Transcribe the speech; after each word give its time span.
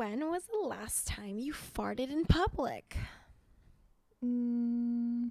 When 0.00 0.30
was 0.30 0.44
the 0.46 0.66
last 0.66 1.06
time 1.06 1.36
you 1.36 1.52
farted 1.52 2.10
in 2.10 2.24
public? 2.24 2.96
Mm, 4.24 5.28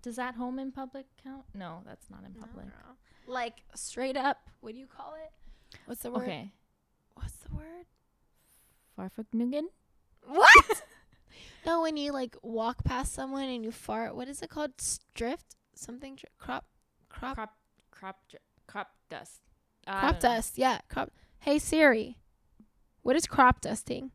does 0.00 0.16
that 0.16 0.36
home 0.36 0.58
in 0.58 0.72
public 0.72 1.04
count? 1.22 1.44
No, 1.52 1.82
that's 1.84 2.08
not 2.08 2.20
in 2.24 2.32
public. 2.32 2.64
Like 3.26 3.56
straight 3.74 4.16
up, 4.16 4.38
what 4.60 4.72
do 4.72 4.78
you 4.78 4.86
call 4.86 5.16
it? 5.22 5.78
What's 5.84 6.00
the 6.00 6.10
word? 6.12 6.22
Okay. 6.22 6.50
What's 7.12 7.34
the 7.34 7.54
word? 7.54 7.84
Farfagnugan? 8.98 9.64
What? 10.26 10.82
no, 11.66 11.82
when 11.82 11.98
you 11.98 12.12
like 12.14 12.36
walk 12.42 12.84
past 12.84 13.12
someone 13.12 13.50
and 13.50 13.62
you 13.62 13.70
fart, 13.70 14.16
what 14.16 14.28
is 14.28 14.40
it 14.40 14.48
called? 14.48 14.70
S- 14.78 15.00
Drift? 15.14 15.56
Something 15.74 16.16
dri- 16.16 16.30
crop 16.38 16.64
crop 17.10 17.34
Crop 17.34 17.54
crop 17.90 18.16
dr- 18.30 18.40
crop 18.66 18.88
dust. 19.10 19.42
I 19.86 20.00
crop 20.00 20.20
don't 20.20 20.30
know. 20.30 20.36
dust. 20.36 20.56
Yeah, 20.56 20.78
crop. 20.88 21.10
Hey 21.40 21.58
Siri. 21.58 22.16
What 23.06 23.14
is 23.14 23.28
crop 23.28 23.60
dusting? 23.60 24.10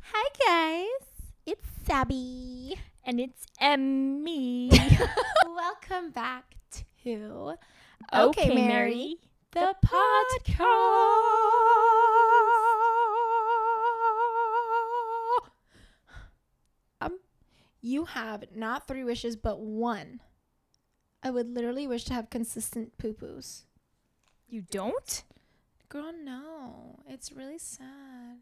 Hi 0.00 0.28
guys. 0.46 0.86
It's 1.44 1.66
Sabby. 1.86 2.80
And 3.04 3.20
it's 3.20 3.44
Emmy. 3.60 4.70
Welcome 5.44 6.12
back 6.12 6.56
to 7.04 7.56
okay, 8.14 8.54
Mary. 8.54 9.16
the 9.52 9.74
podcast. 9.84 11.28
You 17.80 18.06
have 18.06 18.44
not 18.54 18.86
three 18.88 19.04
wishes, 19.04 19.36
but 19.36 19.60
one. 19.60 20.20
I 21.22 21.30
would 21.30 21.52
literally 21.54 21.86
wish 21.86 22.04
to 22.04 22.14
have 22.14 22.30
consistent 22.30 22.96
poo 22.98 23.12
poos. 23.12 23.62
You 24.48 24.62
don't? 24.62 25.24
Girl, 25.88 26.12
no. 26.24 27.00
It's 27.08 27.32
really 27.32 27.58
sad. 27.58 28.38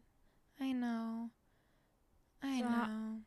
I 0.59 0.71
know. 0.73 1.31
I 2.43 2.59
So 2.61 2.67
how- 2.67 2.85
know. 2.87 3.19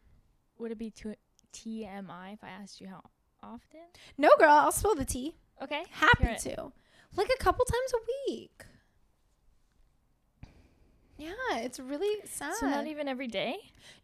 Would 0.58 0.72
it 0.72 0.78
be 0.78 0.90
to 0.90 1.14
TMI 1.52 2.34
if 2.34 2.44
I 2.44 2.48
asked 2.50 2.80
you 2.80 2.88
how 2.88 3.02
often? 3.42 3.80
No, 4.18 4.28
girl, 4.38 4.50
I'll 4.50 4.72
spill 4.72 4.94
the 4.94 5.04
tea. 5.04 5.36
Okay. 5.62 5.84
Happy 5.90 6.36
to. 6.50 6.72
Like 7.16 7.30
a 7.34 7.42
couple 7.42 7.64
times 7.64 7.92
a 7.94 8.30
week. 8.30 8.64
Yeah, 11.20 11.58
it's 11.58 11.78
really 11.78 12.16
sad. 12.24 12.54
So 12.56 12.66
not 12.68 12.86
even 12.86 13.06
every 13.08 13.28
day? 13.28 13.56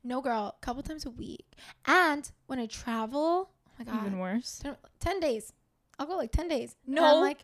no, 0.05 0.20
girl, 0.20 0.55
a 0.61 0.64
couple 0.64 0.83
times 0.83 1.05
a 1.06 1.11
week. 1.11 1.47
And 1.86 2.31
when 2.47 2.58
I 2.58 2.67
travel, 2.67 3.50
oh 3.67 3.70
my 3.78 3.84
god, 3.84 4.06
Even 4.06 4.19
worse. 4.19 4.61
ten, 4.62 4.77
10 5.00 5.20
days. 5.20 5.53
I'll 5.98 6.06
go 6.06 6.17
like 6.17 6.31
10 6.33 6.48
days. 6.48 6.77
And 6.86 6.95
No. 6.97 7.17
I'm 7.17 7.20
like, 7.23 7.39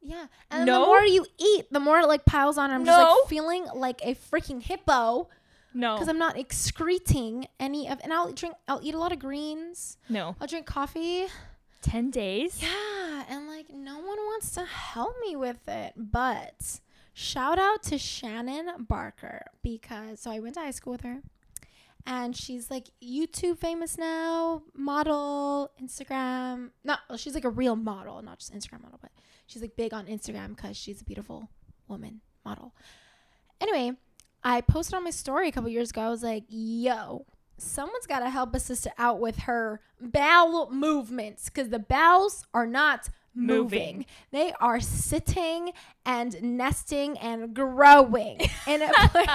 yeah. 0.00 0.26
And 0.50 0.66
No. 0.66 0.80
the 0.80 0.86
more 0.86 1.02
you 1.04 1.24
eat, 1.38 1.66
the 1.72 1.80
more 1.80 2.00
it 2.00 2.06
like 2.06 2.24
piles 2.24 2.58
on. 2.58 2.70
I'm 2.70 2.84
just 2.84 2.98
like 2.98 3.28
feeling 3.28 3.66
like 3.74 4.00
a 4.04 4.14
freaking 4.14 4.60
hippo 4.62 5.28
No. 5.74 5.94
because 5.94 6.08
I'm 6.08 6.18
not 6.18 6.36
excreting 6.36 7.46
any 7.58 7.88
of, 7.88 7.98
and 8.02 8.12
I'll 8.12 8.32
drink, 8.32 8.54
I'll 8.68 8.80
eat 8.82 8.94
a 8.94 8.98
lot 8.98 9.12
of 9.12 9.18
greens. 9.18 9.96
no. 10.08 10.36
I'll 10.40 10.46
drink 10.46 10.66
coffee. 10.66 11.26
10 11.82 12.10
days? 12.10 12.62
Yeah, 12.62 13.24
and 13.28 13.48
like 13.48 13.70
no 13.70 13.96
one 13.96 14.18
wants 14.18 14.52
to 14.52 14.64
help 14.64 15.16
me 15.20 15.34
with 15.34 15.66
it. 15.66 15.94
But 15.96 16.80
shout 17.12 17.58
out 17.58 17.82
to 17.84 17.98
Shannon 17.98 18.86
Barker 18.88 19.44
because 19.62 20.20
so 20.20 20.30
I 20.30 20.40
went 20.40 20.54
to 20.54 20.60
high 20.60 20.70
school 20.70 20.92
with 20.92 21.02
her. 21.02 21.20
And 22.04 22.36
she's 22.36 22.68
like 22.68 22.88
YouTube 23.00 23.58
famous 23.58 23.96
now, 23.96 24.62
model, 24.74 25.70
Instagram. 25.80 26.70
Not 26.82 27.00
well, 27.08 27.16
she's 27.16 27.34
like 27.34 27.44
a 27.44 27.50
real 27.50 27.76
model, 27.76 28.20
not 28.22 28.40
just 28.40 28.52
Instagram 28.52 28.82
model, 28.82 28.98
but 29.00 29.12
she's 29.46 29.62
like 29.62 29.76
big 29.76 29.94
on 29.94 30.06
Instagram 30.06 30.56
because 30.56 30.76
she's 30.76 31.00
a 31.00 31.04
beautiful 31.04 31.48
woman 31.86 32.20
model. 32.44 32.74
Anyway, 33.60 33.96
I 34.42 34.60
posted 34.62 34.94
on 34.94 35.04
my 35.04 35.10
story 35.10 35.48
a 35.48 35.52
couple 35.52 35.70
years 35.70 35.90
ago. 35.90 36.00
I 36.00 36.08
was 36.08 36.24
like, 36.24 36.44
yo, 36.48 37.24
someone's 37.56 38.06
got 38.06 38.20
to 38.20 38.30
help 38.30 38.54
a 38.54 38.60
sister 38.60 38.90
out 38.98 39.20
with 39.20 39.40
her 39.40 39.80
bowel 40.00 40.70
movements 40.72 41.48
because 41.48 41.68
the 41.68 41.78
bowels 41.78 42.44
are 42.52 42.66
not 42.66 43.08
moving. 43.34 44.06
They 44.30 44.52
are 44.60 44.80
sitting 44.80 45.72
and 46.04 46.40
nesting 46.42 47.18
and 47.18 47.54
growing 47.54 48.40
in 48.66 48.82
a 48.82 48.90
place. 49.08 49.28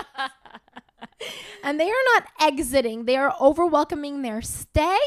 and 1.64 1.80
they 1.80 1.90
are 1.90 2.04
not 2.14 2.24
exiting. 2.42 3.06
They 3.06 3.18
are 3.18 3.34
over 3.40 3.66
welcoming 3.66 4.22
their 4.22 4.42
stay. 4.42 4.98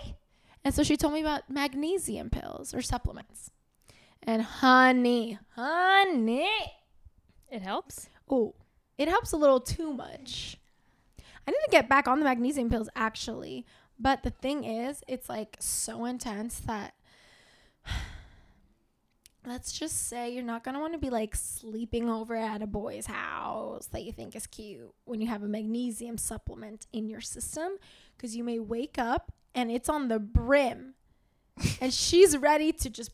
And 0.64 0.74
so 0.74 0.82
she 0.82 0.96
told 0.96 1.14
me 1.14 1.20
about 1.20 1.48
magnesium 1.48 2.30
pills 2.30 2.74
or 2.74 2.82
supplements. 2.82 3.50
And 4.22 4.42
honey, 4.42 5.38
honey, 5.56 6.48
It 7.50 7.62
helps. 7.62 8.10
oh, 8.28 8.54
it 8.98 9.08
helps 9.08 9.32
a 9.32 9.36
little 9.38 9.60
too 9.60 9.94
much. 9.94 10.58
I 11.48 11.50
need 11.52 11.60
to 11.64 11.70
get 11.70 11.88
back 11.88 12.06
on 12.06 12.18
the 12.18 12.24
magnesium 12.26 12.68
pills 12.68 12.90
actually. 12.94 13.64
But 13.98 14.22
the 14.22 14.30
thing 14.30 14.64
is, 14.64 15.02
it's 15.08 15.28
like 15.28 15.56
so 15.60 16.04
intense 16.04 16.60
that 16.60 16.92
let's 19.46 19.72
just 19.72 20.08
say 20.08 20.32
you're 20.32 20.42
not 20.42 20.64
going 20.64 20.74
to 20.74 20.80
want 20.80 20.92
to 20.92 20.98
be 20.98 21.10
like 21.10 21.34
sleeping 21.34 22.08
over 22.08 22.36
at 22.36 22.62
a 22.62 22.66
boy's 22.66 23.06
house 23.06 23.86
that 23.86 24.04
you 24.04 24.12
think 24.12 24.36
is 24.36 24.46
cute 24.46 24.92
when 25.04 25.20
you 25.20 25.26
have 25.26 25.42
a 25.42 25.48
magnesium 25.48 26.18
supplement 26.18 26.86
in 26.92 27.08
your 27.08 27.20
system 27.20 27.72
because 28.16 28.36
you 28.36 28.44
may 28.44 28.58
wake 28.58 28.98
up 28.98 29.32
and 29.54 29.70
it's 29.70 29.88
on 29.88 30.08
the 30.08 30.18
brim 30.18 30.94
and 31.80 31.92
she's 31.92 32.36
ready 32.36 32.72
to 32.72 32.90
just 32.90 33.10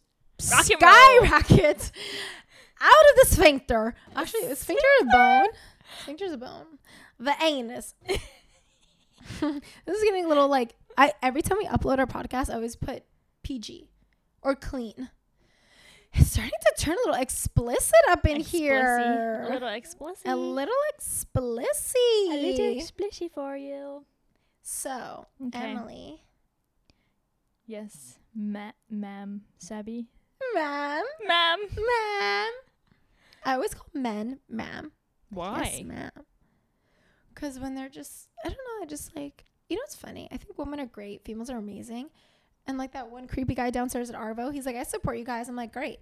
Rock 0.52 0.64
skyrocket 0.64 1.90
out 2.80 2.90
of 2.90 3.20
the 3.20 3.26
sphincter. 3.26 3.94
Actually, 4.14 4.48
the 4.48 4.56
sphincter 4.56 4.86
is 5.00 5.08
bone. 5.12 5.46
Sphincter 6.02 6.24
is 6.26 6.32
a 6.32 6.38
bone. 6.38 6.66
The 7.18 7.34
anus. 7.42 7.94
this 8.06 8.20
is 9.40 10.04
getting 10.04 10.26
a 10.26 10.28
little 10.28 10.48
like 10.48 10.74
I 10.98 11.12
every 11.22 11.42
time 11.42 11.58
we 11.58 11.66
upload 11.66 11.98
our 11.98 12.06
podcast, 12.06 12.50
I 12.50 12.54
always 12.54 12.76
put 12.76 13.04
PG 13.42 13.88
or 14.42 14.54
clean. 14.54 15.10
It's 16.18 16.32
starting 16.32 16.50
to 16.50 16.82
turn 16.82 16.94
a 16.94 17.08
little 17.08 17.20
explicit 17.22 17.94
up 18.08 18.24
in 18.26 18.36
Explicit. 18.38 18.60
here. 18.60 19.44
A 19.48 19.52
little 19.52 19.68
explicit. 19.68 20.26
A 20.28 20.36
little 20.36 20.74
explicit. 20.94 21.42
A 22.32 22.34
little 22.34 22.76
explicit 22.76 23.32
for 23.34 23.56
you. 23.56 24.04
so, 24.62 25.26
Okay. 25.46 25.58
Emily, 25.70 26.22
Yes. 27.66 28.18
Ma- 28.34 28.72
ma'am. 28.88 29.42
Sabby. 29.58 30.06
ma'am, 30.54 31.04
Ma'am. 31.26 31.58
ma'am. 31.60 32.52
I 33.44 33.54
always 33.54 33.74
call 33.74 33.86
men 33.94 34.40
ma'am. 34.48 34.92
Why? 35.30 35.62
Yes, 35.64 35.82
ma'am. 35.84 36.10
Because 37.34 37.58
when 37.58 37.74
they're 37.74 37.88
just, 37.88 38.28
I 38.44 38.48
don't 38.48 38.56
know, 38.58 38.82
I 38.82 38.86
just 38.86 39.14
like, 39.16 39.44
you 39.68 39.76
know, 39.76 39.82
it's 39.84 39.94
funny. 39.96 40.28
I 40.32 40.36
think 40.36 40.56
women 40.58 40.80
are 40.80 40.86
great. 40.86 41.24
Females 41.24 41.50
are 41.50 41.58
amazing. 41.58 42.10
And 42.66 42.78
like 42.78 42.92
that 42.92 43.10
one 43.10 43.28
creepy 43.28 43.54
guy 43.54 43.70
downstairs 43.70 44.10
at 44.10 44.16
Arvo, 44.16 44.52
he's 44.52 44.66
like, 44.66 44.76
I 44.76 44.82
support 44.82 45.18
you 45.18 45.24
guys. 45.24 45.48
I'm 45.48 45.56
like, 45.56 45.72
great. 45.72 46.00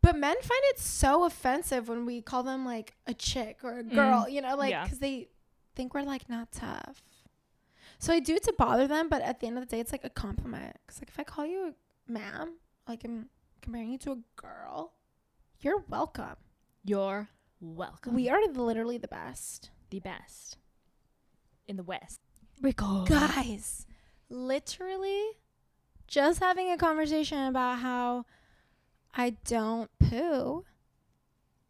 But 0.00 0.16
men 0.16 0.34
find 0.42 0.60
it 0.64 0.78
so 0.78 1.24
offensive 1.24 1.88
when 1.88 2.04
we 2.04 2.20
call 2.20 2.42
them 2.42 2.64
like 2.64 2.94
a 3.06 3.14
chick 3.14 3.58
or 3.62 3.78
a 3.78 3.82
mm. 3.82 3.94
girl, 3.94 4.28
you 4.28 4.42
know, 4.42 4.56
like, 4.56 4.70
yeah. 4.70 4.84
because 4.84 4.98
they 4.98 5.28
think 5.74 5.94
we're 5.94 6.02
like 6.02 6.28
not 6.28 6.52
tough. 6.52 7.02
So 7.98 8.12
I 8.12 8.20
do 8.20 8.34
it 8.34 8.42
to 8.44 8.54
bother 8.58 8.86
them, 8.86 9.08
but 9.08 9.22
at 9.22 9.40
the 9.40 9.46
end 9.46 9.56
of 9.56 9.66
the 9.66 9.76
day, 9.76 9.80
it's 9.80 9.92
like 9.92 10.04
a 10.04 10.10
compliment. 10.10 10.76
Because 10.86 11.00
like 11.00 11.08
if 11.08 11.18
I 11.18 11.24
call 11.24 11.46
you 11.46 11.74
a 12.08 12.12
ma'am, 12.12 12.54
like 12.86 13.04
I'm 13.04 13.30
comparing 13.62 13.92
you 13.92 13.98
to 13.98 14.12
a 14.12 14.18
girl, 14.36 14.92
you're 15.60 15.84
welcome. 15.88 16.36
You're 16.84 17.28
welcome. 17.60 18.14
We 18.14 18.28
are 18.28 18.46
literally 18.48 18.98
the 18.98 19.08
best. 19.08 19.70
the 19.90 20.00
best 20.00 20.58
in 21.66 21.76
the 21.76 21.82
West. 21.82 22.20
Rico. 22.60 23.04
Guys, 23.04 23.86
literally 24.28 25.22
just 26.06 26.40
having 26.40 26.70
a 26.70 26.76
conversation 26.76 27.46
about 27.46 27.78
how 27.78 28.26
I 29.16 29.30
don't 29.44 29.90
poo. 29.98 30.64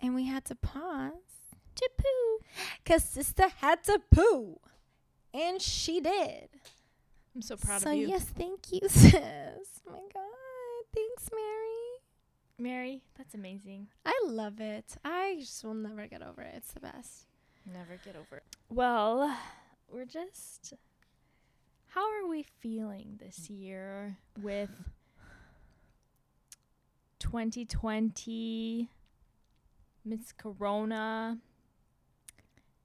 And 0.01 0.15
we 0.15 0.27
had 0.27 0.45
to 0.47 0.55
pause 0.55 1.12
to 1.77 1.91
poo. 1.97 2.45
Because 2.83 3.05
sister 3.05 3.49
had 3.61 3.83
to 3.85 4.01
poo. 4.11 4.59
And 5.33 5.61
she 5.61 6.01
did. 6.01 6.49
I'm 7.35 7.43
so 7.43 7.56
proud 7.56 7.83
so, 7.83 7.91
of 7.91 7.97
you. 7.97 8.06
So, 8.06 8.12
yes, 8.12 8.25
thank 8.25 8.73
you, 8.73 8.81
sis. 8.89 9.15
Oh 9.15 9.93
my 9.93 9.99
God. 10.12 10.85
Thanks, 10.95 11.29
Mary. 11.33 11.75
Mary, 12.57 13.03
that's 13.19 13.35
amazing. 13.35 13.89
I 14.07 14.19
love 14.27 14.61
it. 14.61 14.97
I 15.05 15.37
just 15.41 15.65
will 15.65 15.75
never 15.75 16.07
get 16.07 16.23
over 16.23 16.43
it. 16.43 16.55
It's 16.57 16.73
the 16.73 16.81
best. 16.81 17.27
Never 17.67 17.99
get 18.05 18.15
over 18.15 18.37
it. 18.37 18.45
Well, 18.69 19.37
we're 19.91 20.05
just. 20.05 20.75
How 21.94 22.00
are 22.11 22.26
we 22.29 22.43
feeling 22.43 23.19
this 23.20 23.49
year 23.49 24.19
with 24.43 24.70
2020, 27.20 28.88
Miss 30.05 30.32
Corona? 30.32 31.38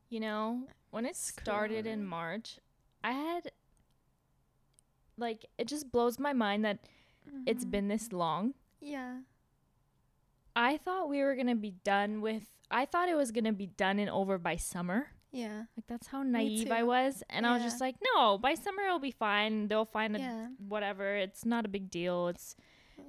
You 0.09 0.19
know, 0.19 0.67
when 0.91 1.05
it 1.05 1.15
started 1.15 1.87
in 1.87 2.05
March, 2.05 2.59
I 3.03 3.11
had 3.13 3.51
like 5.17 5.45
it 5.57 5.67
just 5.67 5.91
blows 5.91 6.19
my 6.19 6.33
mind 6.33 6.63
that 6.65 6.79
it's 7.45 7.65
Mhm. 7.65 7.71
been 7.71 7.87
this 7.87 8.11
long. 8.11 8.53
Yeah. 8.79 9.21
I 10.55 10.77
thought 10.77 11.09
we 11.09 11.21
were 11.21 11.35
going 11.35 11.47
to 11.47 11.55
be 11.55 11.71
done 11.83 12.21
with 12.21 12.43
I 12.71 12.85
thought 12.85 13.09
it 13.09 13.15
was 13.15 13.31
going 13.31 13.45
to 13.45 13.51
be 13.51 13.65
done 13.65 13.97
and 13.97 14.09
over 14.11 14.37
by 14.37 14.55
summer. 14.55 15.13
Yeah. 15.31 15.65
Like 15.77 15.85
that's 15.87 16.07
how 16.07 16.23
naive 16.23 16.71
I 16.71 16.83
was 16.83 17.23
and 17.29 17.45
I 17.45 17.53
was 17.53 17.63
just 17.63 17.79
like, 17.79 17.95
"No, 18.15 18.37
by 18.37 18.55
summer 18.55 18.83
it'll 18.83 18.99
be 18.99 19.11
fine. 19.11 19.67
They'll 19.67 19.85
find 19.85 20.15
a 20.15 20.19
Yeah. 20.19 20.47
whatever. 20.67 21.15
It's 21.15 21.45
not 21.45 21.65
a 21.65 21.69
big 21.69 21.91
deal. 21.91 22.29
It's 22.29 22.55
Yeah. 22.97 23.03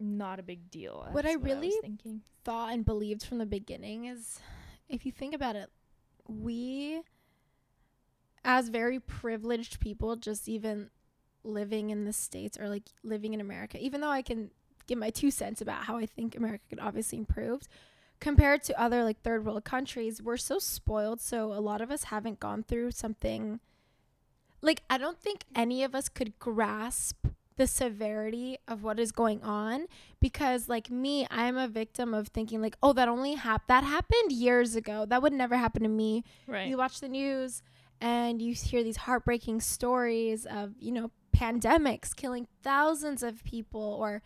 not 0.00 0.40
a 0.40 0.42
big 0.42 0.70
deal." 0.70 1.06
What 1.12 1.24
I 1.24 1.32
That's 1.34 1.42
was 1.42 1.44
really- 1.44 1.72
thinking. 1.80 2.22
thought 2.44 2.72
and 2.72 2.84
believed 2.84 3.22
from 3.24 3.38
the 3.38 3.46
beginning 3.46 4.06
is 4.06 4.40
if 4.88 5.06
you 5.06 5.12
think 5.12 5.32
about 5.32 5.54
it, 5.54 5.70
we 6.26 7.02
as 8.44 8.68
very 8.68 8.98
privileged 8.98 9.78
people 9.78 10.16
just 10.16 10.48
even 10.48 10.90
living 11.44 11.90
in 11.90 12.04
the 12.04 12.12
states 12.12 12.58
or 12.58 12.68
like 12.68 12.88
living 13.04 13.32
in 13.34 13.40
America, 13.40 13.78
even 13.80 14.00
though 14.00 14.08
I 14.10 14.22
can 14.22 14.50
give 14.88 14.98
my 14.98 15.10
two 15.10 15.30
cents 15.30 15.60
about 15.60 15.84
how 15.84 15.96
I 15.96 16.06
think 16.06 16.34
America 16.34 16.64
could 16.68 16.80
obviously 16.80 17.18
improve 17.18 17.62
compared 18.22 18.62
to 18.62 18.80
other 18.80 19.02
like 19.04 19.20
third 19.20 19.44
world 19.44 19.64
countries, 19.64 20.22
we're 20.22 20.36
so 20.36 20.58
spoiled 20.58 21.20
so 21.20 21.52
a 21.52 21.60
lot 21.60 21.80
of 21.80 21.90
us 21.90 22.04
haven't 22.04 22.38
gone 22.40 22.62
through 22.62 22.92
something 22.92 23.60
like 24.60 24.82
I 24.88 24.96
don't 24.96 25.18
think 25.18 25.44
any 25.56 25.82
of 25.82 25.94
us 25.94 26.08
could 26.08 26.38
grasp 26.38 27.26
the 27.56 27.66
severity 27.66 28.56
of 28.66 28.82
what 28.82 28.98
is 28.98 29.12
going 29.12 29.42
on 29.42 29.86
because 30.20 30.68
like 30.70 30.90
me 30.90 31.26
i'm 31.30 31.58
a 31.58 31.68
victim 31.68 32.14
of 32.14 32.28
thinking 32.28 32.62
like 32.62 32.76
oh 32.82 32.94
that 32.94 33.08
only 33.08 33.34
happened 33.34 33.68
that 33.68 33.84
happened 33.84 34.32
years 34.32 34.74
ago 34.74 35.04
that 35.04 35.20
would 35.20 35.34
never 35.34 35.56
happen 35.58 35.82
to 35.82 35.88
me 35.88 36.24
Right. 36.46 36.66
you 36.66 36.78
watch 36.78 37.00
the 37.00 37.08
news 37.10 37.62
and 38.00 38.40
you 38.40 38.54
hear 38.54 38.82
these 38.82 38.96
heartbreaking 38.96 39.60
stories 39.60 40.46
of 40.46 40.72
you 40.80 40.92
know 40.92 41.10
pandemics 41.36 42.16
killing 42.16 42.46
thousands 42.62 43.22
of 43.22 43.44
people 43.44 43.98
or 44.00 44.22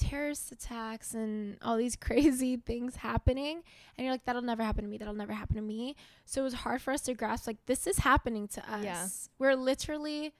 terrorist 0.00 0.50
attacks 0.52 1.14
and 1.14 1.56
all 1.62 1.76
these 1.76 1.96
crazy 2.00 2.56
things 2.56 2.96
happening. 2.96 3.62
And 3.96 4.04
you're 4.04 4.14
like 4.14 4.24
that'll 4.24 4.42
never 4.42 4.62
happen 4.62 4.84
to 4.84 4.90
me. 4.90 4.98
That'll 4.98 5.14
never 5.14 5.32
happen 5.32 5.56
to 5.56 5.62
me. 5.62 5.96
So 6.24 6.40
it 6.40 6.44
was 6.44 6.54
hard 6.54 6.82
for 6.82 6.92
us 6.92 7.02
to 7.02 7.14
grasp 7.14 7.46
like 7.46 7.64
this 7.66 7.86
is 7.86 7.98
happening 7.98 8.48
to 8.48 8.60
us. 8.72 8.84
Yeah. 8.84 9.06
we're 9.38 9.56
literally 9.56 10.32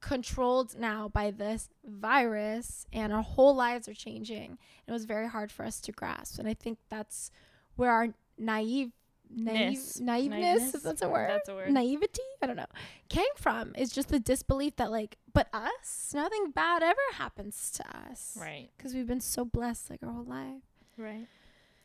controlled 0.00 0.78
now 0.78 1.08
by 1.08 1.30
this 1.30 1.68
virus 1.84 2.86
and 2.92 3.12
our 3.12 3.22
whole 3.22 3.54
lives 3.54 3.88
are 3.88 3.94
changing. 3.94 4.58
It 4.86 4.92
was 4.92 5.04
very 5.04 5.28
hard 5.28 5.50
for 5.50 5.64
us 5.64 5.80
to 5.80 5.92
grasp. 5.92 6.38
And 6.38 6.46
i 6.46 6.54
think 6.54 6.78
that's 6.88 7.30
where 7.76 7.90
our 7.90 8.08
naive 8.38 8.92
naive 9.30 9.78
naiveness, 9.78 10.00
Naiveness? 10.00 10.82
that's 10.82 11.02
a 11.02 11.08
word 11.08 11.30
That's 11.30 11.48
a 11.48 11.54
word. 11.54 11.70
naivety 11.70 12.20
i 12.42 12.46
don't 12.46 12.56
know 12.56 12.66
came 13.08 13.24
from 13.36 13.74
is 13.76 13.90
just 13.90 14.08
the 14.08 14.20
disbelief 14.20 14.76
that 14.76 14.90
like 14.90 15.16
but 15.32 15.48
us 15.52 16.12
nothing 16.14 16.50
bad 16.52 16.82
ever 16.82 16.98
happens 17.14 17.70
to 17.72 17.84
us 18.10 18.36
Right. 18.40 18.70
because 18.76 18.94
we've 18.94 19.06
been 19.06 19.20
so 19.20 19.44
blessed 19.44 19.90
like 19.90 20.02
our 20.02 20.12
whole 20.12 20.24
life 20.24 20.62
Right. 20.98 21.26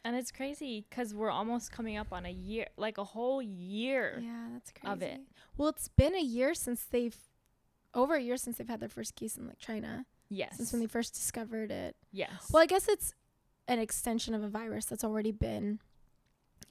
And 0.03 0.15
it's 0.15 0.31
crazy 0.31 0.83
because 0.89 1.13
we're 1.13 1.29
almost 1.29 1.71
coming 1.71 1.95
up 1.95 2.07
on 2.11 2.25
a 2.25 2.31
year, 2.31 2.65
like 2.75 2.97
a 2.97 3.03
whole 3.03 3.39
year. 3.41 4.19
yeah 4.23 4.47
that's 4.53 4.71
crazy 4.71 4.91
Of 4.93 5.01
it. 5.03 5.19
well 5.57 5.69
it's 5.69 5.89
been 5.89 6.15
a 6.15 6.21
year 6.23 6.53
since 6.53 6.83
they've 6.85 7.15
over 7.93 8.15
a 8.15 8.21
year 8.21 8.37
since 8.37 8.57
they've 8.57 8.67
had 8.69 8.79
their 8.79 8.89
first 8.89 9.15
case 9.15 9.35
in 9.37 9.47
like 9.47 9.59
china 9.59 10.05
Yes. 10.29 10.55
since 10.57 10.71
when 10.71 10.79
they 10.79 10.87
first 10.87 11.13
discovered 11.13 11.71
it 11.71 11.95
yes. 12.11 12.49
well 12.51 12.63
i 12.63 12.65
guess 12.65 12.87
it's 12.87 13.13
an 13.67 13.79
extension 13.79 14.33
of 14.33 14.41
a 14.43 14.47
virus 14.47 14.85
that's 14.85 15.03
already 15.03 15.31
been 15.31 15.79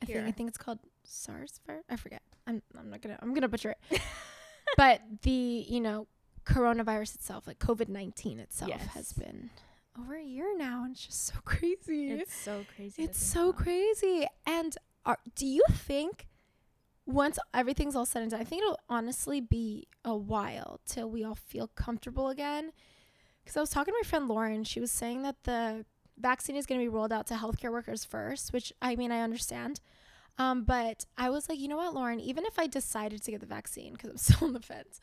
I 0.03 0.07
think 0.07 0.19
I 0.27 0.31
think 0.31 0.49
it's 0.49 0.59
called 0.59 0.79
SARS 1.05 1.61
virus. 1.67 1.85
I 1.89 1.97
forget. 1.97 2.23
I'm 2.47 2.63
I'm 2.79 2.91
not 2.91 3.03
gonna 3.03 3.19
I'm 3.21 3.35
gonna 3.35 3.49
butcher 3.49 3.75
it. 3.91 4.01
but 4.77 5.01
the 5.23 5.65
you 5.69 5.81
know 5.81 6.07
coronavirus 6.45 7.17
itself, 7.17 7.47
like 7.47 7.59
COVID 7.59 7.89
nineteen 7.89 8.39
itself, 8.39 8.71
has 8.95 9.13
been 9.13 9.51
over 9.99 10.17
a 10.17 10.23
year 10.23 10.57
now, 10.57 10.85
and 10.85 10.93
it's 10.93 11.07
just 11.07 11.27
so 11.27 11.35
crazy. 11.45 12.13
it's 12.13 12.35
so 12.35 12.65
crazy. 12.77 13.03
It's 13.03 13.23
so 13.23 13.51
about. 13.51 13.63
crazy. 13.63 14.27
And 14.47 14.77
are, 15.05 15.19
do 15.35 15.47
you 15.47 15.63
think 15.71 16.27
once 17.07 17.39
everything's 17.53 17.97
all 17.97 18.07
said 18.07 18.23
and 18.23 18.31
done, 18.31 18.41
I 18.41 18.45
think 18.45 18.63
it'll 18.63 18.79
honestly 18.89 19.41
be 19.41 19.89
a 20.05 20.17
while 20.17 20.81
till 20.87 21.11
we 21.11 21.25
all 21.25 21.35
feel 21.35 21.69
comfortable 21.69 22.29
again? 22.29 22.73
Because 23.43 23.57
I 23.57 23.61
was 23.61 23.71
talking 23.71 23.93
to 23.93 23.99
my 24.03 24.09
friend 24.09 24.29
Lauren. 24.29 24.65
She 24.65 24.81
was 24.81 24.93
saying 24.93 25.23
that 25.23 25.45
the 25.45 25.85
vaccine 26.21 26.57
is 26.57 26.67
going 26.67 26.81
to 26.81 26.85
be 26.85 26.89
rolled 26.89 27.13
out 27.13 27.27
to 27.29 27.35
healthcare 27.35 27.71
workers 27.73 28.05
first, 28.05 28.53
which 28.53 28.73
I 28.81 28.97
mean, 28.97 29.11
I 29.13 29.21
understand. 29.21 29.81
Um, 30.39 30.65
but 30.65 31.05
I 31.19 31.29
was 31.31 31.49
like, 31.49 31.59
you 31.59 31.69
know 31.69 31.77
what, 31.77 31.93
Lauren, 31.95 32.19
even 32.21 32.45
if 32.47 32.59
I 32.59 32.67
decided 32.67 33.23
to 33.25 33.31
get 33.31 33.41
the 33.41 33.47
vaccine, 33.47 33.93
because 33.93 34.11
I'm 34.11 34.17
still 34.37 34.47
on 34.49 34.53
the 34.55 34.61
fence, 34.61 35.01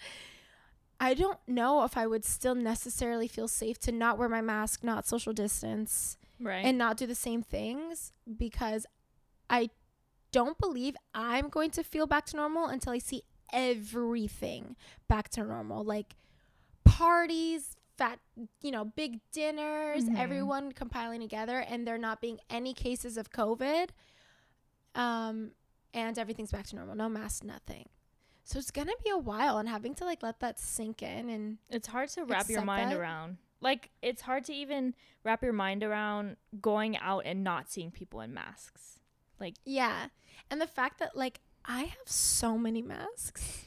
I 1.00 1.14
don't 1.14 1.38
know 1.48 1.84
if 1.84 1.96
I 1.96 2.08
would 2.08 2.26
still 2.26 2.56
necessarily 2.56 3.28
feel 3.28 3.48
safe 3.48 3.78
to 3.82 3.92
not 3.92 4.18
wear 4.18 4.30
my 4.30 4.42
mask, 4.42 4.84
not 4.84 5.06
social 5.08 5.34
distance 5.34 6.18
Right. 6.40 6.66
and 6.66 6.78
not 6.78 6.98
do 6.98 7.06
the 7.06 7.16
same 7.16 7.42
things 7.44 8.14
because 8.38 8.86
I 9.50 9.70
don't 10.32 10.58
believe 10.58 10.96
I'm 11.14 11.50
going 11.50 11.70
to 11.72 11.84
feel 11.84 12.08
back 12.08 12.26
to 12.28 12.36
normal 12.36 12.66
until 12.66 12.94
I 12.94 12.98
see 13.00 13.22
everything 13.54 14.76
back 15.08 15.30
to 15.30 15.44
normal. 15.44 15.84
Like 15.84 16.16
parties, 16.84 17.77
fat, 17.98 18.20
you 18.62 18.72
know, 18.72 18.86
big 18.86 19.20
dinners, 19.32 20.04
Mhm. 20.06 20.18
everyone 20.18 20.72
compiling 20.72 21.20
together 21.22 21.60
and 21.60 21.88
there 21.88 21.98
not 21.98 22.22
being 22.22 22.40
any 22.50 22.74
cases 22.74 23.18
of 23.18 23.30
COVID. 23.32 23.90
Um, 24.96 25.52
and 25.94 26.18
everything's 26.18 26.52
back 26.52 26.68
to 26.68 26.76
normal. 26.76 26.96
No 26.96 27.10
mask, 27.10 27.44
nothing. 27.44 27.90
So 28.44 28.60
it's 28.60 28.72
gonna 28.72 28.94
be 29.04 29.10
a 29.10 29.18
while 29.18 29.58
and 29.58 29.68
having 29.68 29.94
to 29.96 30.06
like 30.06 30.24
let 30.24 30.40
that 30.40 30.60
sink 30.60 31.02
in 31.04 31.30
and 31.30 31.58
it's 31.70 31.88
hard 31.88 32.10
to 32.10 32.24
wrap 32.24 32.50
your 32.50 32.62
mind 32.64 32.92
that. 32.92 32.98
around. 32.98 33.38
Like 33.60 33.90
it's 34.02 34.22
hard 34.22 34.46
to 34.46 34.54
even 34.54 34.96
wrap 35.24 35.44
your 35.44 35.54
mind 35.54 35.84
around 35.84 36.38
going 36.62 36.98
out 36.98 37.24
and 37.26 37.44
not 37.44 37.70
seeing 37.70 37.92
people 37.92 38.22
in 38.22 38.34
masks. 38.34 39.00
Like 39.40 39.56
yeah. 39.66 40.08
And 40.50 40.62
the 40.62 40.68
fact 40.68 41.00
that 41.00 41.16
like 41.18 41.42
I 41.66 41.84
have 41.84 42.08
so 42.08 42.58
many 42.58 42.82
masks. 42.82 43.66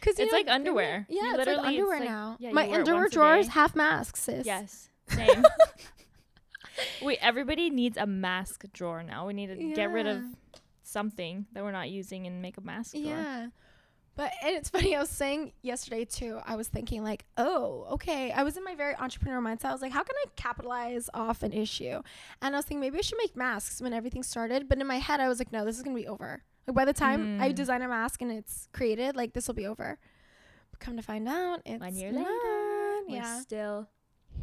Cuz 0.00 0.18
It's 0.18 0.32
like 0.32 0.48
underwear. 0.48 1.06
Yeah, 1.08 1.20
it's 1.34 1.38
like 1.38 1.46
literally- 1.46 1.58
it's 1.60 1.66
underwear 1.68 2.00
like- 2.00 2.08
now. 2.08 2.36
yeah, 2.38 2.52
My 2.52 2.64
underwear 2.72 3.02
once 3.02 3.12
a 3.12 3.14
drawers 3.14 3.48
half 3.48 3.74
masks, 3.76 4.20
sis. 4.22 4.46
Yes. 4.46 4.88
Same. 5.08 5.44
Wait, 7.02 7.18
everybody 7.20 7.70
needs 7.70 7.96
a 7.96 8.06
mask 8.06 8.64
drawer 8.72 9.02
now. 9.02 9.26
We 9.26 9.32
need 9.32 9.48
to 9.48 9.74
get 9.74 9.90
rid 9.90 10.06
of 10.06 10.22
something 10.84 11.46
that 11.52 11.62
we're 11.64 11.72
not 11.72 11.90
using 11.90 12.26
and 12.26 12.40
make 12.40 12.56
a 12.56 12.60
mask 12.60 12.92
drawer. 12.92 13.04
Yeah. 13.04 13.46
But 14.14 14.32
and 14.44 14.54
it's 14.56 14.68
funny, 14.76 14.94
I 14.96 15.00
was 15.00 15.10
saying 15.10 15.52
yesterday 15.62 16.04
too, 16.04 16.40
I 16.46 16.54
was 16.56 16.68
thinking 16.68 17.02
like, 17.02 17.24
oh, 17.36 17.86
okay. 17.92 18.30
I 18.30 18.42
was 18.44 18.56
in 18.56 18.64
my 18.64 18.74
very 18.76 18.94
entrepreneur 18.96 19.40
mindset. 19.40 19.66
I 19.66 19.72
was 19.72 19.82
like, 19.82 19.92
how 19.92 20.02
can 20.04 20.14
I 20.24 20.28
capitalize 20.36 21.10
off 21.14 21.42
an 21.42 21.52
issue? 21.52 22.00
And 22.42 22.54
I 22.54 22.58
was 22.58 22.64
thinking 22.66 22.80
maybe 22.80 22.98
I 22.98 23.00
should 23.02 23.18
make 23.18 23.34
masks 23.36 23.80
when 23.80 23.92
everything 23.92 24.22
started. 24.22 24.68
But 24.68 24.78
in 24.80 24.86
my 24.86 24.98
head 24.98 25.20
I 25.20 25.28
was 25.28 25.38
like, 25.40 25.52
no, 25.52 25.64
this 25.64 25.76
is 25.76 25.82
gonna 25.82 25.96
be 25.96 26.06
over. 26.06 26.42
Like 26.68 26.74
by 26.74 26.84
the 26.84 26.92
time 26.92 27.40
I 27.40 27.48
Mm. 27.50 27.54
design 27.54 27.80
a 27.82 27.88
mask 27.88 28.20
and 28.20 28.30
it's 28.30 28.68
created, 28.72 29.16
like 29.16 29.32
this 29.32 29.48
will 29.48 29.54
be 29.54 29.66
over. 29.66 29.98
But 30.70 30.80
come 30.80 30.96
to 30.96 31.02
find 31.02 31.26
out, 31.26 31.62
it's 31.64 31.80
One 31.80 31.94
year 31.96 32.12
not. 32.12 32.26
later, 32.26 33.04
we're 33.08 33.16
Yeah. 33.16 33.40
still 33.40 33.88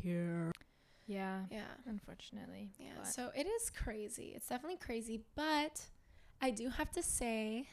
here. 0.01 0.51
Yeah, 1.05 1.45
Yeah. 1.51 1.67
unfortunately. 1.85 2.71
Yeah, 2.79 2.93
but- 2.97 3.07
so 3.07 3.31
it 3.35 3.45
is 3.45 3.69
crazy. 3.69 4.33
It's 4.35 4.47
definitely 4.47 4.77
crazy, 4.77 5.23
but 5.35 5.87
I 6.41 6.49
do 6.49 6.69
have 6.69 6.91
to 6.93 7.03
say 7.03 7.67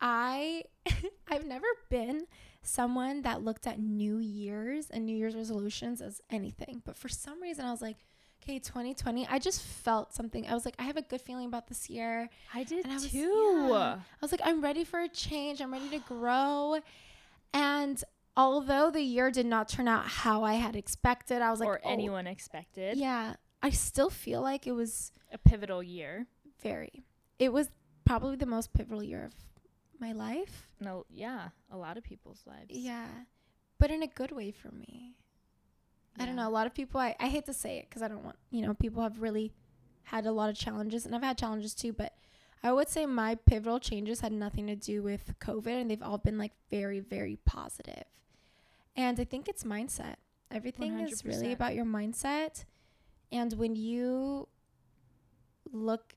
I 0.00 0.64
I've 1.28 1.46
never 1.46 1.66
been 1.88 2.26
someone 2.62 3.22
that 3.22 3.42
looked 3.42 3.66
at 3.66 3.78
New 3.78 4.18
Year's 4.18 4.90
and 4.90 5.06
New 5.06 5.16
Year's 5.16 5.34
resolutions 5.34 6.02
as 6.02 6.20
anything. 6.30 6.82
But 6.84 6.96
for 6.96 7.08
some 7.08 7.40
reason 7.40 7.64
I 7.64 7.70
was 7.70 7.80
like, 7.80 7.96
okay, 8.42 8.58
2020, 8.58 9.26
I 9.28 9.38
just 9.38 9.62
felt 9.62 10.12
something. 10.14 10.46
I 10.48 10.54
was 10.54 10.64
like, 10.64 10.74
I 10.78 10.84
have 10.84 10.96
a 10.96 11.02
good 11.02 11.20
feeling 11.20 11.46
about 11.46 11.66
this 11.68 11.90
year. 11.90 12.28
I 12.54 12.64
did 12.64 12.84
And 12.84 12.92
I 12.92 12.94
was- 12.96 13.10
too. 13.10 13.68
yeah. 13.70 13.98
I 14.00 14.18
was 14.20 14.32
like, 14.32 14.40
I'm 14.44 14.60
ready 14.60 14.84
for 14.84 15.00
a 15.00 15.08
change. 15.08 15.60
I'm 15.60 15.72
ready 15.72 15.88
to 15.90 15.98
grow. 16.00 16.78
And 17.52 18.02
although 18.36 18.90
the 18.90 19.02
year 19.02 19.30
did 19.30 19.46
not 19.46 19.68
turn 19.68 19.88
out 19.88 20.06
how 20.06 20.42
I 20.44 20.54
had 20.54 20.76
expected, 20.76 21.42
I 21.42 21.50
was 21.50 21.60
like, 21.60 21.68
or 21.68 21.80
oh, 21.84 21.90
anyone 21.90 22.26
expected. 22.26 22.96
yeah, 22.96 23.34
I 23.62 23.70
still 23.70 24.10
feel 24.10 24.40
like 24.40 24.66
it 24.66 24.72
was 24.72 25.12
A 25.32 25.38
pivotal 25.38 25.82
year. 25.82 26.26
very. 26.62 27.04
It 27.38 27.52
was 27.52 27.70
probably 28.04 28.36
the 28.36 28.46
most 28.46 28.72
pivotal 28.72 29.02
year 29.02 29.24
of 29.24 29.34
my 29.98 30.12
life. 30.12 30.68
No, 30.80 31.04
yeah, 31.10 31.48
a 31.70 31.76
lot 31.76 31.96
of 31.98 32.04
people's 32.04 32.42
lives. 32.46 32.70
Yeah, 32.70 33.06
but 33.78 33.90
in 33.90 34.02
a 34.02 34.06
good 34.06 34.30
way 34.32 34.50
for 34.50 34.70
me. 34.70 35.16
I 36.18 36.26
don't 36.26 36.36
know. 36.36 36.48
A 36.48 36.50
lot 36.50 36.66
of 36.66 36.74
people. 36.74 37.00
I, 37.00 37.14
I 37.18 37.28
hate 37.28 37.46
to 37.46 37.52
say 37.52 37.78
it 37.78 37.86
because 37.88 38.02
I 38.02 38.08
don't 38.08 38.24
want 38.24 38.36
you 38.50 38.62
know 38.62 38.74
people 38.74 39.02
have 39.02 39.20
really 39.20 39.52
had 40.04 40.26
a 40.26 40.32
lot 40.32 40.50
of 40.50 40.56
challenges, 40.56 41.06
and 41.06 41.14
I've 41.14 41.22
had 41.22 41.38
challenges 41.38 41.74
too. 41.74 41.92
But 41.92 42.14
I 42.62 42.72
would 42.72 42.88
say 42.88 43.06
my 43.06 43.36
pivotal 43.36 43.78
changes 43.78 44.20
had 44.20 44.32
nothing 44.32 44.66
to 44.66 44.76
do 44.76 45.02
with 45.02 45.34
COVID, 45.40 45.80
and 45.80 45.90
they've 45.90 46.02
all 46.02 46.18
been 46.18 46.38
like 46.38 46.52
very 46.70 47.00
very 47.00 47.38
positive. 47.44 48.04
And 48.96 49.18
I 49.18 49.24
think 49.24 49.48
it's 49.48 49.64
mindset. 49.64 50.16
Everything 50.50 50.98
is 51.00 51.24
really 51.24 51.52
about 51.52 51.74
your 51.74 51.84
mindset, 51.84 52.64
and 53.30 53.52
when 53.54 53.76
you 53.76 54.48
look 55.72 56.14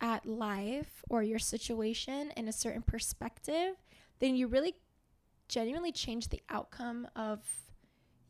at 0.00 0.26
life 0.26 1.02
or 1.08 1.22
your 1.22 1.38
situation 1.38 2.30
in 2.36 2.48
a 2.48 2.52
certain 2.52 2.82
perspective, 2.82 3.76
then 4.18 4.34
you 4.34 4.46
really 4.46 4.74
genuinely 5.48 5.92
change 5.92 6.28
the 6.28 6.42
outcome 6.48 7.06
of 7.14 7.40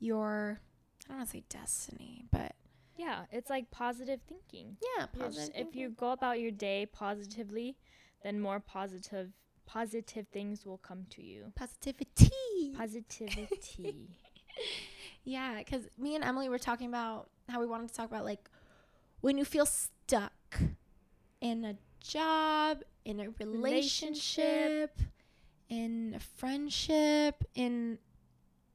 your 0.04 0.60
I 1.04 1.08
don't 1.08 1.16
want 1.18 1.28
to 1.30 1.32
say 1.38 1.44
destiny, 1.48 2.24
but 2.30 2.52
Yeah, 2.96 3.24
it's 3.30 3.50
like 3.50 3.70
positive 3.70 4.20
thinking. 4.28 4.76
yeah, 4.96 5.06
positive. 5.06 5.54
if 5.68 5.74
you 5.74 5.90
go 5.90 6.12
about 6.12 6.40
your 6.40 6.50
day 6.50 6.86
positively, 6.86 7.76
then 8.22 8.40
more 8.40 8.60
positive 8.60 9.32
positive 9.66 10.26
things 10.32 10.66
will 10.66 10.78
come 10.78 11.06
to 11.10 11.22
you. 11.22 11.52
positivity. 11.56 12.30
Positivity. 12.76 14.10
Yeah, 15.24 15.58
because 15.58 15.88
me 15.98 16.14
and 16.14 16.22
Emily 16.22 16.48
were 16.48 16.58
talking 16.58 16.86
about 16.86 17.28
how 17.48 17.58
we 17.58 17.66
wanted 17.66 17.88
to 17.88 17.94
talk 17.94 18.06
about 18.06 18.24
like 18.24 18.48
when 19.20 19.38
you 19.38 19.44
feel 19.44 19.66
stuck 19.66 20.60
in 21.40 21.64
a 21.64 21.76
job, 22.00 22.82
in 23.04 23.20
a 23.20 23.30
relationship, 23.30 24.98
in 25.68 26.12
a 26.14 26.20
friendship, 26.20 27.42
in 27.54 27.98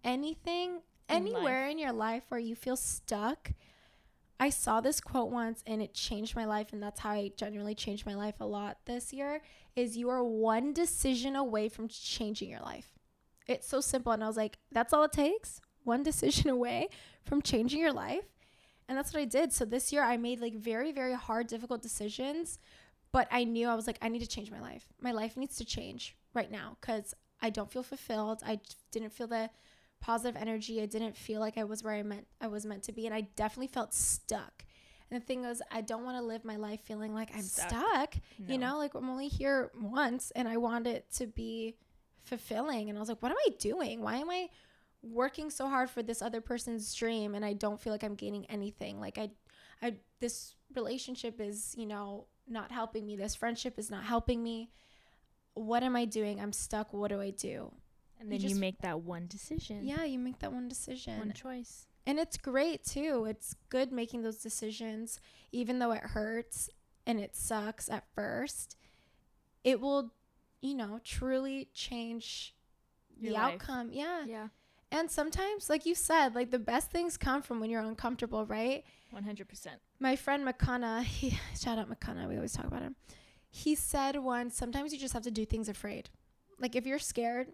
anything, 0.04 0.82
Anywhere 1.10 1.68
in 1.68 1.80
your 1.80 1.92
life 1.92 2.24
where 2.30 2.40
you 2.40 2.56
feel 2.56 2.76
stuck. 2.76 3.52
I 4.40 4.50
saw 4.50 4.80
this 4.80 5.02
quote 5.02 5.32
once 5.32 5.64
and 5.68 5.82
it 5.82 5.94
changed 5.94 6.36
my 6.36 6.46
life, 6.46 6.72
and 6.72 6.82
that's 6.82 7.02
how 7.02 7.12
I 7.12 7.32
genuinely 7.36 7.76
changed 7.76 8.06
my 8.06 8.16
life 8.16 8.36
a 8.40 8.46
lot 8.46 8.78
this 8.86 9.12
year. 9.12 9.42
Is 9.76 9.98
you 9.98 10.10
are 10.10 10.24
one 10.24 10.74
decision 10.74 11.36
away 11.36 11.68
from 11.68 11.90
changing 11.90 12.50
your 12.50 12.62
life. 12.62 12.98
It's 13.48 13.68
so 13.68 13.82
simple, 13.82 14.12
and 14.14 14.24
I 14.24 14.28
was 14.28 14.38
like, 14.38 14.58
that's 14.72 14.94
all 14.94 15.04
it 15.04 15.12
takes 15.12 15.60
one 15.84 16.04
decision 16.12 16.50
away 16.50 16.90
from 17.24 17.42
changing 17.42 17.80
your 17.80 17.94
life. 17.94 18.26
And 18.88 18.98
that's 18.98 19.14
what 19.14 19.22
I 19.22 19.26
did. 19.26 19.54
So 19.54 19.66
this 19.66 19.94
year 19.94 20.04
I 20.04 20.18
made 20.18 20.40
like 20.40 20.56
very, 20.56 20.92
very 20.92 21.14
hard, 21.14 21.48
difficult 21.48 21.82
decisions. 21.82 22.60
But 23.12 23.28
I 23.32 23.44
knew 23.44 23.68
I 23.68 23.76
was 23.76 23.88
like, 23.88 23.98
I 24.02 24.10
need 24.10 24.20
to 24.20 24.28
change 24.28 24.52
my 24.52 24.60
life. 24.60 24.86
My 25.02 25.12
life 25.12 25.36
needs 25.36 25.58
to 25.58 25.66
change 25.66 26.16
right 26.34 26.52
now 26.52 26.78
because 26.80 27.14
I 27.42 27.50
don't 27.50 27.72
feel 27.72 27.84
fulfilled. 27.84 28.42
I 28.46 28.60
didn't 28.92 29.12
feel 29.12 29.28
the 29.28 29.50
positive 30.02 30.40
energy. 30.40 30.82
I 30.82 30.86
didn't 30.86 31.16
feel 31.18 31.40
like 31.40 31.58
I 31.58 31.64
was 31.64 31.84
where 31.84 31.94
I 31.94 32.04
meant 32.04 32.28
I 32.42 32.48
was 32.48 32.66
meant 32.66 32.84
to 32.84 32.92
be. 32.92 33.06
And 33.06 33.14
I 33.16 33.22
definitely 33.36 33.68
felt 33.68 33.94
stuck. 33.94 34.64
And 35.12 35.20
the 35.20 35.26
thing 35.26 35.42
was, 35.42 35.62
I 35.72 35.82
don't 35.82 36.06
want 36.06 36.18
to 36.18 36.24
live 36.24 36.46
my 36.46 36.58
life 36.58 36.82
feeling 36.82 37.14
like 37.16 37.32
I'm 37.34 37.42
Stuck. 37.42 37.70
stuck. 37.70 38.16
You 38.38 38.60
know, 38.60 38.78
like 38.78 38.94
I'm 38.94 39.10
only 39.10 39.28
here 39.28 39.72
once 39.82 40.32
and 40.36 40.48
I 40.48 40.58
want 40.58 40.86
it 40.86 41.12
to 41.16 41.26
be 41.26 41.78
fulfilling. 42.24 42.90
And 42.90 42.98
I 42.98 43.02
was 43.02 43.10
like, 43.10 43.22
what 43.24 43.32
am 43.32 43.38
I 43.48 43.50
doing? 43.58 44.02
Why 44.02 44.18
am 44.18 44.30
I 44.30 44.50
working 45.02 45.50
so 45.50 45.68
hard 45.68 45.90
for 45.90 46.04
this 46.04 46.22
other 46.22 46.42
person's 46.42 46.94
dream 46.94 47.34
and 47.34 47.46
I 47.46 47.54
don't 47.54 47.80
feel 47.80 47.94
like 47.94 48.04
I'm 48.04 48.16
gaining 48.16 48.46
anything. 48.48 49.00
Like 49.00 49.18
I 49.18 49.32
I 49.82 49.96
this 50.20 50.56
relationship 50.76 51.40
is, 51.40 51.74
you 51.78 51.86
know, 51.86 52.28
not 52.48 52.72
helping 52.72 53.06
me. 53.06 53.16
This 53.16 53.36
friendship 53.36 53.80
is 53.80 53.90
not 53.90 54.04
helping 54.04 54.44
me. 54.44 54.72
What 55.54 55.84
am 55.84 55.96
I 55.96 56.06
doing? 56.06 56.40
I'm 56.40 56.54
stuck. 56.54 56.94
What 56.94 57.10
do 57.10 57.22
I 57.22 57.32
do? 57.32 57.72
And 58.20 58.32
then 58.32 58.40
you, 58.42 58.50
just- 58.50 58.60
make 58.60 58.80
that 58.82 59.02
one 59.02 59.28
decision. 59.28 59.84
Yeah, 59.84 60.04
you 60.04 60.20
make 60.20 60.40
that 60.40 60.52
one 60.54 60.68
decision. 60.68 61.18
One 61.20 61.34
choice. 61.34 61.86
And 62.06 62.18
it's 62.18 62.38
great 62.38 62.84
too. 62.84 63.26
It's 63.30 63.56
good 63.70 63.92
making 63.92 64.24
those 64.24 64.38
decisions 64.38 65.20
even 65.52 65.80
though 65.80 65.92
it 65.92 66.02
hurts 66.02 66.70
and 67.06 67.20
it 67.20 67.36
sucks 67.36 67.90
at 67.90 68.04
first. 68.16 68.76
It 69.64 69.80
will, 69.82 70.12
you 70.62 70.74
know, 70.76 71.00
truly 71.04 71.70
change 71.74 72.56
Your 73.20 73.34
the 73.34 73.40
life. 73.40 73.54
outcome. 73.56 73.90
Yeah. 73.92 74.26
Yeah. 74.26 74.48
And 74.92 75.12
sometimes, 75.12 75.70
like 75.70 75.86
you 75.86 75.94
said, 75.94 76.34
like 76.34 76.50
the 76.50 76.58
best 76.60 76.90
things 76.90 77.16
come 77.16 77.44
from 77.44 77.60
when 77.60 77.70
you're 77.70 77.82
uncomfortable, 77.82 78.46
right? 78.46 78.84
One 79.12 79.24
hundred 79.24 79.48
percent. 79.48 79.80
My 80.00 80.16
friend 80.16 80.48
McConaughey, 80.48 81.04
he, 81.04 81.40
shout 81.60 81.78
out 81.78 81.90
McConaughey, 81.90 82.28
we 82.30 82.36
always 82.38 82.54
talk 82.54 82.66
about 82.66 82.82
him. 82.82 82.96
He 83.52 83.76
said 83.76 84.16
once, 84.18 84.56
sometimes 84.56 84.92
you 84.94 84.98
just 85.00 85.14
have 85.14 85.24
to 85.24 85.32
do 85.32 85.46
things 85.46 85.70
afraid. 85.70 86.10
Like 86.60 86.76
if 86.76 86.86
you're 86.88 86.98
scared, 87.00 87.50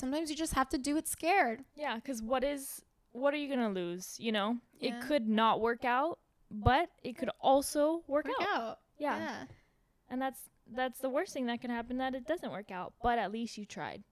sometimes 0.00 0.30
you 0.30 0.36
just 0.36 0.54
have 0.54 0.68
to 0.70 0.78
do 0.78 0.96
it 0.96 1.06
scared. 1.06 1.60
Yeah, 1.76 1.94
because 1.96 2.22
what 2.22 2.42
is 2.42 2.82
what 3.12 3.34
are 3.34 3.36
you 3.36 3.48
gonna 3.48 3.68
lose? 3.70 4.16
You 4.18 4.32
know, 4.32 4.58
Yeah. 4.78 4.96
it 4.98 5.02
could 5.06 5.28
not 5.28 5.60
work 5.60 5.84
out, 5.84 6.18
but 6.50 6.90
it 7.02 7.16
could 7.18 7.30
also 7.40 8.02
work, 8.06 8.26
Work 8.26 8.34
out. 8.40 8.48
out. 8.60 8.78
Yeah. 8.98 9.18
yeah. 9.18 9.44
and 10.08 10.20
that's 10.20 10.40
that's 10.72 10.98
the 11.00 11.08
worst 11.10 11.32
thing 11.32 11.46
that 11.46 11.60
can 11.60 11.70
happen 11.70 11.98
that 11.98 12.14
it 12.14 12.26
doesn't 12.26 12.50
work 12.52 12.70
out. 12.70 12.92
But 13.02 13.18
at 13.18 13.32
least 13.32 13.58
you 13.58 13.64
tried, 13.66 14.02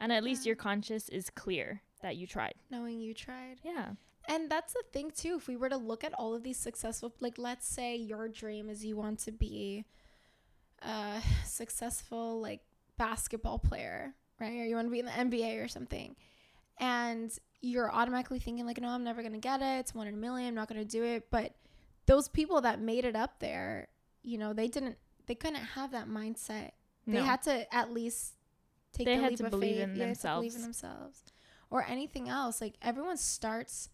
and 0.00 0.12
at 0.12 0.22
least 0.24 0.44
your 0.46 0.56
conscience 0.56 1.08
is 1.08 1.30
clear 1.30 1.82
that 2.02 2.16
you 2.16 2.26
tried. 2.26 2.54
Knowing 2.70 3.00
you 3.00 3.14
tried. 3.14 3.60
Yeah. 3.64 3.90
And 4.28 4.48
that's 4.50 4.72
the 4.72 4.82
thing 4.92 5.10
too. 5.10 5.36
If 5.36 5.46
we 5.48 5.56
were 5.56 5.68
to 5.68 5.76
look 5.76 6.02
at 6.04 6.14
all 6.14 6.34
of 6.34 6.42
these 6.42 6.56
successful, 6.58 7.12
like 7.20 7.38
let's 7.38 7.66
say 7.68 7.96
your 7.96 8.28
dream 8.28 8.68
is 8.68 8.84
you 8.84 8.96
want 8.96 9.18
to 9.20 9.32
be 9.32 9.84
a 10.80 11.20
successful 11.44 12.40
like 12.40 12.60
basketball 12.98 13.58
player, 13.58 14.14
right? 14.42 14.52
Or 14.60 14.64
you 14.66 14.74
want 14.74 14.88
to 14.88 14.92
be 14.92 14.98
in 15.00 15.06
the 15.06 15.12
NBA 15.12 15.64
or 15.64 15.68
something, 15.68 16.14
and 16.78 17.32
you're 17.60 17.90
automatically 17.92 18.38
thinking 18.40 18.66
like, 18.66 18.80
no, 18.80 18.88
I'm 18.88 19.04
never 19.04 19.22
gonna 19.22 19.38
get 19.38 19.62
it. 19.62 19.78
It's 19.80 19.94
one 19.94 20.06
in 20.08 20.14
a 20.14 20.16
million. 20.16 20.48
I'm 20.48 20.54
not 20.56 20.68
gonna 20.68 20.84
do 20.84 21.02
it. 21.04 21.30
But 21.30 21.54
those 22.06 22.28
people 22.28 22.60
that 22.62 22.80
made 22.80 23.04
it 23.04 23.14
up 23.16 23.38
there, 23.38 23.88
you 24.22 24.36
know, 24.38 24.52
they 24.52 24.68
didn't. 24.68 24.96
They 25.26 25.36
couldn't 25.36 25.56
have 25.62 25.92
that 25.92 26.08
mindset. 26.08 26.72
They 27.06 27.18
No. 27.18 27.22
had 27.24 27.42
to 27.42 27.72
at 27.74 27.92
least 27.92 28.34
take 28.92 29.06
They 29.06 29.16
the 29.16 29.28
leap 29.28 29.38
to 29.38 29.44
of 29.46 29.50
believe 29.50 29.76
faith. 29.76 29.84
in 29.84 29.96
Yeah, 29.96 30.14
to 30.14 30.28
believe 30.34 30.54
in 30.56 30.62
themselves, 30.62 31.22
or 31.70 31.84
anything 31.86 32.28
else. 32.28 32.60
Like 32.60 32.74
everyone 32.82 33.16
starts 33.16 33.88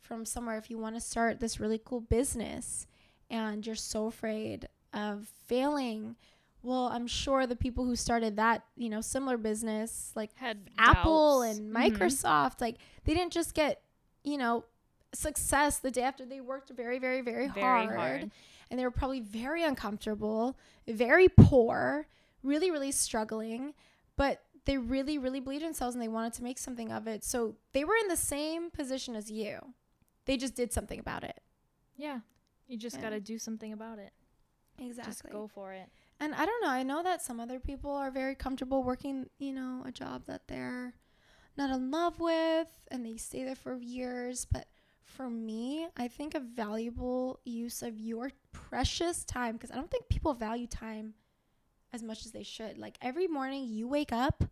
from 0.00 0.24
somewhere. 0.24 0.56
If 0.56 0.70
you 0.70 0.78
want 0.78 0.94
to 0.94 1.00
start 1.00 1.40
this 1.40 1.58
really 1.60 1.80
cool 1.84 2.00
business, 2.00 2.86
and 3.28 3.66
you're 3.66 3.74
so 3.74 4.06
afraid 4.06 4.68
of 4.92 5.26
failing, 5.46 6.14
well, 6.62 6.86
I'm 6.88 7.06
sure 7.06 7.46
the 7.46 7.56
people 7.56 7.84
who 7.84 7.94
started 7.96 8.36
that, 8.36 8.64
you 8.76 8.88
know, 8.88 9.00
similar 9.00 9.36
business, 9.36 10.12
like 10.16 10.34
had 10.36 10.70
Apple 10.78 11.42
doubts. 11.42 11.58
and 11.58 11.72
Mhm. 11.74 11.96
Microsoft, 11.96 12.60
like 12.60 12.76
they 13.04 13.14
didn't 13.14 13.32
just 13.32 13.54
get, 13.54 13.82
you 14.24 14.36
know, 14.38 14.64
success 15.14 15.78
the 15.78 15.90
day 15.90 16.02
after 16.02 16.24
they 16.26 16.40
worked 16.40 16.70
very, 16.70 16.98
very, 16.98 17.20
very, 17.22 17.48
Very 17.48 17.60
hard 17.86 17.96
hard. 17.96 18.30
and 18.70 18.78
they 18.78 18.84
were 18.84 18.90
probably 18.90 19.20
very 19.20 19.62
uncomfortable, 19.62 20.56
very 20.86 21.28
poor, 21.28 22.06
really, 22.42 22.70
really 22.70 22.92
struggling, 22.92 23.72
but 24.16 24.42
they 24.66 24.76
really, 24.76 25.16
really 25.16 25.40
believed 25.40 25.62
in 25.62 25.68
themselves 25.68 25.94
and 25.94 26.02
they 26.02 26.08
wanted 26.08 26.34
to 26.34 26.42
make 26.44 26.58
something 26.58 26.92
of 26.92 27.06
it. 27.06 27.24
So 27.24 27.56
they 27.72 27.84
were 27.84 27.96
in 27.96 28.08
the 28.08 28.16
same 28.16 28.70
position 28.70 29.16
as 29.16 29.30
you. 29.30 29.72
They 30.26 30.36
just 30.36 30.54
did 30.54 30.72
something 30.74 30.98
about 30.98 31.24
it. 31.24 31.40
Yeah. 31.96 32.20
You 32.66 32.76
just 32.76 32.96
Yeah. 32.96 33.02
gotta 33.02 33.20
do 33.20 33.38
something 33.38 33.72
about 33.72 33.98
it. 33.98 34.12
Exactly. 34.78 35.10
Just 35.10 35.24
go 35.30 35.48
for 35.48 35.72
it. 35.72 35.88
And 36.20 36.34
I 36.34 36.44
don't 36.46 36.62
know. 36.62 36.68
I 36.70 36.82
know 36.82 37.02
that 37.02 37.22
some 37.22 37.38
other 37.38 37.60
people 37.60 37.92
are 37.92 38.10
very 38.10 38.34
comfortable 38.34 38.82
working, 38.82 39.26
you 39.38 39.52
know, 39.52 39.82
a 39.86 39.92
job 39.92 40.22
that 40.26 40.48
they're 40.48 40.94
not 41.56 41.70
in 41.70 41.90
love 41.90 42.18
with 42.20 42.68
and 42.90 43.04
they 43.06 43.16
stay 43.16 43.44
there 43.44 43.54
for 43.54 43.76
years. 43.80 44.46
But 44.50 44.66
for 45.04 45.30
me, 45.30 45.88
I 45.96 46.08
think 46.08 46.34
a 46.34 46.40
valuable 46.40 47.40
use 47.44 47.82
of 47.82 47.98
your 47.98 48.32
precious 48.52 49.24
time, 49.24 49.54
because 49.54 49.70
I 49.70 49.76
don't 49.76 49.90
think 49.90 50.08
people 50.08 50.34
value 50.34 50.66
time 50.66 51.14
as 51.92 52.02
much 52.02 52.26
as 52.26 52.32
they 52.32 52.42
should. 52.42 52.78
Like 52.78 52.98
every 53.00 53.26
morning 53.28 53.66
you 53.68 53.86
wake 53.88 54.12
up 54.12 54.44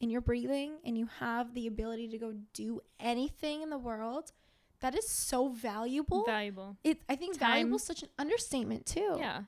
and 0.00 0.12
you're 0.12 0.20
breathing 0.20 0.74
and 0.84 0.96
you 0.98 1.08
have 1.20 1.54
the 1.54 1.66
ability 1.66 2.08
to 2.08 2.18
go 2.18 2.34
do 2.52 2.80
anything 3.00 3.62
in 3.62 3.70
the 3.70 3.78
world, 3.78 4.32
that 4.80 4.94
is 4.94 5.08
so 5.08 5.48
valuable. 5.48 6.24
Valuable. 6.24 6.76
it, 6.84 7.00
I 7.08 7.16
think 7.16 7.38
Time- 7.38 7.50
valuable 7.50 7.76
is 7.76 7.84
such 7.84 8.02
an 8.02 8.08
understatement 8.18 8.84
too. 8.84 9.16
Yeah. 9.18 9.42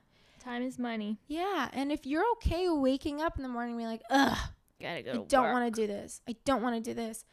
Time 0.45 0.61
is 0.61 0.77
money. 0.77 1.17
Yeah, 1.27 1.69
and 1.73 1.91
if 1.91 2.05
you're 2.05 2.23
okay 2.33 2.69
waking 2.69 3.19
up 3.19 3.35
in 3.37 3.43
the 3.43 3.49
morning 3.49 3.71
and 3.71 3.79
being 3.79 3.89
like, 3.89 4.03
ugh, 4.11 4.37
Gotta 4.79 5.01
go. 5.01 5.11
I 5.11 5.25
don't 5.27 5.51
want 5.51 5.73
to 5.73 5.81
do 5.81 5.87
this. 5.87 6.21
I 6.29 6.35
don't 6.45 6.61
want 6.61 6.75
to 6.75 6.81
do 6.81 6.93
this. 6.93 7.25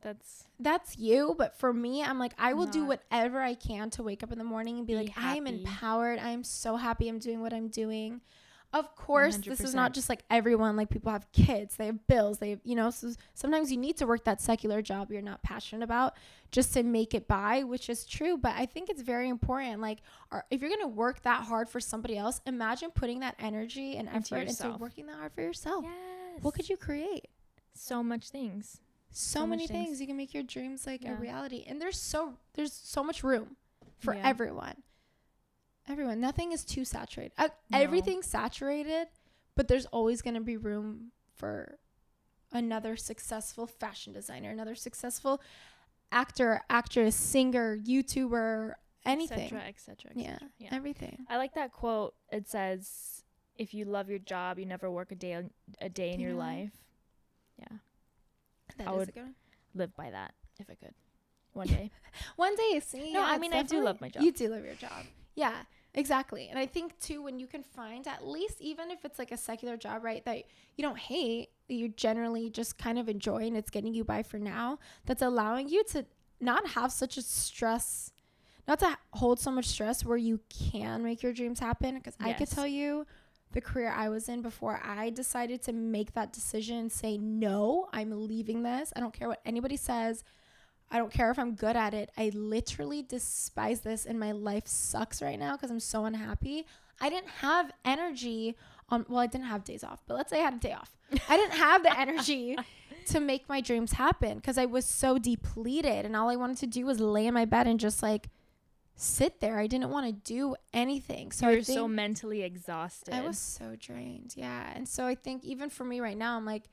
That's 0.00 0.44
That's 0.58 0.98
you, 0.98 1.34
but 1.38 1.58
for 1.58 1.72
me, 1.72 2.02
I'm 2.02 2.18
like, 2.18 2.32
I 2.38 2.54
will 2.54 2.66
do 2.66 2.84
whatever 2.84 3.40
I 3.40 3.54
can 3.54 3.90
to 3.90 4.02
wake 4.02 4.22
up 4.22 4.32
in 4.32 4.38
the 4.38 4.44
morning 4.44 4.78
and 4.78 4.86
be, 4.86 4.94
Be 4.94 5.00
like, 5.00 5.12
I'm 5.16 5.46
empowered. 5.46 6.18
I'm 6.18 6.42
so 6.42 6.76
happy 6.76 7.08
I'm 7.08 7.18
doing 7.18 7.40
what 7.40 7.52
I'm 7.52 7.68
doing. 7.68 8.20
Of 8.72 8.94
course, 8.96 9.36
this 9.36 9.60
is 9.60 9.74
not 9.74 9.92
just 9.92 10.08
like 10.08 10.24
everyone. 10.30 10.76
Like 10.76 10.88
people 10.88 11.12
have 11.12 11.30
kids, 11.32 11.76
they 11.76 11.86
have 11.86 12.06
bills, 12.06 12.38
they 12.38 12.50
have, 12.50 12.60
you 12.64 12.74
know. 12.74 12.88
So 12.90 13.12
sometimes 13.34 13.70
you 13.70 13.76
need 13.76 13.98
to 13.98 14.06
work 14.06 14.24
that 14.24 14.40
secular 14.40 14.80
job 14.80 15.12
you're 15.12 15.20
not 15.20 15.42
passionate 15.42 15.84
about 15.84 16.14
just 16.50 16.72
to 16.74 16.82
make 16.82 17.12
it 17.12 17.28
by, 17.28 17.64
which 17.64 17.90
is 17.90 18.06
true. 18.06 18.38
But 18.38 18.52
I 18.56 18.64
think 18.64 18.88
it's 18.88 19.02
very 19.02 19.28
important. 19.28 19.80
Like, 19.82 19.98
are, 20.30 20.46
if 20.50 20.62
you're 20.62 20.70
gonna 20.70 20.88
work 20.88 21.22
that 21.24 21.42
hard 21.44 21.68
for 21.68 21.80
somebody 21.80 22.16
else, 22.16 22.40
imagine 22.46 22.90
putting 22.94 23.20
that 23.20 23.34
energy 23.38 23.96
and 23.96 24.08
Into 24.08 24.18
effort 24.34 24.36
into 24.36 24.50
yourself. 24.52 24.80
working 24.80 25.06
that 25.06 25.16
hard 25.16 25.32
for 25.34 25.42
yourself. 25.42 25.84
yes. 25.84 26.42
What 26.42 26.54
could 26.54 26.68
you 26.70 26.78
create? 26.78 27.28
So 27.74 28.02
much 28.02 28.30
things. 28.30 28.80
so, 29.10 29.40
So 29.40 29.46
many 29.46 29.66
things. 29.66 29.86
things. 29.88 30.00
you 30.00 30.06
can 30.06 30.16
make 30.16 30.32
your 30.32 30.42
dreams 30.44 30.86
like 30.86 31.04
a 31.04 31.14
reality 31.14 31.64
and 31.66 31.78
there's 31.80 31.98
so 31.98 32.38
there's 32.54 32.72
so 32.72 33.04
much 33.04 33.22
room 33.22 33.56
for 33.98 34.14
Yeah. 34.14 34.22
everyone 34.26 34.76
everyone 35.88 36.20
nothing 36.20 36.52
is 36.52 36.64
too 36.64 36.84
saturated 36.84 37.32
uh, 37.38 37.48
No. 37.70 37.78
everything's 37.80 38.26
saturated 38.26 39.08
but 39.56 39.68
there's 39.68 39.86
always 39.86 40.22
going 40.22 40.34
to 40.34 40.40
be 40.40 40.56
room 40.56 41.12
for 41.36 41.78
another 42.52 42.96
successful 42.96 43.66
fashion 43.66 44.12
designer 44.12 44.50
another 44.50 44.74
successful 44.74 45.40
actor 46.10 46.60
actress 46.70 47.16
singer 47.16 47.76
youtuber 47.78 48.74
anything. 49.04 49.40
etc 49.44 49.62
etc 49.66 50.10
Yeah. 50.14 50.38
yeah 50.58 50.68
Everything. 50.72 51.24
i 51.28 51.36
like 51.36 51.54
that 51.54 51.72
quote 51.72 52.14
it 52.30 52.48
says 52.48 53.24
if 53.56 53.74
you 53.74 53.84
love 53.84 54.08
your 54.08 54.18
job 54.18 54.58
you 54.58 54.66
never 54.66 54.90
work 54.90 55.10
a 55.12 55.14
day 55.16 55.42
a 55.80 55.88
day 55.88 56.06
your 56.08 56.14
in 56.14 56.20
your 56.20 56.34
life. 56.34 56.72
yeah 57.58 57.78
That 58.76 58.88
I 58.88 58.92
is 58.92 58.96
would- 58.98 59.08
a 59.08 59.12
good 59.12 59.22
one. 59.22 59.34
live 59.74 59.96
by 59.96 60.10
that 60.10 60.34
if 60.60 60.68
i 60.70 60.74
could 60.74 60.94
one 61.54 61.66
day 61.76 61.90
One 62.36 62.54
day, 62.56 62.80
see. 62.80 63.12
No, 63.12 63.20
yeah, 63.20 63.26
I 63.26 63.38
mean, 63.38 63.52
I 63.52 63.62
do 63.62 63.82
love 63.82 64.00
my 64.00 64.08
job. 64.10 64.22
You 64.22 64.32
do 64.32 64.48
love 64.48 64.64
your 64.64 64.74
job. 64.74 65.04
Yeah, 65.34 65.62
exactly. 65.94 66.48
And 66.48 66.58
I 66.58 66.66
think 66.66 66.98
too, 66.98 67.22
when 67.22 67.38
you 67.38 67.46
can 67.46 67.62
find 67.62 68.06
at 68.06 68.26
least, 68.26 68.60
even 68.60 68.90
if 68.90 69.04
it's 69.04 69.18
like 69.18 69.32
a 69.32 69.36
secular 69.36 69.76
job, 69.76 70.04
right, 70.04 70.24
that 70.24 70.44
you 70.76 70.82
don't 70.82 70.98
hate, 70.98 71.50
that 71.68 71.74
you 71.74 71.88
generally 71.88 72.50
just 72.50 72.78
kind 72.78 72.98
of 72.98 73.08
enjoy 73.08 73.46
and 73.46 73.56
it's 73.56 73.70
getting 73.70 73.94
you 73.94 74.04
by 74.04 74.22
for 74.22 74.38
now, 74.38 74.78
that's 75.06 75.22
allowing 75.22 75.68
you 75.68 75.84
to 75.90 76.04
not 76.40 76.66
have 76.68 76.92
such 76.92 77.16
a 77.16 77.22
stress, 77.22 78.12
not 78.66 78.78
to 78.80 78.96
hold 79.12 79.40
so 79.40 79.50
much 79.50 79.66
stress 79.66 80.04
where 80.04 80.16
you 80.16 80.40
can 80.48 81.02
make 81.02 81.22
your 81.22 81.32
dreams 81.32 81.60
happen. 81.60 81.94
Because 81.94 82.16
I 82.20 82.32
could 82.32 82.48
tell 82.50 82.66
you 82.66 83.06
the 83.52 83.60
career 83.60 83.92
I 83.94 84.08
was 84.08 84.28
in 84.28 84.42
before 84.42 84.80
I 84.82 85.10
decided 85.10 85.62
to 85.62 85.72
make 85.72 86.14
that 86.14 86.32
decision, 86.32 86.78
and 86.78 86.92
say, 86.92 87.18
no, 87.18 87.88
I'm 87.92 88.26
leaving 88.26 88.62
this. 88.62 88.92
I 88.96 89.00
don't 89.00 89.12
care 89.12 89.28
what 89.28 89.40
anybody 89.44 89.76
says. 89.76 90.24
I 90.92 90.98
don't 90.98 91.10
care 91.10 91.30
if 91.30 91.38
I'm 91.38 91.54
good 91.54 91.74
at 91.74 91.94
it. 91.94 92.10
I 92.18 92.30
literally 92.34 93.02
despise 93.02 93.80
this 93.80 94.04
and 94.04 94.20
my 94.20 94.32
life 94.32 94.66
sucks 94.66 95.22
right 95.22 95.38
now 95.38 95.52
because 95.52 95.70
I'm 95.70 95.80
so 95.80 96.04
unhappy. 96.04 96.66
I 97.00 97.08
didn't 97.08 97.30
have 97.40 97.72
energy 97.84 98.56
on 98.90 99.06
well, 99.08 99.20
I 99.20 99.26
didn't 99.26 99.46
have 99.46 99.64
days 99.64 99.82
off, 99.82 100.02
but 100.06 100.14
let's 100.14 100.30
say 100.30 100.40
I 100.40 100.44
had 100.44 100.54
a 100.54 100.58
day 100.58 100.74
off. 100.74 100.94
I 101.28 101.36
didn't 101.38 101.54
have 101.54 101.82
the 101.82 101.98
energy 101.98 102.56
to 103.06 103.20
make 103.20 103.48
my 103.48 103.62
dreams 103.62 103.92
happen 103.92 104.36
because 104.36 104.58
I 104.58 104.66
was 104.66 104.84
so 104.84 105.18
depleted 105.18 106.04
and 106.04 106.14
all 106.14 106.28
I 106.28 106.36
wanted 106.36 106.58
to 106.58 106.66
do 106.66 106.84
was 106.84 107.00
lay 107.00 107.26
in 107.26 107.34
my 107.34 107.46
bed 107.46 107.66
and 107.66 107.80
just 107.80 108.02
like 108.02 108.28
sit 108.94 109.40
there. 109.40 109.58
I 109.58 109.66
didn't 109.66 109.90
want 109.90 110.06
to 110.06 110.12
do 110.12 110.56
anything. 110.74 111.32
So 111.32 111.48
you're 111.48 111.62
so 111.62 111.88
mentally 111.88 112.42
exhausted 112.42 113.14
I 113.14 113.22
was 113.22 113.38
so 113.38 113.76
drained. 113.78 114.34
Yeah. 114.36 114.70
And 114.74 114.86
so 114.86 115.06
I 115.06 115.14
think 115.14 115.42
even 115.44 115.70
for 115.70 115.84
me 115.84 116.00
right 116.00 116.16
now, 116.16 116.36
I'm 116.36 116.44
like, 116.44 116.64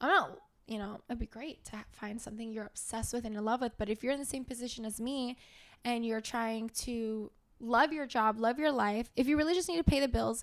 I'm 0.00 0.08
not, 0.08 0.38
you 0.66 0.78
know, 0.78 1.00
it'd 1.08 1.18
be 1.18 1.26
great 1.26 1.64
to 1.66 1.84
find 1.92 2.20
something 2.20 2.52
you're 2.52 2.66
obsessed 2.66 3.12
with 3.12 3.24
and 3.24 3.36
in 3.36 3.44
love 3.44 3.60
with. 3.60 3.72
But 3.78 3.88
if 3.88 4.02
you're 4.02 4.12
in 4.12 4.18
the 4.18 4.24
same 4.26 4.44
position 4.44 4.84
as 4.84 5.00
me 5.00 5.36
and 5.84 6.04
you're 6.04 6.20
trying 6.20 6.70
to 6.70 7.30
love 7.60 7.92
your 7.92 8.06
job, 8.06 8.38
love 8.38 8.58
your 8.58 8.72
life, 8.72 9.10
if 9.16 9.28
you 9.28 9.36
really 9.36 9.54
just 9.54 9.68
need 9.68 9.78
to 9.78 9.84
pay 9.84 10.00
the 10.00 10.08
bills, 10.08 10.42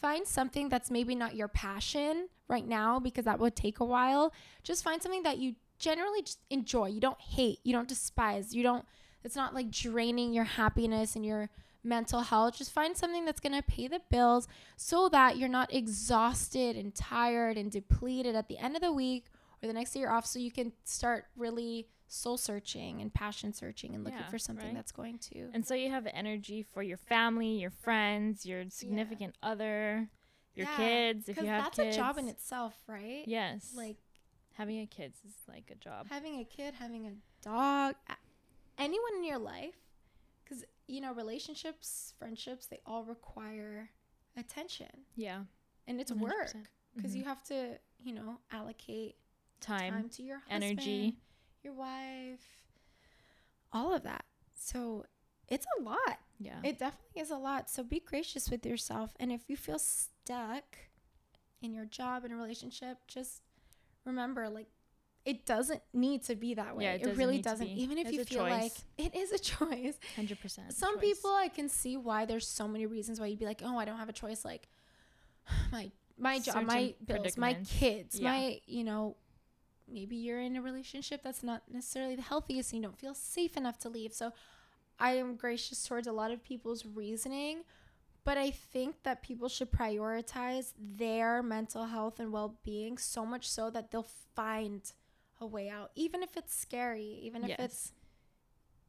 find 0.00 0.26
something 0.26 0.68
that's 0.68 0.90
maybe 0.90 1.14
not 1.14 1.34
your 1.34 1.48
passion 1.48 2.28
right 2.48 2.66
now 2.66 3.00
because 3.00 3.24
that 3.24 3.40
would 3.40 3.56
take 3.56 3.80
a 3.80 3.84
while. 3.84 4.32
Just 4.62 4.84
find 4.84 5.02
something 5.02 5.22
that 5.24 5.38
you 5.38 5.56
generally 5.78 6.22
just 6.22 6.40
enjoy. 6.50 6.88
You 6.88 7.00
don't 7.00 7.20
hate, 7.20 7.58
you 7.64 7.72
don't 7.72 7.88
despise, 7.88 8.54
you 8.54 8.62
don't, 8.62 8.84
it's 9.24 9.36
not 9.36 9.54
like 9.54 9.70
draining 9.70 10.32
your 10.32 10.44
happiness 10.44 11.16
and 11.16 11.26
your 11.26 11.50
mental 11.82 12.20
health. 12.20 12.56
Just 12.56 12.72
find 12.72 12.96
something 12.96 13.24
that's 13.24 13.40
going 13.40 13.54
to 13.54 13.62
pay 13.62 13.88
the 13.88 14.00
bills 14.10 14.46
so 14.76 15.08
that 15.08 15.36
you're 15.36 15.48
not 15.48 15.74
exhausted 15.74 16.76
and 16.76 16.94
tired 16.94 17.56
and 17.56 17.70
depleted 17.70 18.34
at 18.34 18.48
the 18.48 18.58
end 18.58 18.76
of 18.76 18.82
the 18.82 18.92
week 18.92 19.26
or 19.64 19.66
the 19.66 19.72
next 19.72 19.92
day 19.92 20.00
you're 20.00 20.10
off 20.12 20.26
so 20.26 20.38
you 20.38 20.50
can 20.52 20.72
start 20.84 21.24
really 21.36 21.88
soul 22.06 22.36
searching 22.36 23.00
and 23.00 23.12
passion 23.14 23.52
searching 23.52 23.94
and 23.94 24.04
looking 24.04 24.18
Yeah, 24.20 24.28
for 24.28 24.38
something 24.38 24.66
right. 24.66 24.74
that's 24.76 24.92
going 24.92 25.18
to 25.18 25.48
and 25.54 25.66
so 25.66 25.74
you 25.74 25.90
have 25.90 26.06
energy 26.12 26.62
for 26.62 26.82
your 26.82 26.98
family 26.98 27.58
your 27.60 27.70
friends 27.70 28.44
your 28.46 28.64
significant 28.68 29.34
other 29.42 30.08
your 30.54 30.66
Yeah, 30.66 30.76
kids 30.76 31.28
if 31.28 31.36
you 31.38 31.46
have 31.46 31.64
that's 31.64 31.78
kids 31.78 31.96
a 31.96 31.98
job 31.98 32.18
in 32.18 32.28
itself 32.28 32.74
right? 32.86 33.24
Yes. 33.26 33.72
Like 33.76 33.96
having 34.52 34.80
a 34.80 34.86
kids 34.86 35.18
is 35.26 35.34
like 35.48 35.70
a 35.72 35.74
job. 35.76 36.06
Having 36.10 36.38
a 36.40 36.44
kid 36.44 36.74
having 36.74 37.06
a 37.06 37.12
dog 37.42 37.94
anyone 38.78 39.14
in 39.16 39.24
your 39.24 39.38
life 39.38 39.74
because 40.44 40.64
you 40.86 41.00
know 41.00 41.12
relationships 41.14 42.12
friendships 42.18 42.66
they 42.66 42.80
all 42.86 43.04
require 43.04 43.90
attention. 44.36 44.90
Yeah. 45.16 45.44
And 45.86 46.00
it's 46.00 46.12
100. 46.12 46.34
work 46.34 46.54
because 46.94 47.12
Mhm. 47.12 47.18
you 47.18 47.24
have 47.24 47.42
to 47.44 47.78
you 47.98 48.12
know 48.12 48.38
allocate 48.52 49.16
time, 49.64 49.92
time 49.92 50.08
to 50.10 50.22
your 50.22 50.38
husband, 50.48 50.64
energy. 50.64 51.16
your 51.62 51.72
wife, 51.74 52.40
all 53.72 53.92
of 53.94 54.02
that. 54.04 54.24
So 54.54 55.04
it's 55.48 55.66
a 55.78 55.82
lot. 55.82 56.18
yeah 56.38 56.60
It 56.62 56.78
definitely 56.78 57.20
is 57.20 57.30
a 57.30 57.36
lot. 57.36 57.68
So 57.70 57.82
be 57.82 58.00
gracious 58.00 58.50
with 58.50 58.64
yourself. 58.66 59.12
And 59.20 59.30
if 59.32 59.42
you 59.48 59.56
feel 59.56 59.78
stuck 59.78 60.76
in 61.62 61.72
your 61.72 61.84
job 61.86 62.24
and 62.24 62.32
a 62.32 62.36
relationship, 62.36 62.98
just 63.06 63.42
remember 64.04 64.48
like 64.48 64.68
it 65.24 65.46
doesn't 65.46 65.80
need 65.94 66.22
to 66.24 66.34
be 66.34 66.52
that 66.54 66.76
way. 66.76 66.84
Yeah, 66.84 66.92
it 66.94 67.06
it, 67.06 67.16
really 67.16 67.40
doesn't. 67.40 67.66
Even 67.66 67.96
if 67.96 68.08
It's 68.08 68.16
you 68.18 68.24
feel 68.24 68.42
like 68.42 68.72
it 68.98 69.14
is 69.14 69.32
a 69.32 69.38
choice. 69.52 69.98
100% 70.18 70.72
Some 70.72 70.96
choice. 70.96 71.00
people 71.02 71.30
I 71.30 71.48
can 71.48 71.68
see 71.70 71.96
why 71.96 72.26
there's 72.26 72.46
so 72.46 72.68
many 72.68 72.84
reasons 72.84 73.18
why 73.18 73.26
you'd 73.26 73.38
be 73.38 73.46
like, 73.46 73.62
"Oh, 73.64 73.78
I 73.78 73.86
don't 73.86 73.98
have 73.98 74.10
a 74.10 74.12
choice 74.12 74.44
like 74.44 74.68
my 75.72 75.90
my 76.18 76.38
job, 76.38 76.64
my 76.64 76.94
bills, 77.04 77.36
my 77.36 77.54
kids, 77.66 78.20
Yeah. 78.20 78.30
my, 78.30 78.60
you 78.66 78.84
know, 78.84 79.16
maybe 79.88 80.16
you're 80.16 80.40
in 80.40 80.56
a 80.56 80.62
relationship 80.62 81.22
that's 81.22 81.42
not 81.42 81.62
necessarily 81.70 82.16
the 82.16 82.22
healthiest 82.22 82.72
and 82.72 82.82
you 82.82 82.88
don't 82.88 82.98
feel 82.98 83.14
safe 83.14 83.56
enough 83.56 83.78
to 83.78 83.88
leave." 83.88 84.12
So 84.12 84.32
I 84.98 85.12
am 85.12 85.36
gracious 85.36 85.86
towards 85.86 86.06
a 86.06 86.12
lot 86.12 86.30
of 86.30 86.42
people's 86.42 86.86
reasoning, 86.86 87.64
but 88.24 88.38
I 88.38 88.50
think 88.50 89.02
that 89.02 89.22
people 89.22 89.48
should 89.48 89.70
prioritize 89.70 90.72
their 90.78 91.42
mental 91.42 91.86
health 91.86 92.20
and 92.20 92.32
well-being 92.32 92.98
so 92.98 93.26
much 93.26 93.48
so 93.48 93.70
that 93.70 93.90
they'll 93.90 94.02
find 94.34 94.92
a 95.40 95.46
way 95.46 95.68
out, 95.68 95.90
even 95.94 96.22
if 96.22 96.36
it's 96.36 96.54
scary, 96.54 97.18
even 97.22 97.44
if 97.44 97.58
it's 97.58 97.92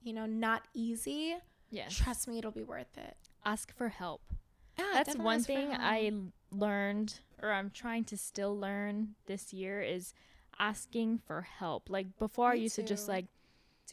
you 0.05 0.13
know, 0.13 0.27
not 0.27 0.61
easy. 0.73 1.35
Yes. 1.71 1.93
Trust 1.93 2.27
me 2.27 2.37
it'll 2.37 2.51
be 2.51 2.63
worth 2.63 2.95
it. 2.97 3.17
Ask 3.43 3.75
for 3.75 3.89
help. 3.89 4.21
Yeah, 4.77 4.91
that's 4.93 5.17
one 5.17 5.41
thing 5.41 5.73
I 5.73 6.11
learned 6.51 7.19
or 7.41 7.51
I'm 7.51 7.71
trying 7.71 8.03
to 8.05 8.17
still 8.17 8.57
learn 8.57 9.15
this 9.25 9.51
year 9.51 9.81
is 9.81 10.13
asking 10.59 11.19
for 11.25 11.41
help. 11.41 11.89
Like 11.89 12.17
before 12.17 12.49
I 12.51 12.55
Me 12.55 12.61
used 12.61 12.75
to 12.75 12.83
just 12.83 13.07
like 13.07 13.25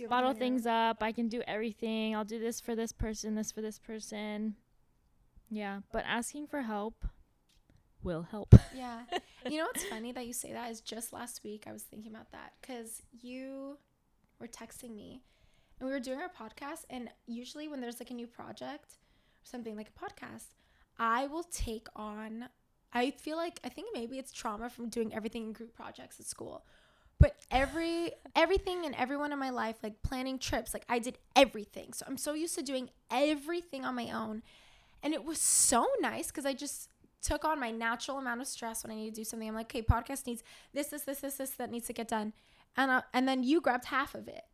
bottle 0.08 0.32
things 0.32 0.66
up. 0.66 1.02
I 1.02 1.12
can 1.12 1.28
do 1.28 1.42
everything. 1.46 2.14
I'll 2.14 2.24
do 2.24 2.38
this 2.38 2.60
for 2.60 2.74
this 2.74 2.92
person, 2.92 3.34
this 3.34 3.52
for 3.52 3.60
this 3.60 3.78
person. 3.78 4.56
Yeah, 5.50 5.80
but 5.92 6.04
asking 6.06 6.46
for 6.46 6.62
help 6.62 7.04
will 8.02 8.22
help. 8.22 8.54
yeah 8.74 9.02
you 9.48 9.58
know 9.58 9.64
what's 9.64 9.84
funny 9.84 10.12
that 10.12 10.26
you 10.26 10.32
say 10.32 10.52
that 10.52 10.70
is 10.70 10.80
just 10.80 11.12
last 11.12 11.42
week 11.44 11.64
i 11.66 11.72
was 11.72 11.82
thinking 11.82 12.12
about 12.12 12.30
that 12.32 12.52
because 12.60 13.02
you 13.20 13.76
were 14.40 14.46
texting 14.46 14.94
me 14.94 15.20
and 15.78 15.86
we 15.86 15.92
were 15.92 16.00
doing 16.00 16.18
our 16.18 16.28
podcast 16.28 16.84
and 16.90 17.08
usually 17.26 17.68
when 17.68 17.80
there's 17.80 18.00
like 18.00 18.10
a 18.10 18.14
new 18.14 18.26
project 18.26 18.94
or 18.94 19.44
something 19.44 19.76
like 19.76 19.88
a 19.88 20.04
podcast 20.04 20.54
i 20.98 21.26
will 21.26 21.44
take 21.44 21.86
on 21.96 22.46
i 22.94 23.10
feel 23.10 23.36
like 23.36 23.58
i 23.64 23.68
think 23.68 23.88
maybe 23.94 24.18
it's 24.18 24.32
trauma 24.32 24.68
from 24.70 24.88
doing 24.88 25.14
everything 25.14 25.44
in 25.46 25.52
group 25.52 25.74
projects 25.74 26.18
at 26.20 26.26
school. 26.26 26.64
But 27.18 27.36
every 27.50 28.12
everything 28.36 28.84
and 28.86 28.94
everyone 28.96 29.32
in 29.32 29.38
my 29.38 29.50
life 29.50 29.76
like 29.82 30.02
planning 30.02 30.38
trips 30.38 30.74
like 30.74 30.84
i 30.88 30.98
did 30.98 31.18
everything. 31.36 31.92
So 31.92 32.04
i'm 32.08 32.16
so 32.16 32.34
used 32.34 32.54
to 32.56 32.62
doing 32.62 32.90
everything 33.10 33.84
on 33.84 33.94
my 33.94 34.10
own. 34.10 34.42
And 35.02 35.12
it 35.14 35.24
was 35.24 35.38
so 35.38 35.86
nice 36.00 36.28
because 36.28 36.46
i 36.46 36.52
just 36.52 36.88
took 37.22 37.44
on 37.44 37.60
my 37.60 37.70
natural 37.70 38.18
amount 38.18 38.40
of 38.40 38.46
stress 38.48 38.82
when 38.82 38.90
i 38.90 38.96
need 38.96 39.14
to 39.14 39.20
do 39.20 39.24
something. 39.24 39.48
I'm 39.48 39.54
like 39.54 39.66
okay 39.66 39.82
podcast 39.82 40.26
needs 40.26 40.42
this 40.72 40.88
this 40.88 41.02
this 41.02 41.20
this 41.20 41.34
this 41.36 41.50
that 41.50 41.70
needs 41.70 41.86
to 41.86 41.92
get 41.92 42.08
done. 42.08 42.32
And 42.76 42.90
uh, 42.90 43.02
and 43.14 43.28
then 43.28 43.42
you 43.44 43.60
grabbed 43.60 43.86
half 43.86 44.14
of 44.14 44.26
it 44.28 44.44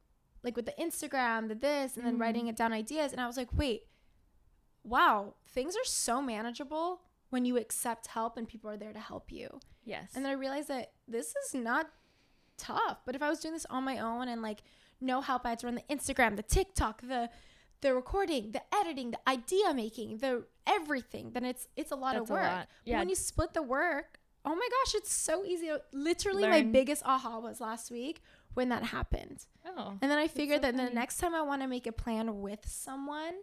like 0.45 0.55
with 0.57 0.67
the 0.67 0.75
instagram 0.79 1.49
the 1.49 1.55
this 1.55 1.97
and 1.97 2.05
then 2.07 2.17
Mhm. 2.17 2.21
writing 2.21 2.47
it 2.49 2.57
down 2.57 2.73
ideas. 2.73 3.13
And 3.13 3.21
i 3.21 3.27
was 3.27 3.37
like 3.37 3.49
wait 3.57 3.85
wow 4.85 5.35
things 5.47 5.75
are 5.77 5.85
so 5.85 6.21
manageable 6.23 7.01
when 7.31 7.45
you 7.45 7.57
accept 7.57 8.07
help 8.09 8.37
and 8.37 8.49
people 8.49 8.71
are 8.71 8.77
there 8.77 8.93
to 8.93 8.99
help 9.01 9.31
you 9.33 9.61
Yes. 9.85 10.13
and 10.15 10.25
then 10.25 10.31
I 10.31 10.35
realized 10.35 10.69
that 10.69 10.93
this 11.07 11.35
is 11.45 11.55
not 11.55 11.91
tough. 12.57 12.99
But 13.07 13.15
if 13.15 13.23
I 13.23 13.29
was 13.29 13.41
doing 13.41 13.55
this 13.55 13.67
on 13.71 13.85
my 13.85 13.99
own 13.99 14.29
and 14.29 14.43
like 14.43 14.63
no 15.01 15.21
help, 15.21 15.43
I 15.47 15.51
had 15.51 15.59
to 15.61 15.67
run 15.67 15.77
the 15.77 15.95
Instagram, 15.95 16.37
the 16.37 16.43
TikTok, 16.43 17.03
the 17.03 17.31
the 17.81 17.95
recording, 17.95 18.51
the 18.51 18.63
editing, 18.75 19.13
the 19.13 19.21
idea 19.29 19.73
making, 19.73 20.19
the 20.19 20.45
everything, 20.67 21.31
then 21.33 21.45
it's 21.45 21.69
it's 21.77 21.93
a 21.93 21.97
lot 21.97 22.15
That's 22.15 22.25
of 22.25 22.31
work. 22.31 22.43
lot. 22.43 22.69
But 22.85 22.91
Yeah. 22.91 22.99
when 22.99 23.09
you 23.09 23.15
split 23.15 23.55
the 23.55 23.63
work, 23.63 24.19
oh 24.45 24.55
my 24.55 24.69
gosh, 24.85 24.95
it's 24.97 25.13
so 25.13 25.45
easy. 25.45 25.71
Literally 25.93 26.49
my 26.49 26.63
biggest 26.63 27.03
aha 27.05 27.39
was 27.39 27.61
last 27.61 27.91
week 27.91 28.21
when 28.55 28.69
that 28.71 28.83
happened. 28.85 29.47
oh. 29.65 29.97
And 30.03 30.11
then 30.11 30.19
I 30.19 30.27
figured 30.27 30.59
so 30.63 30.73
that 30.73 30.77
the 30.77 30.91
next 30.93 31.19
time 31.19 31.35
I 31.35 31.43
want 31.43 31.63
to 31.63 31.69
make 31.69 31.87
a 31.87 31.93
plan 31.93 32.41
with 32.41 32.67
someone, 32.69 33.35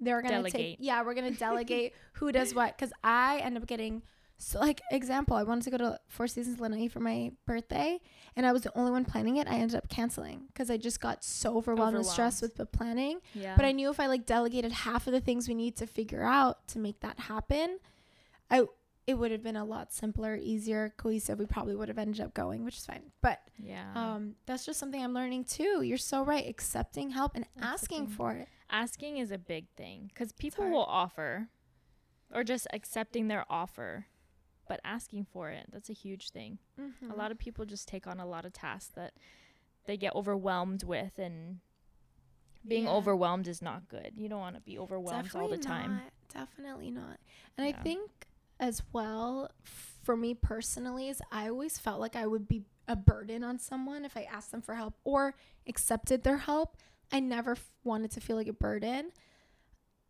they're 0.00 0.22
gonna 0.22 0.50
take 0.50 0.76
yeah, 0.80 1.02
we're 1.02 1.14
gonna 1.14 1.30
delegate 1.48 1.94
who 2.14 2.32
does 2.32 2.54
what. 2.54 2.76
Because 2.76 2.92
I 3.02 3.38
end 3.38 3.56
up 3.56 3.66
getting 3.66 4.02
so 4.38 4.58
like 4.60 4.82
example, 4.90 5.36
I 5.36 5.42
wanted 5.42 5.64
to 5.64 5.70
go 5.70 5.78
to 5.78 6.00
Four 6.08 6.26
Seasons 6.26 6.60
Lanai 6.60 6.88
for 6.88 7.00
my 7.00 7.32
birthday, 7.46 8.00
and 8.34 8.44
I 8.44 8.52
was 8.52 8.62
the 8.62 8.76
only 8.76 8.90
one 8.90 9.04
planning 9.04 9.36
it. 9.36 9.48
I 9.48 9.54
ended 9.54 9.76
up 9.76 9.88
canceling 9.88 10.42
because 10.48 10.70
I 10.70 10.76
just 10.76 11.00
got 11.00 11.24
so 11.24 11.56
overwhelmed, 11.56 11.96
and 11.96 12.04
stressed 12.04 12.42
with 12.42 12.56
the 12.56 12.66
planning. 12.66 13.20
Yeah. 13.32 13.54
But 13.56 13.64
I 13.64 13.72
knew 13.72 13.88
if 13.90 13.98
I 13.98 14.06
like 14.06 14.26
delegated 14.26 14.72
half 14.72 15.06
of 15.06 15.14
the 15.14 15.20
things 15.20 15.48
we 15.48 15.54
need 15.54 15.76
to 15.76 15.86
figure 15.86 16.22
out 16.22 16.68
to 16.68 16.78
make 16.78 17.00
that 17.00 17.18
happen, 17.18 17.78
I 18.50 18.66
it 19.06 19.14
would 19.14 19.30
have 19.30 19.42
been 19.42 19.56
a 19.56 19.64
lot 19.64 19.92
simpler, 19.92 20.36
easier, 20.36 20.92
cohesive. 20.96 21.38
We 21.38 21.46
probably 21.46 21.76
would 21.76 21.88
have 21.88 21.98
ended 21.98 22.20
up 22.20 22.34
going, 22.34 22.64
which 22.64 22.76
is 22.76 22.84
fine. 22.84 23.04
But 23.22 23.40
yeah. 23.56 23.86
um, 23.94 24.34
that's 24.46 24.66
just 24.66 24.80
something 24.80 25.02
I'm 25.02 25.14
learning 25.14 25.44
too. 25.44 25.82
You're 25.82 25.96
so 25.96 26.24
right. 26.24 26.46
Accepting 26.46 27.10
help 27.10 27.36
and 27.36 27.46
asking 27.60 28.02
Accepting. 28.04 28.06
for 28.08 28.32
it. 28.32 28.48
Asking 28.70 29.18
is 29.18 29.30
a 29.30 29.38
big 29.38 29.66
thing 29.76 30.10
because 30.12 30.32
people 30.32 30.68
will 30.70 30.84
offer 30.84 31.48
or 32.34 32.42
just 32.44 32.66
accepting 32.72 33.28
their 33.28 33.44
offer 33.48 34.06
but 34.68 34.80
asking 34.84 35.24
for 35.24 35.50
it 35.50 35.66
that's 35.72 35.88
a 35.90 35.94
huge 35.94 36.30
thing 36.30 36.58
Mm-hmm. 36.80 37.10
a 37.10 37.14
lot 37.14 37.30
of 37.30 37.38
people 37.38 37.64
just 37.64 37.86
take 37.88 38.06
on 38.06 38.18
a 38.20 38.26
lot 38.26 38.44
of 38.44 38.52
tasks 38.52 38.90
that 38.96 39.14
they 39.86 39.96
get 39.96 40.14
overwhelmed 40.14 40.82
with 40.84 41.18
and 41.18 41.60
being 42.66 42.84
Yeah. 42.84 42.90
overwhelmed 42.90 43.46
is 43.48 43.62
not 43.62 43.88
good 43.88 44.12
you 44.16 44.28
don't 44.28 44.40
want 44.40 44.56
to 44.56 44.60
be 44.62 44.78
overwhelmed 44.78 45.30
all 45.34 45.48
the 45.48 45.56
time 45.58 45.96
Not, 45.96 46.12
definitely 46.32 46.90
not. 46.90 47.18
And 47.56 47.66
Yeah. 47.68 47.78
I 47.78 47.82
think 47.82 48.10
as 48.58 48.82
well, 48.92 49.50
for 50.02 50.16
me 50.16 50.32
personally, 50.34 51.08
is 51.10 51.20
I 51.30 51.48
always 51.48 51.78
felt 51.78 52.00
like 52.00 52.16
I 52.16 52.26
would 52.26 52.48
be 52.48 52.64
a 52.88 52.96
burden 52.96 53.44
on 53.44 53.58
someone 53.58 54.04
if 54.04 54.16
I 54.16 54.22
asked 54.22 54.50
them 54.50 54.62
for 54.62 54.74
help 54.74 54.94
or 55.04 55.34
accepted 55.66 56.22
their 56.24 56.38
help. 56.38 56.76
I 57.12 57.20
never 57.20 57.52
f- 57.52 57.70
wanted 57.84 58.10
to 58.12 58.20
feel 58.20 58.36
like 58.36 58.48
a 58.48 58.52
burden. 58.52 59.10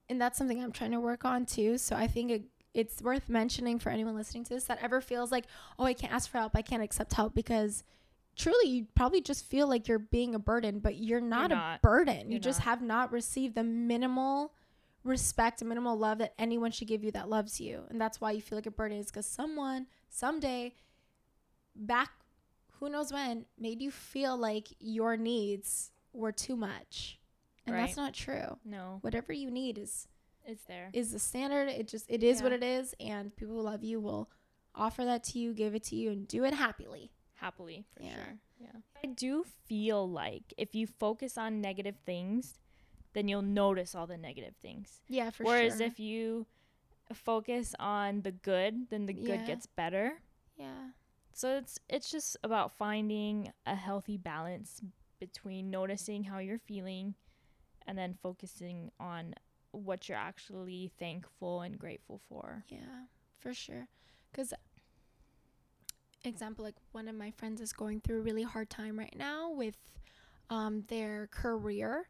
And 0.08 0.20
that's 0.20 0.38
something 0.38 0.62
I'm 0.62 0.72
trying 0.72 0.92
to 0.92 1.00
work 1.00 1.24
on 1.24 1.46
too. 1.46 1.78
So 1.78 1.96
I 1.96 2.06
think 2.06 2.30
it, 2.30 2.42
it's 2.74 3.02
worth 3.02 3.28
mentioning 3.28 3.78
for 3.78 3.90
anyone 3.90 4.14
listening 4.14 4.44
to 4.44 4.54
this 4.54 4.64
that 4.64 4.82
ever 4.82 5.00
feels 5.00 5.32
like, 5.32 5.46
oh, 5.78 5.84
I 5.84 5.94
can't 5.94 6.12
ask 6.12 6.30
for 6.30 6.38
help, 6.38 6.52
I 6.54 6.62
can't 6.62 6.82
accept 6.82 7.12
help 7.12 7.34
because 7.34 7.82
truly 8.36 8.68
you 8.70 8.86
probably 8.94 9.20
just 9.20 9.44
feel 9.46 9.66
like 9.66 9.88
you're 9.88 9.98
being 9.98 10.34
a 10.34 10.38
burden, 10.38 10.78
but 10.78 10.96
you're 10.96 11.20
not, 11.20 11.50
not. 11.50 11.76
a 11.76 11.80
burden. 11.82 12.26
you 12.26 12.32
You're 12.32 12.40
just 12.40 12.60
not. 12.60 12.64
have 12.66 12.82
not 12.82 13.12
received 13.12 13.54
the 13.54 13.64
minimal 13.64 14.52
respect 15.04 15.62
minimal 15.62 15.96
love 15.96 16.18
that 16.18 16.34
anyone 16.38 16.72
should 16.72 16.88
give 16.88 17.04
you 17.04 17.12
that 17.12 17.28
loves 17.28 17.60
you. 17.60 17.82
And 17.88 18.00
that's 18.00 18.20
why 18.20 18.32
you 18.32 18.40
feel 18.42 18.58
like 18.58 18.66
a 18.66 18.70
burden 18.70 18.98
is 18.98 19.06
because 19.06 19.26
someone 19.26 19.86
someday 20.10 20.74
back 21.74 22.10
who 22.72 22.88
knows 22.88 23.12
when 23.12 23.46
made 23.58 23.80
you 23.80 23.90
feel 23.90 24.36
like 24.36 24.68
your 24.80 25.16
needs 25.16 25.90
were 26.16 26.32
too 26.32 26.56
much. 26.56 27.18
And 27.66 27.74
that's 27.74 27.96
not 27.96 28.14
true. 28.14 28.58
no 28.64 28.98
Whatever 29.02 29.32
you 29.32 29.50
need 29.50 29.76
is 29.78 30.06
it's 30.44 30.62
there 30.64 30.90
is 30.92 31.10
the 31.12 31.18
standard. 31.18 31.68
It 31.68 31.88
just 31.88 32.06
it 32.08 32.22
is 32.22 32.42
what 32.42 32.52
it 32.52 32.62
is 32.62 32.94
and 33.00 33.34
people 33.36 33.56
who 33.56 33.62
love 33.62 33.82
you 33.82 34.00
will 34.00 34.30
offer 34.74 35.04
that 35.04 35.24
to 35.24 35.38
you, 35.38 35.52
give 35.52 35.74
it 35.74 35.82
to 35.84 35.96
you 35.96 36.10
and 36.10 36.28
do 36.28 36.44
it 36.44 36.54
happily. 36.54 37.10
happily 37.34 37.84
for 37.94 38.02
Yeah. 38.02 38.14
sure 38.14 38.38
yeah 38.58 38.80
i 39.04 39.06
do 39.08 39.44
feel 39.66 40.08
like 40.08 40.54
if 40.56 40.74
you 40.74 40.86
focus 40.86 41.36
on 41.36 41.60
negative 41.60 41.96
things 42.06 42.58
then 43.12 43.28
you'll 43.28 43.42
notice 43.42 43.94
all 43.94 44.06
the 44.06 44.16
negative 44.16 44.54
things 44.62 45.02
Yeah, 45.08 45.28
for 45.30 45.44
whereas 45.44 45.76
sure. 45.76 45.86
if 45.86 46.00
you 46.00 46.46
focus 47.12 47.74
on 47.78 48.22
the 48.22 48.32
good 48.32 48.88
then 48.90 49.04
the 49.06 49.12
good 49.12 49.40
Yeah. 49.40 49.46
gets 49.46 49.66
better 49.66 50.22
yeah. 50.56 50.90
so 51.34 51.56
it's 51.58 51.78
it's 51.90 52.10
just 52.10 52.36
about 52.42 52.72
finding 52.72 53.52
a 53.66 53.74
healthy 53.74 54.16
balance 54.16 54.80
between 55.18 55.70
noticing 55.70 56.24
how 56.24 56.38
you're 56.38 56.58
feeling 56.58 57.14
and 57.86 57.96
then 57.96 58.16
focusing 58.22 58.90
on 58.98 59.34
what 59.72 60.08
you're 60.08 60.18
actually 60.18 60.90
thankful 60.98 61.60
and 61.60 61.78
grateful 61.78 62.20
for 62.28 62.64
Yeah, 62.68 63.04
for 63.38 63.52
sure. 63.52 63.88
Because, 64.30 64.52
example, 66.24 66.64
like 66.64 66.74
one 66.92 67.08
of 67.08 67.14
my 67.14 67.30
friends 67.30 67.60
is 67.60 67.72
going 67.72 68.00
through 68.00 68.18
a 68.18 68.22
really 68.22 68.42
hard 68.42 68.70
time 68.70 68.98
right 68.98 69.14
now 69.16 69.50
with 69.50 69.76
um, 70.50 70.84
their 70.88 71.28
career. 71.30 72.08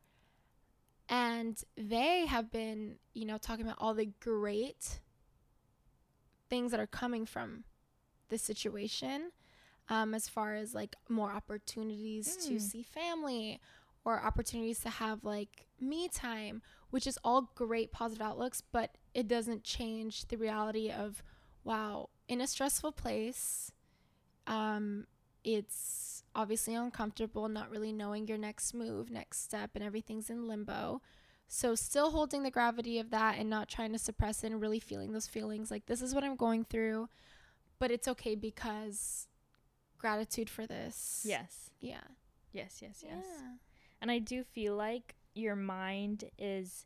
And 1.09 1.63
they 1.77 2.27
have 2.27 2.51
been, 2.51 2.97
you 3.15 3.25
know, 3.27 3.39
talking 3.39 3.65
about 3.65 3.79
all 3.79 3.95
the 3.95 4.11
great 4.21 5.01
things 6.49 6.71
that 6.73 6.81
are 6.81 6.87
coming 6.87 7.27
from 7.27 7.65
this 8.29 8.43
situation, 8.43 9.31
um, 9.89 10.15
as 10.15 10.29
far 10.29 10.55
as 10.55 10.75
like 10.75 10.97
more 11.09 11.31
opportunities 11.33 12.37
to 12.47 12.55
Mm. 12.55 12.61
see 12.61 12.83
family 12.83 13.61
or 14.05 14.21
opportunities 14.23 14.81
to 14.81 14.89
have 14.91 15.25
like 15.25 15.67
me 15.81 16.09
time, 16.09 16.63
which 16.91 17.07
is 17.07 17.19
all 17.25 17.51
great 17.55 17.93
positive 17.93 18.23
outlooks, 18.23 18.63
but 18.73 18.97
it 19.15 19.27
doesn't 19.29 19.65
change 19.65 20.27
the 20.29 20.37
reality 20.37 20.91
of 20.91 21.23
wow, 21.65 22.09
in 22.29 22.41
a 22.41 22.47
stressful 22.47 22.93
place, 22.93 23.73
um, 24.47 25.07
it's 25.45 26.23
obviously 26.35 26.75
uncomfortable, 26.75 27.49
not 27.49 27.71
really 27.71 27.93
knowing 27.93 28.27
your 28.29 28.39
next 28.39 28.75
move, 28.75 29.11
next 29.11 29.43
step, 29.43 29.71
and 29.75 29.83
everything's 29.83 30.31
in 30.31 30.47
limbo. 30.47 31.01
So, 31.49 31.75
still 31.77 32.11
holding 32.11 32.43
the 32.43 32.51
gravity 32.51 32.99
of 32.99 33.11
that 33.11 33.37
and 33.39 33.49
not 33.49 33.69
trying 33.69 33.93
to 33.93 33.99
suppress 33.99 34.43
it 34.43 34.51
and 34.53 34.61
really 34.61 34.81
feeling 34.81 35.13
those 35.13 35.29
feelings 35.29 35.71
like 35.71 35.87
this 35.87 36.03
is 36.03 36.15
what 36.15 36.25
I'm 36.25 36.37
going 36.37 36.65
through, 36.65 37.09
but 37.79 37.91
it's 37.91 38.09
okay 38.09 38.35
because 38.35 39.29
gratitude 40.07 40.49
for 40.51 40.67
this. 40.67 41.25
yes 41.29 41.71
Yeah. 41.81 42.05
yes 42.53 42.79
yes 42.83 43.03
yes 43.07 43.25
Yeah. 43.27 43.53
And 44.01 44.11
I 44.11 44.19
do 44.19 44.45
feel 44.45 44.75
like 44.77 45.15
your 45.35 45.57
mind 45.57 46.25
is. 46.39 46.85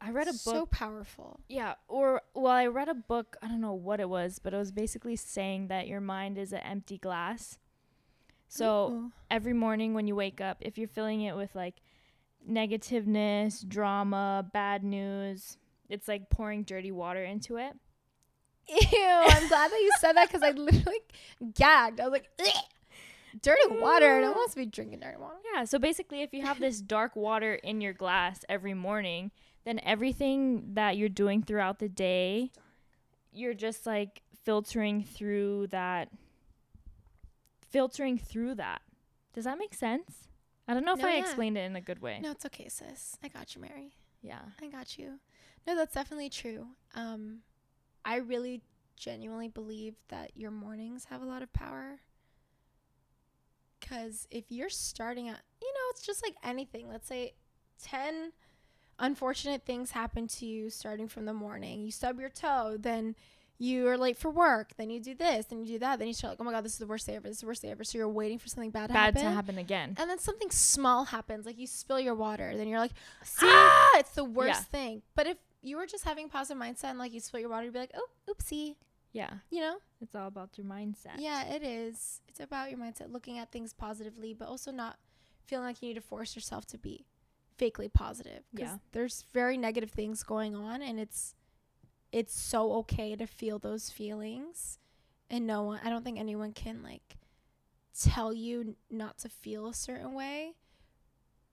I 0.00 0.10
read 0.10 0.26
a 0.26 0.32
book. 0.32 0.40
So 0.56 0.66
powerful. 0.66 1.38
yeah, 1.48 1.74
or 1.86 2.22
well, 2.34 2.52
I 2.52 2.66
read 2.66 2.88
a 2.88 2.94
book. 2.94 3.36
I 3.42 3.46
don't 3.48 3.60
know 3.60 3.74
what 3.88 4.00
it 4.00 4.08
was, 4.08 4.40
but 4.42 4.52
it 4.54 4.56
was 4.56 4.72
basically 4.72 5.16
saying 5.16 5.68
that 5.68 5.86
your 5.86 6.00
mind 6.00 6.38
is 6.38 6.52
an 6.52 6.58
empty 6.74 6.98
glass. 6.98 7.58
So 8.48 8.66
Ooh. 8.90 9.12
every 9.30 9.52
morning 9.54 9.94
when 9.94 10.06
you 10.08 10.16
wake 10.16 10.40
up, 10.40 10.56
if 10.60 10.76
you're 10.78 10.88
filling 10.98 11.20
it 11.22 11.36
with 11.36 11.54
like 11.54 11.76
negativeness, 12.56 13.62
drama, 13.66 14.44
bad 14.52 14.82
news, 14.82 15.56
it's 15.88 16.08
like 16.08 16.30
pouring 16.30 16.64
dirty 16.64 16.90
water 16.90 17.22
into 17.24 17.56
it. 17.56 17.74
Ew, 18.68 18.78
I'm 19.02 19.48
glad 19.48 19.70
that 19.70 19.80
you 19.80 19.90
said 20.00 20.12
that 20.14 20.28
because 20.28 20.42
I 20.42 20.50
literally 20.52 20.98
gagged. 21.54 22.00
I 22.00 22.04
was 22.04 22.12
like, 22.12 22.28
"Ugh." 22.40 22.64
dirty 23.40 23.60
water. 23.80 24.20
No 24.20 24.28
one 24.28 24.36
wants 24.38 24.54
to 24.54 24.60
be 24.60 24.66
drinking 24.66 25.00
dirty 25.00 25.16
water. 25.18 25.36
Yeah, 25.54 25.64
so 25.64 25.78
basically, 25.78 26.22
if 26.22 26.32
you 26.34 26.42
have 26.42 26.60
this 26.60 26.80
dark 26.82 27.16
water 27.16 27.54
in 27.54 27.80
your 27.80 27.92
glass 27.92 28.44
every 28.48 28.74
morning, 28.74 29.30
then 29.64 29.80
everything 29.82 30.74
that 30.74 30.96
you're 30.96 31.08
doing 31.08 31.42
throughout 31.42 31.78
the 31.78 31.88
day, 31.88 32.50
you're 33.32 33.54
just 33.54 33.86
like 33.86 34.22
filtering 34.44 35.02
through 35.02 35.68
that. 35.68 36.08
Filtering 37.70 38.18
through 38.18 38.56
that. 38.56 38.82
Does 39.32 39.44
that 39.44 39.58
make 39.58 39.72
sense? 39.74 40.28
I 40.68 40.74
don't 40.74 40.84
know 40.84 40.92
if 40.92 41.00
No, 41.00 41.08
I 41.08 41.14
yeah. 41.14 41.20
explained 41.20 41.56
it 41.56 41.62
in 41.62 41.74
a 41.74 41.80
good 41.80 42.00
way. 42.02 42.20
No, 42.22 42.30
it's 42.32 42.44
okay, 42.46 42.68
sis. 42.68 43.16
I 43.22 43.28
got 43.28 43.54
you, 43.54 43.62
Mary. 43.62 43.94
Yeah. 44.20 44.40
I 44.60 44.68
got 44.68 44.98
you. 44.98 45.20
No, 45.66 45.74
that's 45.74 45.94
definitely 45.94 46.28
true. 46.28 46.66
Um, 46.94 47.38
I 48.04 48.16
really 48.16 48.62
genuinely 48.96 49.48
believe 49.48 49.94
that 50.08 50.32
your 50.36 50.50
mornings 50.50 51.06
have 51.06 51.22
a 51.22 51.26
lot 51.26 51.42
of 51.42 51.52
power. 51.52 52.00
Because 53.80 54.26
if 54.30 54.44
you're 54.48 54.68
starting 54.70 55.28
out, 55.28 55.38
you 55.60 55.68
know, 55.68 55.80
it's 55.90 56.02
just 56.06 56.22
like 56.22 56.34
anything. 56.44 56.88
Let's 56.88 57.08
say 57.08 57.34
10 57.82 58.32
unfortunate 58.98 59.64
things 59.66 59.90
happen 59.90 60.28
to 60.28 60.46
you 60.46 60.70
starting 60.70 61.08
from 61.08 61.24
the 61.24 61.32
morning. 61.34 61.82
You 61.82 61.90
stub 61.90 62.20
your 62.20 62.28
toe, 62.28 62.76
then 62.78 63.16
you 63.58 63.86
are 63.88 63.98
late 63.98 64.16
for 64.16 64.30
work, 64.30 64.72
then 64.76 64.90
you 64.90 65.00
do 65.00 65.14
this, 65.14 65.46
then 65.46 65.60
you 65.60 65.66
do 65.74 65.78
that, 65.80 65.98
then 65.98 66.08
you 66.08 66.14
start 66.14 66.32
like, 66.32 66.40
oh 66.40 66.44
my 66.44 66.52
God, 66.52 66.64
this 66.64 66.72
is 66.72 66.78
the 66.78 66.86
worst 66.86 67.06
day 67.06 67.16
ever, 67.16 67.28
this 67.28 67.36
is 67.38 67.40
the 67.42 67.46
worst 67.46 67.62
day 67.62 67.70
ever. 67.70 67.84
So 67.84 67.98
you're 67.98 68.08
waiting 68.08 68.38
for 68.38 68.48
something 68.48 68.70
bad 68.70 68.88
to 68.88 68.92
Bad 68.92 69.14
happen. 69.16 69.22
to 69.22 69.30
happen 69.30 69.58
again. 69.58 69.94
And 70.00 70.08
then 70.10 70.18
something 70.18 70.50
small 70.50 71.04
happens, 71.06 71.46
like 71.46 71.58
you 71.58 71.66
spill 71.66 72.00
your 72.00 72.14
water, 72.14 72.56
then 72.56 72.68
you're 72.68 72.80
like, 72.80 72.92
See? 73.24 73.46
ah, 73.48 73.98
it's 73.98 74.10
the 74.12 74.24
worst 74.24 74.48
Yeah. 74.48 74.62
thing. 74.64 75.02
But 75.14 75.26
if 75.26 75.36
you 75.62 75.76
were 75.76 75.86
just 75.86 76.04
having 76.04 76.28
positive 76.28 76.60
mindset 76.60 76.84
and 76.90 76.98
like 76.98 77.12
you 77.12 77.20
spill 77.20 77.40
your 77.40 77.48
water, 77.48 77.64
you'd 77.64 77.72
be 77.72 77.78
like, 77.78 77.92
oh, 77.94 78.08
oopsie, 78.28 78.74
Yeah. 79.12 79.30
you 79.50 79.60
know? 79.60 79.76
It's 80.00 80.14
all 80.14 80.26
about 80.28 80.58
your 80.58 80.66
mindset. 80.66 81.18
Yeah, 81.18 81.44
it 81.44 81.62
is. 81.62 82.20
It's 82.28 82.40
about 82.40 82.70
your 82.70 82.78
mindset, 82.78 83.12
looking 83.12 83.38
at 83.38 83.52
things 83.52 83.72
positively, 83.72 84.34
but 84.34 84.48
also 84.48 84.70
not 84.72 84.98
feeling 85.46 85.64
like 85.66 85.80
you 85.82 85.88
need 85.88 85.94
to 85.94 86.00
force 86.00 86.34
yourself 86.34 86.66
to 86.66 86.78
be 86.78 87.06
fakely 87.58 87.92
positive. 87.92 88.42
Yeah. 88.52 88.78
there's 88.92 89.24
very 89.32 89.56
negative 89.56 89.90
things 89.90 90.22
going 90.22 90.54
on, 90.56 90.82
and 90.82 90.98
it's 90.98 91.34
it's 92.10 92.38
so 92.38 92.72
okay 92.74 93.14
to 93.16 93.26
feel 93.26 93.58
those 93.58 93.88
feelings. 93.90 94.78
And 95.30 95.46
no 95.46 95.62
one, 95.62 95.80
I 95.84 95.88
don't 95.88 96.04
think 96.04 96.18
anyone 96.18 96.52
can 96.52 96.82
like 96.82 97.16
tell 97.98 98.32
you 98.34 98.76
not 98.90 99.18
to 99.18 99.28
feel 99.28 99.66
a 99.68 99.74
certain 99.74 100.12
way. 100.14 100.54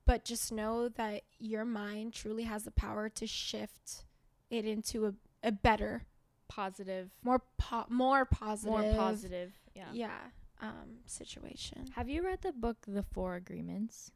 But 0.09 0.25
just 0.25 0.51
know 0.51 0.89
that 0.89 1.21
your 1.37 1.65
mind 1.65 2.13
truly 2.13 2.41
has 2.43 2.63
the 2.63 2.71
power 2.71 3.09
to 3.09 3.27
shift 3.27 4.05
it 4.49 4.65
into 4.65 5.05
a, 5.05 5.13
a 5.43 5.51
better, 5.51 6.05
Positive. 6.47 7.11
more 7.23 7.43
po- 7.59 7.85
more 7.89 8.25
positive, 8.25 8.71
More 8.71 8.93
positive. 8.95 9.51
Yeah. 9.75 9.85
yeah 9.93 10.17
um 10.61 10.97
situation 11.05 11.85
Have 11.95 12.09
you 12.09 12.25
read 12.25 12.41
the 12.41 12.51
book 12.51 12.77
The 12.87 13.03
Four 13.03 13.35
Agreements? 13.35 14.11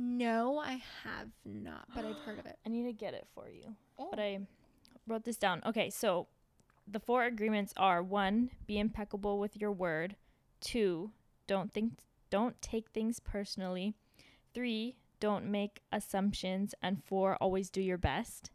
no 0.00 0.58
i 0.58 0.80
have 1.04 1.28
not 1.44 1.84
but 1.94 2.04
i've 2.06 2.16
heard 2.24 2.38
of 2.38 2.46
it 2.46 2.56
I 2.64 2.70
need 2.70 2.84
to 2.84 2.92
get 2.94 3.12
it 3.12 3.26
for 3.34 3.50
you. 3.50 3.74
Oh. 3.98 4.08
But 4.10 4.20
I 4.20 4.40
wrote 5.06 5.24
this 5.24 5.36
down. 5.36 5.60
Okay, 5.66 5.90
so 5.90 6.28
the 6.90 7.00
four 7.00 7.24
agreements 7.24 7.74
are 7.76 8.02
one, 8.02 8.50
be 8.66 8.78
impeccable 8.78 9.38
with 9.38 9.56
your 9.58 9.72
word. 9.72 10.16
Two, 10.62 11.10
don't 11.46 11.70
think 11.70 11.98
don't 12.30 12.60
take 12.62 12.88
things 12.90 13.20
personally. 13.20 13.94
Three, 14.54 14.96
don't 15.20 15.46
make 15.46 15.80
assumptions. 15.92 16.74
And 16.82 17.02
four, 17.02 17.36
always 17.40 17.70
do 17.70 17.80
your 17.80 17.98
best. 17.98 18.50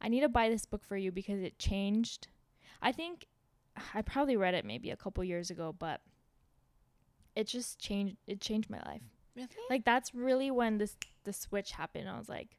I 0.00 0.08
need 0.08 0.20
to 0.20 0.28
buy 0.28 0.48
this 0.48 0.64
book 0.64 0.84
for 0.84 0.96
you 0.96 1.12
because 1.12 1.40
it 1.40 1.58
changed. 1.58 2.28
I 2.80 2.92
think 2.92 3.26
I 3.94 4.02
probably 4.02 4.36
read 4.36 4.54
it 4.54 4.64
maybe 4.64 4.90
a 4.90 4.96
couple 4.96 5.22
years 5.24 5.50
ago, 5.50 5.74
but 5.78 6.00
it 7.36 7.46
just 7.46 7.78
changed 7.78 8.16
it 8.26 8.40
changed 8.40 8.70
my 8.70 8.80
life. 8.86 9.02
really 9.36 9.48
Like 9.68 9.84
that's 9.84 10.14
really 10.14 10.50
when 10.50 10.78
this 10.78 10.96
the 11.24 11.32
switch 11.32 11.72
happened. 11.72 12.08
I 12.08 12.18
was 12.18 12.28
like, 12.28 12.56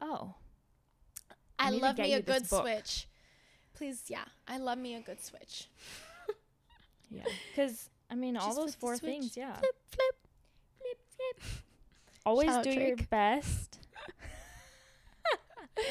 Oh. 0.00 0.34
I 1.58 1.70
to 1.70 1.76
love 1.76 1.98
me 1.98 2.12
a 2.12 2.20
good 2.20 2.46
switch. 2.48 3.08
Please, 3.74 4.04
yeah. 4.08 4.24
I 4.46 4.58
love 4.58 4.78
me 4.78 4.94
a 4.94 5.00
good 5.00 5.22
switch. 5.22 5.68
Yeah. 7.08 7.22
Because, 7.50 7.88
I 8.10 8.16
mean, 8.16 8.36
all 8.36 8.52
those 8.52 8.74
four 8.74 8.96
things, 8.96 9.36
yeah. 9.36 9.54
Flip, 9.58 9.76
flip, 9.88 10.16
flip, 10.76 10.98
flip. 11.16 11.62
Always 12.26 12.48
Shout 12.48 12.58
out 12.58 12.64
do 12.64 12.72
your 12.72 12.96
best. 13.08 13.78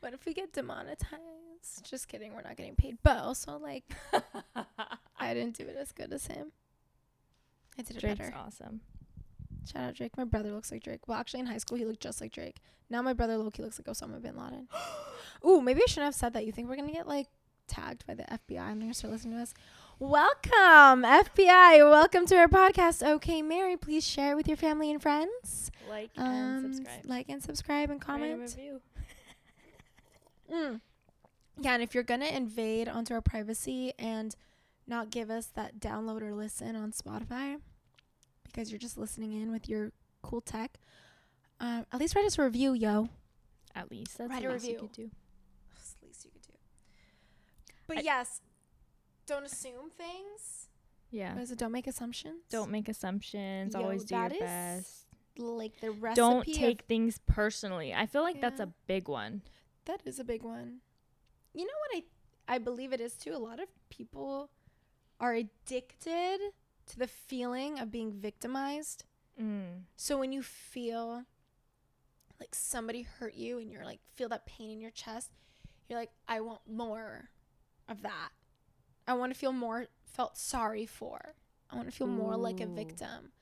What 0.00 0.12
if 0.12 0.26
we 0.26 0.34
get 0.34 0.52
demonetized? 0.52 1.88
Just 1.88 2.08
kidding, 2.08 2.34
we're 2.34 2.42
not 2.42 2.56
getting 2.56 2.74
paid. 2.74 2.98
But 3.02 3.16
also, 3.16 3.56
like, 3.58 3.84
I 5.18 5.32
didn't 5.32 5.56
do 5.56 5.64
it 5.64 5.76
as 5.80 5.92
good 5.92 6.12
as 6.12 6.26
him. 6.26 6.52
I 7.78 7.82
did 7.82 7.96
it 7.96 8.00
Drake's 8.00 8.18
better. 8.18 8.34
awesome. 8.36 8.82
Shout 9.72 9.82
out 9.82 9.94
Drake. 9.94 10.14
My 10.18 10.24
brother 10.24 10.52
looks 10.52 10.70
like 10.70 10.82
Drake. 10.84 11.08
Well, 11.08 11.18
actually, 11.18 11.40
in 11.40 11.46
high 11.46 11.56
school, 11.56 11.78
he 11.78 11.86
looked 11.86 12.00
just 12.02 12.20
like 12.20 12.32
Drake. 12.32 12.60
Now 12.90 13.00
my 13.00 13.14
brother 13.14 13.38
Loki 13.38 13.62
looks 13.62 13.78
like 13.80 13.86
Osama 13.86 14.20
bin 14.20 14.36
Laden. 14.36 14.68
Ooh, 15.46 15.62
maybe 15.62 15.80
I 15.82 15.86
shouldn't 15.86 16.04
have 16.04 16.14
said 16.14 16.34
that. 16.34 16.44
You 16.44 16.52
think 16.52 16.68
we're 16.68 16.76
gonna 16.76 16.92
get 16.92 17.08
like 17.08 17.28
tagged 17.66 18.06
by 18.06 18.12
the 18.12 18.24
FBI 18.24 18.58
and 18.58 18.80
they're 18.80 18.86
gonna 18.86 18.92
start 18.94 19.12
listening 19.12 19.36
to 19.38 19.42
us? 19.42 19.54
Welcome, 20.00 21.02
FBI. 21.04 21.88
Welcome 21.88 22.26
to 22.26 22.36
our 22.36 22.48
podcast. 22.48 23.06
Okay, 23.06 23.42
Mary, 23.42 23.76
please 23.76 24.06
share 24.06 24.32
it 24.32 24.34
with 24.34 24.48
your 24.48 24.56
family 24.56 24.90
and 24.90 25.00
friends. 25.00 25.70
Like 25.88 26.10
Um, 26.16 26.26
and 26.26 26.74
subscribe. 26.74 27.00
like 27.06 27.28
and 27.28 27.42
subscribe 27.42 27.90
and 27.90 28.00
comment. 28.00 28.56
Mm. 30.52 30.82
Yeah, 31.58 31.72
and 31.72 31.82
if 31.82 31.94
you're 31.94 32.02
gonna 32.04 32.26
invade 32.26 32.86
onto 32.86 33.14
our 33.14 33.22
privacy 33.22 33.94
and 33.98 34.36
not 34.86 35.08
give 35.10 35.30
us 35.30 35.46
that 35.54 35.80
download 35.80 36.20
or 36.20 36.34
listen 36.34 36.76
on 36.76 36.92
Spotify 36.92 37.56
because 38.44 38.70
you're 38.70 38.78
just 38.78 38.98
listening 38.98 39.32
in 39.32 39.50
with 39.50 39.70
your 39.70 39.90
cool 40.20 40.42
tech, 40.42 40.78
um, 41.60 41.86
at 41.90 41.98
least 41.98 42.14
write 42.14 42.26
us 42.26 42.38
a 42.38 42.42
review, 42.42 42.74
yo. 42.74 43.08
At 43.74 43.90
least. 43.90 44.18
That's 44.18 44.28
Write 44.30 44.42
the 44.42 44.50
a 44.50 44.52
least 44.52 44.68
you 44.68 44.78
could 44.78 44.92
do. 44.92 45.10
That's 45.74 45.94
the 45.94 46.06
least 46.06 46.24
you 46.26 46.30
could 46.30 46.42
do. 46.42 46.52
But 47.88 47.98
I- 47.98 48.02
yes, 48.02 48.42
don't 49.26 49.44
assume 49.44 49.90
things. 49.96 50.68
Yeah. 51.10 51.34
What 51.34 51.42
is 51.42 51.50
it? 51.52 51.58
Don't 51.58 51.72
make 51.72 51.86
assumptions. 51.86 52.42
Don't 52.50 52.70
make 52.70 52.88
assumptions. 52.88 53.74
Yo, 53.74 53.82
Always 53.82 54.04
do 54.04 54.14
your 54.16 54.28
that 54.28 54.34
is 54.34 54.40
best. 54.40 55.06
like 55.38 55.80
the 55.80 55.90
recipe. 55.92 56.16
Don't 56.16 56.48
of- 56.48 56.54
take 56.54 56.82
things 56.82 57.20
personally. 57.26 57.94
I 57.94 58.06
feel 58.06 58.22
like 58.22 58.40
that's 58.40 58.60
a 58.60 58.72
big 58.86 59.08
one. 59.08 59.42
that 59.86 60.00
is 60.04 60.18
a 60.18 60.24
big 60.24 60.42
one. 60.42 60.78
You 61.52 61.66
know 61.66 61.72
what 61.90 62.02
I 62.48 62.54
I 62.54 62.58
believe 62.58 62.92
it 62.92 63.00
is 63.00 63.14
too. 63.14 63.32
A 63.34 63.38
lot 63.38 63.60
of 63.60 63.68
people 63.90 64.50
are 65.20 65.34
addicted 65.34 66.38
to 66.86 66.98
the 66.98 67.06
feeling 67.06 67.78
of 67.78 67.90
being 67.90 68.12
victimized. 68.12 69.04
Mm. 69.40 69.84
So 69.96 70.18
when 70.18 70.32
you 70.32 70.42
feel 70.42 71.24
like 72.40 72.54
somebody 72.54 73.02
hurt 73.02 73.34
you 73.34 73.58
and 73.58 73.70
you're 73.70 73.84
like 73.84 74.00
feel 74.14 74.28
that 74.30 74.46
pain 74.46 74.70
in 74.70 74.80
your 74.80 74.90
chest, 74.90 75.30
you're 75.88 75.98
like 75.98 76.10
I 76.28 76.40
want 76.40 76.60
more 76.68 77.30
of 77.88 78.02
that. 78.02 78.30
I 79.06 79.14
want 79.14 79.32
to 79.32 79.38
feel 79.38 79.52
more 79.52 79.86
felt 80.04 80.38
sorry 80.38 80.86
for. 80.86 81.34
I 81.70 81.76
want 81.76 81.90
to 81.90 81.96
feel 81.96 82.06
more 82.06 82.36
like 82.36 82.60
a 82.60 82.66
victim. 82.66 83.32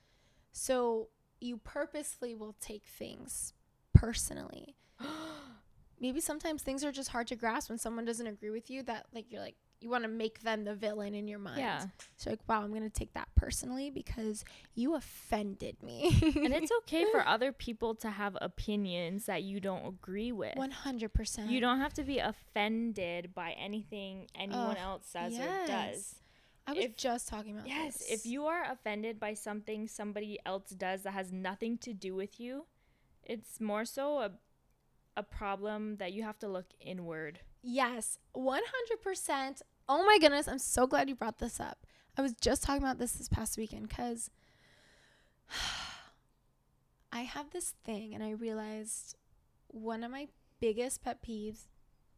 So 0.51 1.09
you 1.39 1.57
purposely 1.57 2.33
will 2.33 2.55
take 2.59 2.85
things 2.85 3.53
personally. 3.93 4.75
Maybe 5.99 6.19
sometimes 6.19 6.61
things 6.61 6.83
are 6.83 6.91
just 6.91 7.09
hard 7.09 7.27
to 7.27 7.35
grasp 7.35 7.69
when 7.69 7.77
someone 7.77 8.05
doesn't 8.05 8.27
agree 8.27 8.49
with 8.49 8.69
you 8.69 8.83
that 8.83 9.05
like 9.13 9.25
you're 9.29 9.41
like 9.41 9.55
you 9.83 9.89
want 9.89 10.03
to 10.03 10.09
make 10.09 10.41
them 10.41 10.63
the 10.63 10.73
villain 10.73 11.13
in 11.13 11.27
your 11.27 11.39
mind. 11.39 11.59
Yeah. 11.59 11.83
So 12.17 12.29
like 12.29 12.39
wow, 12.47 12.61
I'm 12.63 12.69
going 12.69 12.83
to 12.83 12.89
take 12.89 13.13
that 13.13 13.27
personally 13.35 13.89
because 13.91 14.45
you 14.75 14.95
offended 14.95 15.75
me. 15.83 16.17
and 16.21 16.53
it's 16.53 16.71
okay 16.83 17.05
for 17.11 17.25
other 17.27 17.51
people 17.51 17.93
to 17.95 18.09
have 18.09 18.37
opinions 18.41 19.25
that 19.25 19.43
you 19.43 19.59
don't 19.59 19.85
agree 19.85 20.31
with. 20.31 20.55
100%. 20.55 21.49
You 21.49 21.59
don't 21.59 21.79
have 21.79 21.93
to 21.95 22.03
be 22.03 22.19
offended 22.19 23.35
by 23.35 23.51
anything 23.51 24.27
anyone 24.35 24.77
else 24.77 25.05
says 25.07 25.37
or 25.37 25.67
does. 25.67 26.15
I 26.65 26.71
was 26.73 26.85
if- 26.85 26.95
just 26.95 27.27
talking 27.27 27.55
about 27.57 27.67
Yes, 27.67 27.97
this. 27.97 28.09
if 28.11 28.25
you 28.25 28.45
are 28.45 28.63
offended 28.71 29.19
by 29.19 29.33
something 29.33 29.87
somebody 29.89 30.39
else 30.45 30.69
does 30.69 31.03
that 31.03 31.11
has 31.11 31.31
nothing 31.31 31.77
to 31.79 31.93
do 31.93 32.15
with 32.15 32.39
you, 32.39 32.65
it's 33.23 33.59
more 33.59 33.83
so 33.85 34.19
a 34.19 34.31
a 35.15 35.21
problem 35.21 35.97
that 35.97 36.11
you 36.11 36.23
have 36.23 36.39
to 36.39 36.47
look 36.47 36.65
inward. 36.79 37.39
Yes, 37.61 38.17
100%. 38.35 39.61
Oh 39.89 40.05
my 40.05 40.17
goodness, 40.19 40.47
I'm 40.47 40.59
so 40.59 40.87
glad 40.87 41.09
you 41.09 41.15
brought 41.15 41.39
this 41.39 41.59
up. 41.59 41.85
I 42.17 42.21
was 42.21 42.33
just 42.33 42.63
talking 42.63 42.81
about 42.83 42.99
this 42.99 43.13
this 43.13 43.27
past 43.29 43.57
weekend 43.57 43.89
cuz 43.89 44.29
I 47.11 47.21
have 47.21 47.51
this 47.51 47.75
thing 47.83 48.13
and 48.15 48.23
I 48.23 48.31
realized 48.31 49.15
one 49.67 50.03
of 50.03 50.11
my 50.11 50.27
biggest 50.59 51.03
pet 51.03 51.21
peeves, 51.21 51.67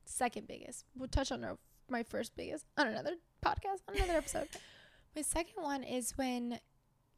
second 0.06 0.48
biggest. 0.48 0.86
We'll 0.96 1.08
touch 1.10 1.32
on 1.32 1.44
our, 1.44 1.58
my 1.90 2.04
first 2.04 2.36
biggest 2.36 2.66
on 2.78 2.88
another 2.88 3.16
podcast, 3.46 3.80
on 3.90 3.96
another 3.96 4.14
episode. 4.14 4.48
My 5.16 5.22
second 5.22 5.64
one 5.64 5.84
is 5.84 6.12
when 6.18 6.60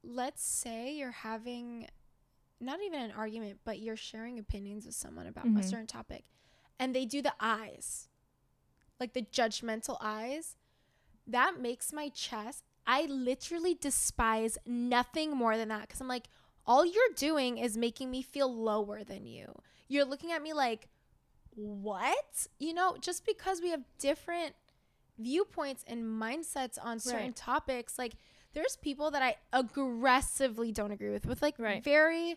let's 0.04 0.44
say 0.44 0.94
you're 0.96 1.10
having 1.12 1.88
not 2.60 2.80
even 2.86 3.00
an 3.02 3.12
argument, 3.12 3.60
but 3.64 3.80
you're 3.80 3.96
sharing 3.96 4.38
opinions 4.38 4.86
with 4.86 4.94
someone 4.94 5.26
about 5.26 5.46
a 5.46 5.50
Mhm. 5.50 5.64
certain 5.64 5.88
topic 5.88 6.26
and 6.78 6.94
they 6.96 7.06
do 7.06 7.24
the 7.24 7.34
eyes, 7.40 8.08
like 9.00 9.14
the 9.14 9.22
judgmental 9.24 9.98
eyes. 10.02 10.56
That 11.28 11.60
makes 11.60 11.92
my 11.92 12.10
chest, 12.10 12.64
I 12.86 13.06
literally 13.06 13.74
despise 13.76 14.58
nothing 14.66 15.32
more 15.36 15.58
than 15.58 15.68
that 15.70 15.82
because 15.82 16.00
I'm 16.00 16.08
like, 16.08 16.28
all 16.66 16.86
you're 16.86 17.14
doing 17.16 17.58
is 17.58 17.78
making 17.78 18.10
me 18.12 18.22
feel 18.22 18.54
lower 18.54 19.04
than 19.04 19.26
you. 19.26 19.54
You're 19.90 20.06
looking 20.06 20.32
at 20.32 20.42
me 20.42 20.54
like, 20.54 20.88
what? 21.56 22.48
You 22.60 22.74
know, 22.74 22.98
just 23.00 23.26
because 23.26 23.62
we 23.62 23.70
have 23.72 23.82
different 24.00 24.56
viewpoints 25.20 25.84
and 25.88 26.04
mindsets 26.04 26.78
on 26.82 27.00
certain 27.00 27.28
Right. 27.28 27.36
topics, 27.36 27.98
like, 27.98 28.14
there's 28.54 28.78
people 28.78 29.12
that 29.12 29.22
I 29.22 29.36
aggressively 29.54 30.72
don't 30.72 30.92
agree 30.92 31.10
with, 31.12 31.26
with 31.26 31.42
like 31.42 31.58
Right. 31.58 31.84
very, 31.84 32.36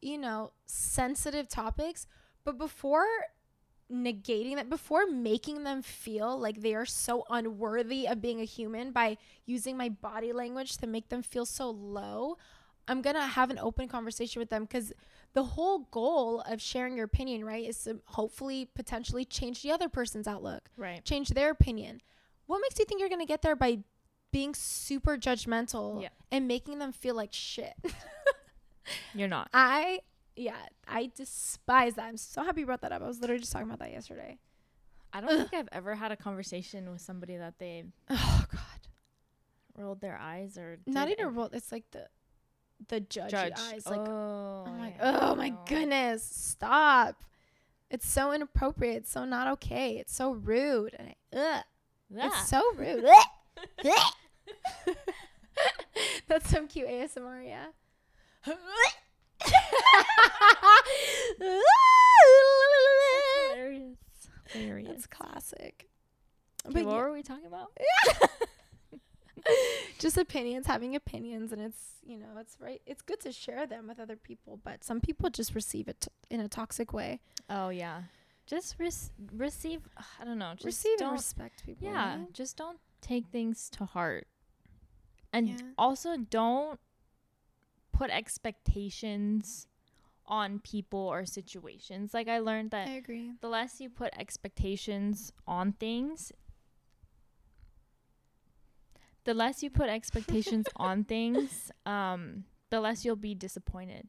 you 0.00 0.18
know, 0.18 0.52
sensitive 0.66 1.48
topics. 1.48 2.06
But 2.44 2.58
before 2.58 3.06
negating 3.92 4.56
that, 4.56 4.70
before 4.70 5.06
making 5.06 5.64
them 5.64 5.82
feel 5.82 6.38
like 6.38 6.60
they 6.60 6.74
are 6.74 6.86
so 6.86 7.24
unworthy 7.30 8.06
of 8.08 8.20
being 8.22 8.40
a 8.40 8.44
human 8.44 8.90
by 8.92 9.18
using 9.46 9.76
my 9.76 9.88
body 9.88 10.32
language 10.32 10.76
to 10.78 10.86
make 10.86 11.08
them 11.08 11.22
feel 11.22 11.44
so 11.46 11.70
low, 11.70 12.36
I'm 12.88 13.02
going 13.02 13.16
to 13.16 13.22
have 13.22 13.50
an 13.50 13.58
open 13.58 13.88
conversation 13.88 14.40
with 14.40 14.50
them 14.50 14.62
because 14.64 14.92
the 15.34 15.44
whole 15.44 15.80
goal 15.90 16.40
of 16.42 16.60
sharing 16.60 16.96
your 16.96 17.04
opinion, 17.04 17.44
right, 17.44 17.64
is 17.68 17.84
to 17.84 18.00
hopefully 18.06 18.68
potentially 18.74 19.24
change 19.24 19.62
the 19.62 19.70
other 19.70 19.88
person's 19.88 20.26
outlook 20.26 20.68
Right. 20.76 21.04
change 21.04 21.28
their 21.30 21.50
opinion. 21.50 22.00
What 22.46 22.60
makes 22.60 22.78
you 22.78 22.84
think 22.84 23.00
you're 23.00 23.08
going 23.08 23.20
to 23.20 23.26
get 23.26 23.42
there 23.42 23.56
by 23.56 23.78
being 24.32 24.54
super 24.54 25.16
judgmental 25.16 26.02
Yeah. 26.02 26.08
and 26.30 26.48
making 26.48 26.78
them 26.80 26.92
feel 26.92 27.14
like 27.14 27.32
shit? 27.32 27.74
You're 29.14 29.28
not. 29.28 29.48
I, 29.54 30.00
yeah, 30.36 30.56
I 30.88 31.10
despise 31.14 31.94
that. 31.94 32.04
I'm 32.06 32.16
so 32.16 32.42
happy 32.42 32.60
you 32.60 32.66
brought 32.66 32.80
that 32.82 32.92
up. 32.92 33.02
I 33.02 33.06
was 33.06 33.20
literally 33.20 33.40
just 33.40 33.52
talking 33.52 33.66
about 33.68 33.78
that 33.80 33.92
yesterday. 33.92 34.38
I 35.12 35.20
don't 35.20 35.36
think 35.36 35.52
I've 35.52 35.68
ever 35.72 35.94
had 35.94 36.10
a 36.12 36.16
conversation 36.16 36.90
with 36.90 37.00
somebody 37.02 37.36
that 37.36 37.58
they 37.58 37.84
Oh, 38.08 38.44
God. 38.50 38.60
rolled 39.76 40.00
their 40.00 40.18
eyes 40.18 40.56
or 40.56 40.78
Not 40.86 41.10
even 41.10 41.26
an- 41.28 41.34
roll. 41.34 41.50
It's 41.52 41.70
like 41.70 41.84
the, 41.90 42.06
the 42.88 43.00
judgy 43.02 43.28
judge. 43.30 43.52
eyes. 43.58 43.86
Like, 43.86 44.00
oh, 44.00 44.64
I'm 44.66 44.78
like, 44.78 44.96
yeah, 44.98 45.18
oh 45.20 45.34
my 45.34 45.50
no. 45.50 45.58
goodness, 45.68 46.22
stop. 46.24 47.24
It's 47.90 48.08
so 48.08 48.32
inappropriate. 48.32 48.96
It's 49.02 49.10
so 49.12 49.26
not 49.26 49.48
okay. 49.48 49.98
It's 49.98 50.14
so 50.14 50.32
rude. 50.32 50.94
And 50.98 51.08
I, 51.10 51.14
ugh. 51.36 51.64
Ah. 52.18 52.26
It's 52.40 52.48
so 52.48 52.62
rude. 52.74 53.04
That's 56.26 56.48
some 56.50 56.66
cute 56.68 56.88
ASMR, 56.88 57.46
yeah. 57.46 57.66
Hilarious. 63.48 63.96
Hilarious. 64.48 64.88
That's 64.88 65.06
classic. 65.06 65.88
Okay, 66.66 66.74
But 66.74 66.84
what 66.84 66.92
yeah, 66.94 67.02
were 67.02 67.12
we 67.12 67.22
talking 67.22 67.46
about? 67.46 67.72
Yeah. 67.80 68.98
just 69.98 70.16
opinions, 70.16 70.66
having 70.66 70.94
opinions, 70.94 71.52
and 71.52 71.60
it's 71.60 71.80
you 72.04 72.16
know 72.18 72.26
it's 72.38 72.56
right. 72.60 72.80
It's 72.86 73.02
good 73.02 73.20
to 73.20 73.32
share 73.32 73.66
them 73.66 73.88
with 73.88 73.98
other 73.98 74.16
people, 74.16 74.60
but 74.62 74.84
some 74.84 75.00
people 75.00 75.30
just 75.30 75.54
receive 75.54 75.88
it 75.88 76.00
t- 76.02 76.08
in 76.30 76.40
a 76.40 76.48
toxic 76.48 76.92
way. 76.92 77.20
Oh 77.50 77.70
yeah. 77.70 78.02
Just 78.46 78.76
receive. 79.34 79.80
I 80.20 80.24
don't 80.24 80.38
know. 80.38 80.52
Just 80.54 80.64
receive 80.64 80.92
and 80.92 80.98
don't. 81.00 81.12
respect 81.14 81.64
people. 81.64 81.88
yeah. 81.88 82.16
right? 82.18 82.32
Just 82.32 82.56
don't 82.56 82.78
take 83.00 83.26
things 83.28 83.68
to 83.70 83.84
heart, 83.84 84.26
and 85.32 85.48
Yeah. 85.48 85.56
also 85.78 86.16
don't 86.16 86.78
put 88.02 88.10
expectations 88.10 89.68
on 90.26 90.58
people 90.58 90.98
or 90.98 91.24
situations. 91.24 92.12
Like 92.12 92.26
I 92.26 92.40
learned 92.40 92.72
that 92.72 92.88
I 92.88 92.92
agree. 92.92 93.34
the 93.40 93.48
less 93.48 93.80
you 93.80 93.88
put 93.88 94.10
expectations 94.18 95.32
on 95.46 95.74
things, 95.74 96.32
the 99.22 99.34
less 99.34 99.62
you 99.62 99.70
put 99.70 99.88
expectations 99.88 100.66
on 100.76 101.04
things, 101.04 101.70
um, 101.86 102.42
the 102.70 102.80
less 102.80 103.04
you'll 103.04 103.14
be 103.14 103.36
disappointed. 103.36 104.08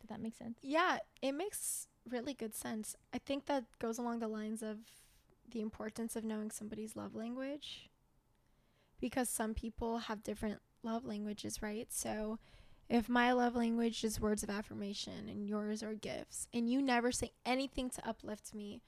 Did 0.00 0.10
that 0.10 0.20
make 0.20 0.36
sense? 0.36 0.58
Yeah, 0.60 0.98
it 1.22 1.32
makes 1.32 1.88
really 2.06 2.34
good 2.34 2.54
sense. 2.54 2.96
I 3.14 3.18
think 3.18 3.46
that 3.46 3.64
goes 3.78 3.96
along 3.96 4.18
the 4.18 4.28
lines 4.28 4.62
of 4.62 4.76
the 5.50 5.62
importance 5.62 6.16
of 6.16 6.24
knowing 6.24 6.50
somebody's 6.50 6.96
love 6.96 7.14
language 7.14 7.88
because 9.00 9.30
some 9.30 9.54
people 9.54 9.98
have 9.98 10.22
different 10.22 10.60
love 10.82 11.06
languages, 11.06 11.62
right? 11.62 11.86
So 11.90 12.38
if 12.92 13.08
my 13.08 13.32
love 13.32 13.56
language 13.56 14.04
is 14.04 14.20
words 14.20 14.42
of 14.42 14.50
affirmation 14.50 15.26
and 15.26 15.48
yours 15.48 15.82
are 15.82 15.94
gifts, 15.94 16.46
and 16.52 16.68
you 16.68 16.82
never 16.82 17.10
say 17.10 17.32
anything 17.46 17.88
to 17.88 18.06
uplift 18.06 18.54
me, 18.54 18.82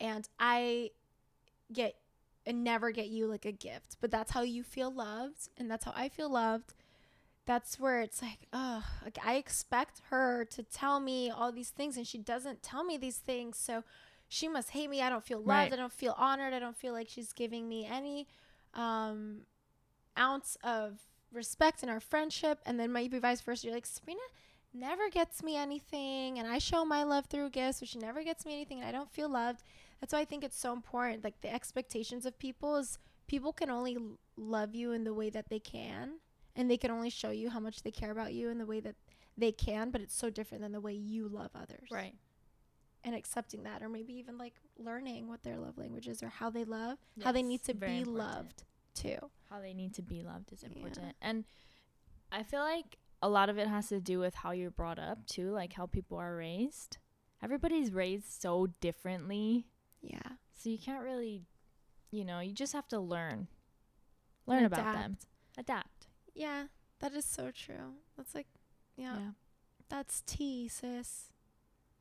and 0.00 0.26
I 0.40 0.92
get 1.70 1.96
and 2.46 2.64
never 2.64 2.90
get 2.90 3.08
you 3.08 3.26
like 3.26 3.44
a 3.44 3.52
gift, 3.52 3.98
but 4.00 4.10
that's 4.10 4.32
how 4.32 4.40
you 4.40 4.62
feel 4.62 4.90
loved, 4.90 5.50
and 5.58 5.70
that's 5.70 5.84
how 5.84 5.92
I 5.94 6.08
feel 6.08 6.30
loved. 6.30 6.72
That's 7.44 7.78
where 7.78 8.00
it's 8.00 8.22
like, 8.22 8.46
oh, 8.54 8.82
like 9.04 9.18
I 9.22 9.34
expect 9.34 10.00
her 10.08 10.46
to 10.46 10.62
tell 10.62 10.98
me 10.98 11.30
all 11.30 11.52
these 11.52 11.68
things, 11.68 11.98
and 11.98 12.06
she 12.06 12.16
doesn't 12.16 12.62
tell 12.62 12.82
me 12.82 12.96
these 12.96 13.18
things. 13.18 13.58
So 13.58 13.84
she 14.26 14.48
must 14.48 14.70
hate 14.70 14.88
me. 14.88 15.02
I 15.02 15.10
don't 15.10 15.24
feel 15.24 15.38
loved. 15.38 15.48
Right. 15.48 15.72
I 15.74 15.76
don't 15.76 15.92
feel 15.92 16.14
honored. 16.16 16.54
I 16.54 16.60
don't 16.60 16.76
feel 16.76 16.94
like 16.94 17.10
she's 17.10 17.34
giving 17.34 17.68
me 17.68 17.84
any 17.84 18.26
um, 18.72 19.40
ounce 20.18 20.56
of 20.64 20.98
respect 21.32 21.82
in 21.82 21.88
our 21.88 22.00
friendship. 22.00 22.58
And 22.66 22.78
then 22.78 22.92
maybe 22.92 23.18
vice 23.18 23.40
versa. 23.40 23.66
You're 23.66 23.74
like, 23.76 23.86
Sabrina 23.86 24.20
never 24.74 25.08
gets 25.10 25.42
me 25.42 25.56
anything, 25.56 26.38
and 26.38 26.46
I 26.46 26.58
show 26.58 26.84
my 26.84 27.02
love 27.02 27.26
through 27.26 27.50
gifts, 27.50 27.80
but 27.80 27.88
she 27.88 27.98
never 27.98 28.22
gets 28.22 28.44
me 28.44 28.52
anything, 28.52 28.78
and 28.80 28.86
I 28.88 28.92
don't 28.92 29.10
feel 29.10 29.28
loved. 29.28 29.62
That's 30.00 30.12
why 30.12 30.20
I 30.20 30.24
think 30.26 30.44
it's 30.44 30.58
so 30.58 30.72
important. 30.72 31.24
Like 31.24 31.40
the 31.40 31.52
expectations 31.52 32.26
of 32.26 32.38
people 32.38 32.76
is 32.76 32.98
people 33.26 33.52
can 33.52 33.70
only 33.70 33.96
l- 33.96 34.18
love 34.36 34.74
you 34.74 34.92
in 34.92 35.04
the 35.04 35.14
way 35.14 35.30
that 35.30 35.48
they 35.48 35.58
can, 35.58 36.18
and 36.54 36.70
they 36.70 36.76
can 36.76 36.90
only 36.90 37.10
show 37.10 37.30
you 37.30 37.48
how 37.50 37.60
much 37.60 37.82
they 37.82 37.90
care 37.90 38.10
about 38.10 38.34
you 38.34 38.50
in 38.50 38.58
the 38.58 38.66
way 38.66 38.80
that 38.80 38.94
they 39.38 39.52
can. 39.52 39.90
But 39.90 40.02
it's 40.02 40.14
so 40.14 40.28
different 40.30 40.62
than 40.62 40.72
the 40.72 40.80
way 40.80 40.92
you 40.92 41.28
love 41.28 41.50
others 41.54 41.88
Right. 41.90 42.14
and 43.04 43.14
accepting 43.14 43.62
that 43.64 43.82
or 43.82 43.88
maybe 43.88 44.12
even 44.14 44.36
like 44.38 44.54
learning 44.78 45.28
what 45.28 45.42
their 45.42 45.56
love 45.56 45.78
language 45.78 46.08
is 46.08 46.22
or 46.22 46.28
how 46.28 46.50
they 46.50 46.64
love 46.64 46.98
how 47.24 47.32
they 47.32 47.42
need 47.42 47.62
to 47.64 47.74
be 47.74 47.86
important. 47.86 48.16
loved 48.16 48.64
too 49.02 49.18
How 49.50 49.60
they 49.60 49.74
need 49.74 49.94
to 49.94 50.02
be 50.02 50.22
loved 50.22 50.52
is 50.52 50.62
Yeah. 50.62 50.68
important. 50.74 51.16
And 51.22 51.44
I 52.30 52.42
feel 52.42 52.60
like 52.60 52.98
a 53.22 53.28
lot 53.28 53.48
of 53.48 53.58
it 53.58 53.66
has 53.68 53.88
to 53.88 54.00
do 54.00 54.18
with 54.18 54.34
how 54.42 54.50
you're 54.52 54.70
brought 54.70 54.98
up 54.98 55.26
too, 55.26 55.50
like 55.50 55.72
how 55.74 55.86
people 55.86 56.18
are 56.18 56.36
raised. 56.36 56.98
Everybody's 57.42 57.92
raised 57.92 58.30
so 58.42 58.68
differently. 58.80 59.66
yeah 60.02 60.36
So 60.54 60.70
you 60.70 60.78
can't 60.78 61.02
really, 61.04 61.42
you 62.10 62.24
know, 62.24 62.40
you 62.40 62.52
just 62.52 62.72
have 62.74 62.88
to 62.88 62.98
learn. 63.00 63.48
Learn 64.46 64.64
about 64.64 64.94
them. 64.94 65.18
Adapt. 65.58 66.06
yeah 66.34 66.64
that 67.00 67.12
is 67.14 67.24
so 67.24 67.50
true 67.50 67.94
that's 68.16 68.34
like 68.34 68.46
yeah, 68.96 69.32
that's 69.88 70.22
tea 70.26 70.68
sis 70.68 71.30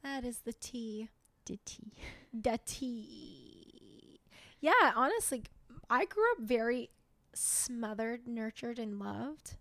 that 0.04 0.24
is 0.26 0.40
the 0.40 0.54
tea 0.54 1.10
Did 1.46 1.60
tea. 1.66 1.94
the 2.34 2.60
tea 2.66 4.20
yeah 4.62 4.94
honestly 4.96 5.44
i 5.90 6.06
grew 6.06 6.30
up 6.32 6.40
very 6.40 6.90
smothered 7.34 8.28
nurtured 8.28 8.80
and 8.80 9.00
loved 9.00 9.56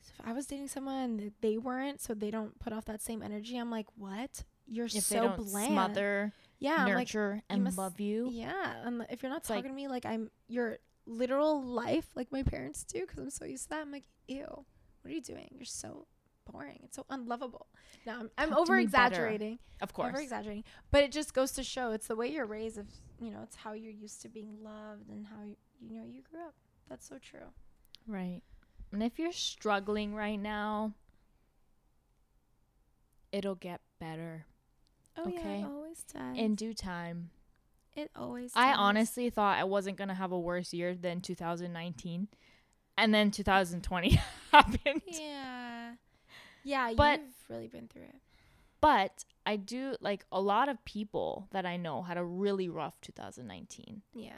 so 0.00 0.12
if 0.18 0.26
i 0.26 0.32
was 0.32 0.46
dating 0.46 0.68
someone 0.68 1.16
that 1.16 1.32
they 1.40 1.56
weren't 1.58 2.00
so 2.00 2.14
they 2.14 2.30
don't 2.30 2.58
put 2.58 2.72
off 2.72 2.84
that 2.84 3.00
same 3.00 3.22
energy 3.22 3.56
i'm 3.56 3.70
like 3.70 3.86
what 3.96 4.44
you're 4.66 4.86
If 4.86 4.92
so 5.02 5.34
bland 5.36 5.72
smother, 5.72 6.32
yeah 6.60 6.76
I'm 6.78 6.88
like 6.94 7.08
nurture, 7.08 7.42
and 7.50 7.64
must- 7.64 7.76
love 7.76 7.98
you. 7.98 8.28
Yeah, 8.30 8.74
and 8.84 9.04
if 9.10 9.22
you're 9.22 9.28
not 9.30 9.40
It's 9.40 9.50
like- 9.50 9.58
talking 9.58 9.72
to 9.72 9.74
me 9.76 9.88
like 9.88 10.06
I'm 10.06 10.30
your 10.48 10.78
literal 11.04 11.60
life, 11.62 12.06
like 12.14 12.30
my 12.30 12.44
parents 12.44 12.84
do, 12.84 13.00
because 13.00 13.18
I'm 13.18 13.30
so 13.30 13.44
used 13.44 13.64
to 13.64 13.70
that. 13.70 13.80
I'm 13.80 13.90
like, 13.90 14.04
ew, 14.28 14.44
what 14.46 14.64
are 15.04 15.10
you 15.10 15.20
doing? 15.20 15.48
You're 15.56 15.64
so 15.64 16.06
boring. 16.50 16.78
It's 16.84 16.94
so 16.94 17.04
unlovable. 17.10 17.66
No, 18.06 18.12
I'm, 18.20 18.30
I'm 18.38 18.54
over 18.54 18.78
exaggerating. 18.78 19.58
Of 19.80 19.92
course. 19.92 20.10
Over 20.14 20.22
exaggerating, 20.22 20.62
but 20.92 21.02
it 21.02 21.10
just 21.10 21.34
goes 21.34 21.50
to 21.52 21.64
show 21.64 21.90
it's 21.90 22.06
the 22.06 22.16
way 22.16 22.28
you're 22.28 22.46
raised. 22.46 22.78
Of 22.78 22.86
you 23.22 23.30
know, 23.30 23.40
it's 23.42 23.56
how 23.56 23.72
you're 23.72 23.92
used 23.92 24.20
to 24.22 24.28
being 24.28 24.56
loved 24.62 25.08
and 25.08 25.26
how 25.26 25.42
you, 25.44 25.56
you 25.80 25.96
know 25.98 26.04
you 26.06 26.22
grew 26.22 26.40
up. 26.40 26.54
That's 26.88 27.08
so 27.08 27.18
true. 27.18 27.48
Right. 28.06 28.40
And 28.92 29.02
if 29.02 29.18
you're 29.18 29.32
struggling 29.32 30.14
right 30.14 30.38
now, 30.40 30.92
it'll 33.30 33.54
get 33.54 33.80
better 33.98 34.44
Oh 35.16 35.28
yeah, 35.28 35.38
Okay. 35.40 35.60
it 35.60 35.64
always 35.66 36.02
does. 36.04 36.38
in 36.38 36.54
due 36.54 36.72
time. 36.72 37.30
it 37.94 38.10
always. 38.16 38.52
I 38.56 38.70
does. 38.70 38.76
honestly 38.80 39.28
thought 39.28 39.58
I 39.58 39.64
wasn't 39.64 39.98
going 39.98 40.08
to 40.08 40.14
have 40.14 40.32
a 40.32 40.38
worse 40.40 40.72
year 40.72 40.94
than 40.94 41.20
2019. 41.20 42.28
And 42.96 43.12
then 43.14 43.30
2020 43.30 44.18
happened. 44.52 45.02
Yeah. 45.06 45.92
Yeah, 46.64 46.92
But- 46.96 47.20
you've 47.20 47.28
really 47.50 47.68
been 47.68 47.88
through 47.88 48.02
it. 48.04 48.20
But 48.80 49.24
I 49.44 49.56
do 49.56 49.96
like 50.00 50.24
a 50.30 50.40
lot 50.40 50.68
of 50.68 50.84
people 50.84 51.48
that 51.50 51.66
I 51.66 51.76
know 51.76 52.02
had 52.02 52.16
a 52.16 52.24
really 52.24 52.68
rough 52.68 53.00
2019. 53.00 54.02
Yeah. 54.14 54.32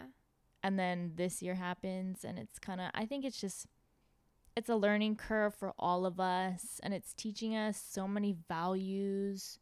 And 0.62 0.79
then 0.79 1.12
this 1.17 1.43
year 1.43 1.55
happens 1.57 2.25
and 2.25 2.38
it's 2.38 2.59
kind 2.59 2.81
of 2.81 2.90
I 2.95 3.05
think 3.05 3.25
it's 3.25 3.40
just 3.40 3.67
it's 4.57 4.69
a 4.71 4.77
learning 4.77 5.17
curve 5.17 5.55
for 5.55 5.75
all 5.79 6.07
of 6.07 6.19
us 6.21 6.81
and 6.83 6.95
it's 6.95 7.12
teaching 7.12 7.55
us 7.55 7.77
so 7.87 8.09
many 8.09 8.35
values. 8.49 9.59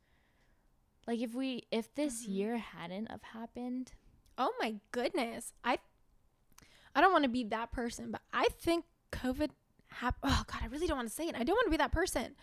Like 1.06 1.20
if 1.20 1.34
we 1.34 1.64
if 1.72 1.92
this 1.94 2.24
Mhm. 2.24 2.34
year 2.34 2.56
hadn't 2.58 3.10
have 3.10 3.22
happened, 3.22 3.92
Oh 4.38 4.52
my 4.60 4.76
goodness. 4.92 5.52
I 5.64 5.78
I 6.94 7.00
don't 7.00 7.12
want 7.12 7.24
to 7.24 7.28
be 7.30 7.44
that 7.44 7.72
person, 7.72 8.10
but 8.10 8.22
I 8.32 8.48
think 8.60 8.84
COVID 9.10 9.50
happened. 9.88 10.32
Oh 10.32 10.44
god, 10.46 10.60
I 10.62 10.66
really 10.66 10.86
don't 10.86 10.96
want 10.98 11.08
to 11.08 11.14
say 11.14 11.26
it. 11.26 11.34
I 11.34 11.42
don't 11.42 11.56
want 11.56 11.66
to 11.66 11.70
be 11.70 11.76
that 11.78 11.90
person. 11.92 12.36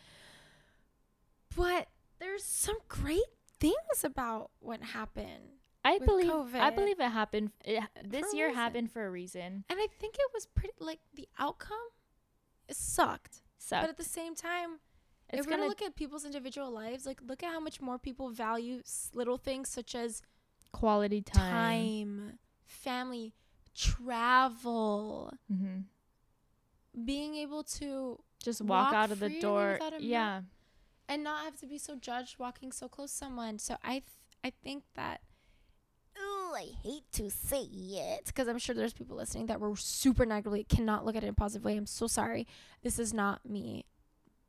But 1.55 1.87
there's 2.19 2.43
some 2.43 2.77
great 2.87 3.21
things 3.59 4.03
about 4.03 4.51
what 4.59 4.81
happened. 4.81 5.59
I 5.83 5.97
believe 5.99 6.55
I 6.55 6.69
believe 6.71 6.99
it 6.99 7.09
happened 7.09 7.51
it, 7.63 7.81
this 8.05 8.33
year 8.33 8.47
reason. 8.47 8.61
happened 8.61 8.91
for 8.91 9.05
a 9.05 9.09
reason. 9.11 9.63
And 9.69 9.79
I 9.79 9.87
think 9.99 10.15
it 10.15 10.29
was 10.33 10.45
pretty 10.45 10.73
like 10.79 10.99
the 11.15 11.27
outcome 11.37 11.77
it 12.67 12.75
sucked. 12.75 13.41
So 13.57 13.77
But 13.81 13.89
at 13.89 13.97
the 13.97 14.03
same 14.03 14.35
time, 14.35 14.79
it's 15.29 15.39
if 15.39 15.45
we're 15.45 15.57
gonna 15.57 15.67
look 15.67 15.81
at 15.81 15.95
people's 15.95 16.25
individual 16.25 16.71
lives, 16.71 17.05
like 17.05 17.19
look 17.25 17.43
at 17.43 17.51
how 17.51 17.59
much 17.59 17.81
more 17.81 17.97
people 17.97 18.29
value 18.29 18.81
little 19.13 19.37
things 19.37 19.69
such 19.69 19.95
as 19.95 20.21
quality 20.71 21.21
time, 21.21 21.49
time. 21.49 22.39
family, 22.65 23.33
travel, 23.75 25.33
hmm 25.47 25.79
being 27.05 27.35
able 27.35 27.63
to 27.63 28.19
Just 28.43 28.61
walk, 28.61 28.91
Walk 28.91 28.93
out 28.93 29.11
of 29.11 29.19
the 29.19 29.39
door. 29.39 29.79
Yeah. 29.99 30.41
And 31.09 31.23
not 31.23 31.43
have 31.43 31.57
to 31.57 31.65
be 31.65 31.77
so 31.77 31.95
judged 31.95 32.39
walking 32.39 32.71
so 32.71 32.87
close 32.87 33.11
to 33.11 33.17
someone. 33.17 33.59
So 33.59 33.75
I 33.83 33.93
th- 33.93 34.03
I 34.43 34.51
think 34.63 34.83
that 34.95 35.21
oh, 36.17 36.55
I 36.55 36.67
hate 36.81 37.11
to 37.13 37.29
say 37.29 37.63
it 37.63 38.27
because 38.27 38.47
I'm 38.47 38.59
sure 38.59 38.75
there's 38.75 38.93
people 38.93 39.17
listening 39.17 39.47
that 39.47 39.59
were 39.59 39.75
super 39.75 40.25
negatively 40.25 40.63
cannot 40.63 41.05
look 41.05 41.15
at 41.15 41.23
it 41.23 41.27
in 41.27 41.31
a 41.31 41.33
positive 41.33 41.65
way. 41.65 41.75
I'm 41.75 41.85
so 41.87 42.07
sorry. 42.07 42.47
This 42.83 42.99
is 42.99 43.13
not 43.13 43.45
me 43.45 43.85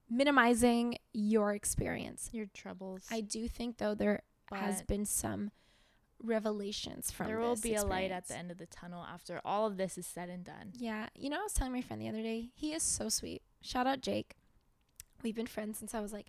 minimizing 0.08 0.98
your 1.12 1.54
experience. 1.54 2.28
Your 2.32 2.46
troubles. 2.52 3.06
I 3.10 3.22
do 3.22 3.48
think 3.48 3.78
though 3.78 3.94
there 3.94 4.22
has 4.52 4.82
been 4.82 5.06
some 5.06 5.50
revelations 6.22 7.10
from 7.10 7.28
there 7.28 7.38
will 7.38 7.56
be 7.56 7.74
a 7.74 7.84
light 7.84 8.10
at 8.10 8.28
the 8.28 8.36
end 8.36 8.50
of 8.50 8.58
the 8.58 8.66
tunnel 8.66 9.06
after 9.10 9.40
all 9.44 9.66
of 9.66 9.76
this 9.78 9.96
is 9.96 10.06
said 10.06 10.28
and 10.28 10.44
done. 10.44 10.72
Yeah, 10.74 11.06
you 11.14 11.30
know, 11.30 11.38
I 11.38 11.42
was 11.42 11.54
telling 11.54 11.72
my 11.72 11.80
friend 11.80 12.02
the 12.02 12.08
other 12.08 12.22
day, 12.22 12.50
he 12.54 12.72
is 12.72 12.82
so 12.82 13.08
sweet. 13.08 13.42
Shout 13.62 13.86
out 13.86 14.02
Jake. 14.02 14.34
We've 15.22 15.34
been 15.34 15.46
friends 15.46 15.78
since 15.78 15.94
I 15.94 16.00
was 16.00 16.12
like 16.12 16.26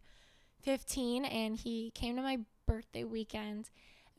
15, 0.62 1.26
and 1.26 1.56
he 1.58 1.91
came 1.93 2.15
to 2.15 2.21
my 2.21 2.39
birthday 2.65 3.04
weekend, 3.04 3.69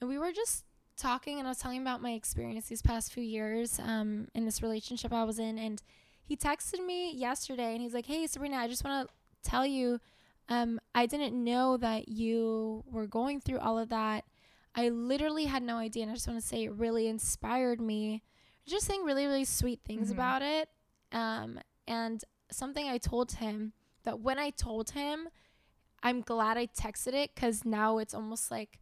and 0.01 0.09
we 0.09 0.19
were 0.19 0.33
just 0.33 0.65
talking, 0.97 1.39
and 1.39 1.47
I 1.47 1.51
was 1.51 1.59
telling 1.59 1.79
him 1.79 1.83
about 1.83 2.03
my 2.03 2.13
experience 2.13 2.67
these 2.69 2.83
past 2.83 3.13
few 3.13 3.23
years 3.23 3.79
um, 3.81 4.29
in 4.35 4.45
this 4.45 4.63
relationship 4.63 5.13
I 5.13 5.25
was 5.25 5.39
in, 5.39 5.59
and 5.59 5.83
he 6.25 6.37
texted 6.37 6.85
me 6.85 7.13
yesterday, 7.15 7.73
and 7.73 7.81
he's 7.83 7.95
like, 7.95 8.07
"Hey, 8.07 8.27
Sabrina, 8.27 8.57
I 8.57 8.69
just 8.69 8.85
want 8.85 9.09
to 9.09 9.15
tell 9.51 9.67
you, 9.67 10.01
um, 10.49 10.81
I 10.95 11.07
didn't 11.07 11.35
know 11.43 11.77
that 11.79 12.09
you 12.09 12.85
were 12.91 13.07
going 13.07 13.41
through 13.41 13.59
all 13.59 13.79
of 13.79 13.89
that. 13.89 14.25
I 14.75 14.89
literally 14.89 15.45
had 15.47 15.63
no 15.63 15.77
idea, 15.77 16.03
and 16.05 16.13
I 16.13 16.15
just 16.15 16.29
want 16.29 16.41
to 16.41 16.47
say 16.47 16.65
it 16.65 16.73
really 16.73 17.07
inspired 17.09 17.81
me." 17.81 18.23
Just 18.67 18.87
saying 18.87 19.03
really, 19.05 19.27
really 19.27 19.45
sweet 19.45 19.81
things 19.85 20.09
Mhm. 20.11 20.13
about 20.13 20.43
it. 20.43 20.69
Um, 21.11 21.59
and 21.89 22.25
something 22.51 22.87
I 22.89 22.99
told 22.99 23.33
him 23.33 23.73
that 24.05 24.21
when 24.21 24.39
I 24.39 24.51
told 24.51 24.91
him, 24.91 25.29
I'm 26.03 26.21
glad 26.21 26.57
I 26.57 26.67
texted 26.67 27.15
it 27.15 27.31
because 27.35 27.65
now 27.65 27.99
it's 27.99 28.15
almost 28.15 28.51
like 28.51 28.79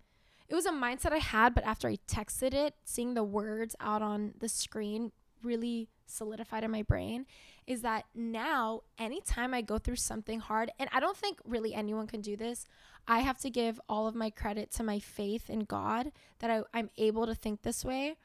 it 0.49 0.55
was 0.55 0.67
a 0.67 0.73
mindset 0.73 1.13
I 1.13 1.19
had, 1.19 1.55
but 1.55 1.65
after 1.65 1.87
I 1.89 1.99
texted 2.09 2.55
it, 2.55 2.75
seeing 2.85 3.15
the 3.15 3.23
words 3.25 3.77
out 3.81 4.03
on 4.03 4.35
the 4.39 4.49
screen 4.49 5.13
really 5.43 5.89
solidified 6.07 6.65
in 6.65 6.71
my 6.71 6.83
brain 6.83 7.25
is 7.67 7.83
that 7.83 8.05
now 8.15 8.81
anytime 8.99 9.55
I 9.55 9.61
go 9.63 9.79
through 9.79 9.97
something 9.97 10.41
hard, 10.41 10.73
and 10.79 10.91
I 10.93 10.99
don't 10.99 11.17
think 11.17 11.39
really 11.45 11.73
anyone 11.73 12.09
can 12.09 12.21
do 12.21 12.37
this, 12.37 12.67
I 13.07 13.21
have 13.21 13.39
to 13.39 13.51
give 13.51 13.81
all 13.89 14.09
of 14.09 14.15
my 14.17 14.29
credit 14.31 14.73
to 14.73 14.83
my 14.83 14.99
faith 14.99 15.49
in 15.49 15.61
God 15.61 16.11
that 16.41 16.51
I, 16.51 16.63
I'm 16.75 16.91
able 16.99 17.27
to 17.27 17.35
think 17.35 17.63
this 17.63 17.85
way. 17.85 18.17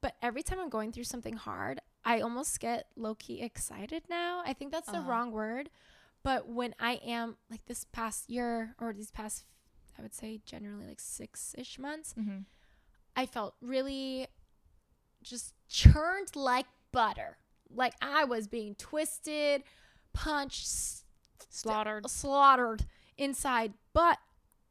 But 0.00 0.14
every 0.22 0.42
time 0.42 0.58
I'm 0.58 0.70
going 0.70 0.92
through 0.92 1.04
something 1.04 1.34
hard, 1.34 1.80
I 2.06 2.20
almost 2.22 2.58
get 2.58 2.86
low 2.96 3.14
key 3.14 3.42
excited 3.42 4.04
now. 4.08 4.42
I 4.46 4.54
think 4.54 4.72
that's 4.72 4.90
the 4.90 4.96
Uh-huh. 4.98 5.10
wrong 5.10 5.30
word. 5.32 5.68
But 6.22 6.48
when 6.48 6.74
I 6.78 7.00
am 7.04 7.36
like 7.50 7.64
this 7.66 7.84
past 7.92 8.28
year 8.28 8.74
or 8.78 8.92
these 8.92 9.10
past, 9.10 9.44
I 9.98 10.02
would 10.02 10.14
say 10.14 10.40
generally 10.44 10.86
like 10.86 11.00
six 11.00 11.54
ish 11.58 11.78
months, 11.78 12.14
Mm-hmm. 12.18 12.40
I 13.16 13.26
felt 13.26 13.54
really 13.60 14.28
just 15.22 15.54
churned 15.68 16.34
like 16.36 16.66
butter. 16.92 17.38
Like 17.68 17.94
I 18.00 18.24
was 18.24 18.46
being 18.48 18.74
twisted, 18.76 19.62
punched, 20.12 20.68
Slaughtered. 21.48 22.08
slaughtered 22.08 22.86
inside. 23.18 23.74
But 23.92 24.18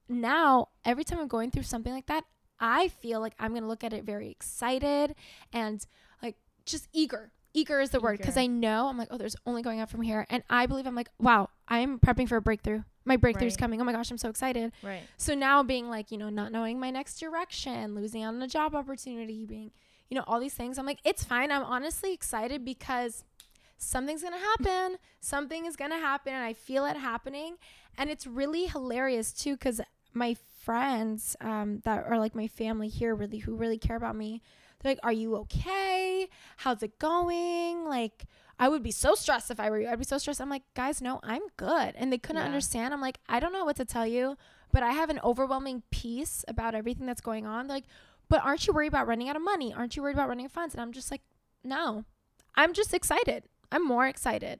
now, 0.07 0.69
every 0.85 1.03
time 1.03 1.19
I'm 1.19 1.27
going 1.27 1.51
through 1.51 1.63
something 1.63 1.93
like 1.93 2.07
that, 2.07 2.23
I 2.59 2.87
feel 2.87 3.19
like 3.19 3.33
I'm 3.39 3.51
going 3.51 3.61
to 3.63 3.67
look 3.69 3.83
at 3.83 3.93
it 3.93 4.03
very 4.05 4.29
excited 4.29 5.15
and 5.53 5.85
like 6.23 6.37
just 6.65 6.87
eager. 6.93 7.31
Eager 7.53 7.79
is 7.79 7.89
the 7.89 7.99
word 7.99 8.17
because 8.19 8.37
I 8.37 8.45
know 8.47 8.87
I'm 8.87 8.97
like, 8.97 9.07
oh, 9.11 9.17
there's 9.17 9.35
only 9.45 9.61
going 9.61 9.79
up 9.79 9.89
from 9.89 10.01
here. 10.01 10.25
And 10.29 10.43
I 10.49 10.65
believe 10.67 10.85
I'm 10.85 10.95
like, 10.95 11.09
wow, 11.19 11.49
I'm 11.67 11.99
prepping 11.99 12.29
for 12.29 12.37
a 12.37 12.41
breakthrough. 12.41 12.83
My 13.05 13.17
breakthrough's 13.17 13.53
Right. 13.53 13.57
coming. 13.57 13.81
Oh 13.81 13.83
my 13.83 13.91
gosh, 13.91 14.11
I'm 14.11 14.17
so 14.19 14.29
excited. 14.29 14.71
Right. 14.83 15.01
So 15.17 15.33
now 15.33 15.63
being 15.63 15.89
like, 15.89 16.11
you 16.11 16.17
know, 16.17 16.29
not 16.29 16.51
knowing 16.51 16.79
my 16.79 16.91
next 16.91 17.19
direction, 17.19 17.95
losing 17.95 18.21
out 18.23 18.35
on 18.35 18.41
a 18.41 18.47
job 18.47 18.75
opportunity, 18.75 19.45
being, 19.45 19.71
you 20.09 20.15
know, 20.15 20.23
all 20.27 20.39
these 20.39 20.53
things, 20.53 20.77
I'm 20.77 20.85
like, 20.85 20.99
it's 21.03 21.23
fine. 21.23 21.51
I'm 21.51 21.63
honestly 21.63 22.13
excited 22.13 22.63
because 22.63 23.23
something's 23.77 24.21
going 24.21 24.33
to 24.35 24.39
happen. 24.39 24.97
Something 25.19 25.65
is 25.65 25.75
going 25.75 25.91
to 25.91 25.97
happen 25.97 26.33
and 26.33 26.43
I 26.43 26.53
feel 26.53 26.85
it 26.85 26.97
happening. 26.97 27.55
And 27.97 28.09
it's 28.11 28.27
really 28.27 28.67
hilarious 28.67 29.33
too 29.33 29.57
cuz 29.57 29.81
my 30.13 30.35
friends 30.63 31.35
um 31.41 31.81
that 31.85 32.05
are 32.05 32.17
like 32.19 32.35
my 32.35 32.47
family 32.47 32.87
here 32.89 33.15
really 33.15 33.39
who 33.39 33.55
really 33.55 33.77
care 33.77 33.95
about 33.95 34.15
me. 34.15 34.41
They're 34.79 34.91
like, 34.93 34.99
"Are 35.03 35.11
you 35.11 35.35
okay? 35.37 36.27
How's 36.57 36.81
it 36.83 36.99
going?" 36.99 37.85
Like 37.85 38.25
I 38.59 38.67
would 38.69 38.83
be 38.83 38.91
so 38.91 39.15
stressed 39.15 39.51
if 39.51 39.59
I 39.59 39.69
were 39.69 39.79
you. 39.79 39.87
I'd 39.87 39.99
be 39.99 40.05
so 40.05 40.17
stressed. 40.17 40.41
I'm 40.41 40.49
like, 40.49 40.63
guys, 40.73 41.01
no, 41.01 41.19
I'm 41.23 41.43
good. 41.55 41.95
And 41.95 42.11
they 42.11 42.17
couldn't 42.17 42.41
Yeah. 42.41 42.45
understand. 42.47 42.93
I'm 42.93 42.99
like, 42.99 43.19
I 43.29 43.39
don't 43.39 43.53
know 43.53 43.63
what 43.65 43.77
to 43.77 43.85
tell 43.85 44.05
you 44.07 44.37
but 44.71 44.83
I 44.83 44.91
have 44.91 45.09
an 45.09 45.19
overwhelming 45.23 45.81
peace 45.89 46.45
about 46.47 46.75
everything 46.75 47.07
that's 47.07 47.21
going 47.21 47.47
on. 47.47 47.65
They're 47.65 47.77
like, 47.77 47.85
but 48.27 48.43
aren't 48.45 48.67
you 48.67 48.71
worried 48.73 48.89
about 48.89 49.07
running 49.07 49.27
out 49.27 49.35
of 49.35 49.41
money? 49.41 49.73
Aren't 49.73 49.95
you 49.95 50.03
worried 50.03 50.13
about 50.15 50.29
running 50.29 50.45
out 50.45 50.49
of 50.49 50.51
funds? 50.51 50.75
And 50.75 50.81
I'm 50.83 50.91
just 50.91 51.09
like, 51.09 51.21
no, 51.63 52.05
I'm 52.53 52.73
just 52.73 52.93
excited. 52.93 53.45
I'm 53.71 53.83
more 53.83 54.05
excited 54.05 54.59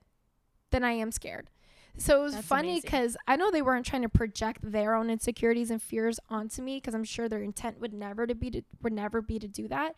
than 0.71 0.83
I 0.83 0.93
am 0.93 1.11
scared. 1.11 1.51
So 1.99 2.19
it 2.21 2.23
was 2.23 2.33
That's 2.33 2.47
funny 2.47 2.79
because 2.81 3.15
I 3.27 3.35
know 3.35 3.51
they 3.51 3.61
weren't 3.61 3.85
trying 3.85 4.01
to 4.03 4.09
project 4.09 4.59
their 4.63 4.95
own 4.95 5.09
insecurities 5.09 5.69
and 5.69 5.81
fears 5.81 6.19
onto 6.29 6.61
me 6.61 6.77
because 6.77 6.93
I'm 6.95 7.03
sure 7.03 7.27
their 7.29 7.43
intent 7.43 7.79
would 7.79 7.93
never 7.93 8.25
to 8.25 8.33
be 8.33 8.49
to 8.51 8.61
would 8.81 8.93
never 8.93 9.21
be 9.21 9.37
to 9.37 9.47
do 9.47 9.67
that. 9.67 9.95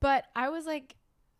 But 0.00 0.26
I 0.36 0.50
was 0.50 0.66
like, 0.66 0.94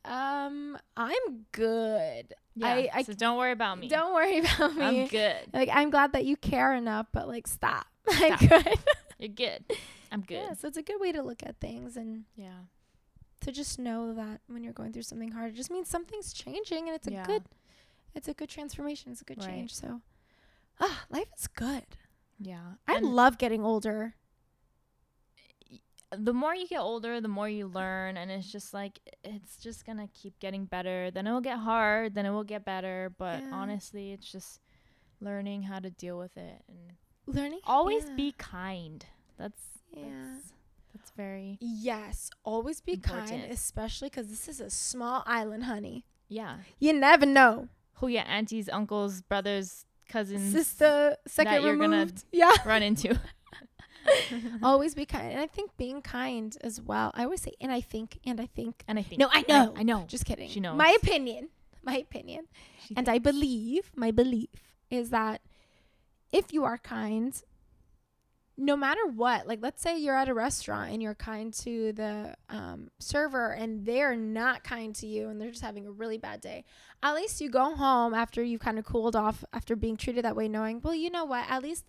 um, 0.05 0.76
I'm 0.97 1.47
good. 1.53 2.32
Yeah. 2.57 2.68
I- 2.68 2.90
I- 2.93 3.03
so 3.03 3.12
don't 3.12 3.36
worry 3.38 3.53
about 3.53 3.78
me. 3.78 3.88
Don't 3.88 4.14
worry 4.14 4.38
about 4.57 4.74
me. 4.74 5.03
I'm 5.03 5.09
good. 5.09 5.36
Like 5.53 5.68
I'm 5.72 5.90
glad 5.90 6.12
that 6.14 6.24
you 6.24 6.36
care 6.36 6.74
enough, 6.74 7.07
but 7.12 7.28
like 7.28 7.47
stop. 7.47 7.86
Stop. 8.09 8.40
good. 8.40 8.78
You're 9.18 9.28
good. 9.28 9.64
I'm 10.11 10.22
good. 10.22 10.34
Yeah, 10.34 10.55
so 10.55 10.66
it's 10.68 10.76
a 10.76 10.82
good 10.82 11.01
way 11.01 11.12
to 11.12 11.22
look 11.22 11.43
at 11.45 11.61
things 11.61 11.97
and 11.97 12.24
Yeah. 12.34 12.51
to 13.43 13.53
just 13.53 13.78
know 13.78 14.12
that 14.14 14.40
when 14.49 14.64
you're 14.64 14.72
going 14.72 14.93
through 14.93 15.03
something 15.03 15.30
hard, 15.30 15.53
it 15.53 15.57
just 15.57 15.70
means 15.70 15.88
something's 15.88 16.32
changing 16.32 16.88
and 16.88 16.97
it's 16.97 17.07
a 17.07 17.22
good 17.24 17.45
it's 18.15 18.29
a 18.29 18.35
good 18.35 18.49
transformation. 18.49 19.13
It's 19.13 19.21
a 19.23 19.25
good 19.25 19.39
Right. 19.39 19.47
change. 19.47 19.75
So 19.75 20.01
ah, 20.81 21.05
life 21.11 21.29
is 21.39 21.47
good. 21.49 21.85
Yeah. 22.39 22.75
I 22.89 22.97
And 22.97 23.07
love 23.15 23.39
getting 23.39 23.65
older. 23.65 24.15
the 26.17 26.35
more 26.35 26.55
you 26.55 26.69
get 26.69 26.81
older, 26.81 27.21
the 27.23 27.29
more 27.29 27.49
you 27.49 27.67
learn, 27.67 28.17
and 28.19 28.31
it's 28.31 28.51
just 28.53 28.75
like 28.75 29.01
it's 29.25 29.57
just 29.57 29.87
gonna 29.87 30.09
keep 30.13 30.39
getting 30.41 30.67
better. 30.67 31.11
Then 31.11 31.27
it 31.27 31.33
will 31.33 31.41
get 31.41 31.59
hard. 31.59 32.15
Then 32.15 32.27
it 32.27 32.31
will 32.31 32.45
get 32.45 32.65
better. 32.65 33.13
But 33.17 33.41
Yeah. 33.43 33.51
honestly, 33.53 34.13
it's 34.13 34.31
just 34.31 34.61
learning 35.21 35.63
how 35.63 35.79
to 35.79 35.91
deal 35.91 36.19
with 36.19 36.37
it 36.37 36.65
and 36.69 36.93
Learning 37.27 37.61
always 37.65 38.05
yeah. 38.09 38.15
be 38.17 38.33
kind. 38.33 39.07
That's 39.39 39.63
Yeah. 39.91 40.03
that's, 40.35 40.53
that's 40.93 41.11
very 41.13 41.57
Yes, 41.61 42.29
always 42.45 42.81
be 42.81 42.97
kind, 42.97 43.21
Important. 43.31 43.53
especially 43.53 44.11
cuz 44.11 44.29
this 44.29 44.49
is 44.49 44.61
a 44.61 44.69
small 44.69 45.23
island, 45.25 45.65
honey. 45.65 46.05
yeah. 46.29 46.59
You 46.81 46.93
never 46.93 47.25
know. 47.25 47.69
Who 47.95 48.09
your 48.09 48.24
aunties, 48.26 48.68
uncles, 48.68 49.22
brothers, 49.22 49.86
cousins 50.09 50.53
Sister, 50.53 51.16
second 51.26 51.62
you're 51.62 51.76
gonna- 51.76 51.97
removed. 51.99 52.24
yeah. 52.32 52.53
run 52.64 52.82
into. 52.82 53.18
always 54.62 54.95
be 54.95 55.07
kind. 55.07 55.30
And 55.32 55.40
I 55.40 55.47
think 55.47 55.76
being 55.76 56.03
kind 56.03 56.57
as 56.62 56.80
well. 56.80 57.12
I 57.14 57.24
always 57.24 57.43
say 57.43 57.53
and 57.61 57.70
I 57.72 57.80
think 57.80 58.18
and 58.26 58.40
I 58.40 58.47
think. 58.47 58.82
and 58.88 58.99
I 58.99 59.03
think 59.03 59.20
No, 59.20 59.28
I 59.32 59.45
know. 59.49 59.74
I, 59.76 59.82
know. 59.82 60.05
Just 60.09 60.24
kidding. 60.24 60.49
She 60.51 60.61
knows. 60.61 60.76
My 60.76 60.97
opinion. 61.01 61.49
My 61.82 61.99
opinion. 61.99 62.47
She 62.86 62.95
And 62.97 63.09
I 63.09 63.18
believe, 63.18 63.93
my 63.97 64.11
belief 64.11 64.51
is 64.90 65.11
that 65.11 65.40
if 66.32 66.53
you 66.53 66.64
are 66.64 66.78
kind, 66.78 67.40
no 68.57 68.77
matter 68.77 69.01
what, 69.07 69.47
like 69.47 69.61
let's 69.63 69.81
say 69.81 69.99
you're 69.99 70.17
at 70.17 70.29
a 70.29 70.35
restaurant 70.35 70.93
and 70.93 71.03
you're 71.03 71.15
kind 71.15 71.53
to 71.55 71.93
the 71.93 72.35
um, 72.51 72.91
server 72.99 73.53
and 73.53 73.87
they're 73.87 74.15
not 74.17 74.63
kind 74.63 74.95
to 74.97 75.07
you 75.07 75.29
and 75.29 75.41
they're 75.41 75.51
just 75.51 75.63
having 75.63 75.87
a 75.87 75.91
really 75.91 76.19
bad 76.19 76.41
day, 76.41 76.65
at 77.03 77.15
least 77.15 77.41
you 77.41 77.51
go 77.51 77.75
home 77.75 78.15
after 78.15 78.43
you've 78.43 78.61
kind 78.61 78.79
of 78.79 78.85
cooled 78.85 79.17
off 79.17 79.45
after 79.53 79.75
being 79.75 79.97
treated 79.97 80.25
that 80.25 80.37
way, 80.37 80.49
knowing, 80.49 80.81
well, 80.83 80.95
you 80.95 81.11
know 81.11 81.25
what, 81.25 81.45
at 81.49 81.63
least 81.63 81.85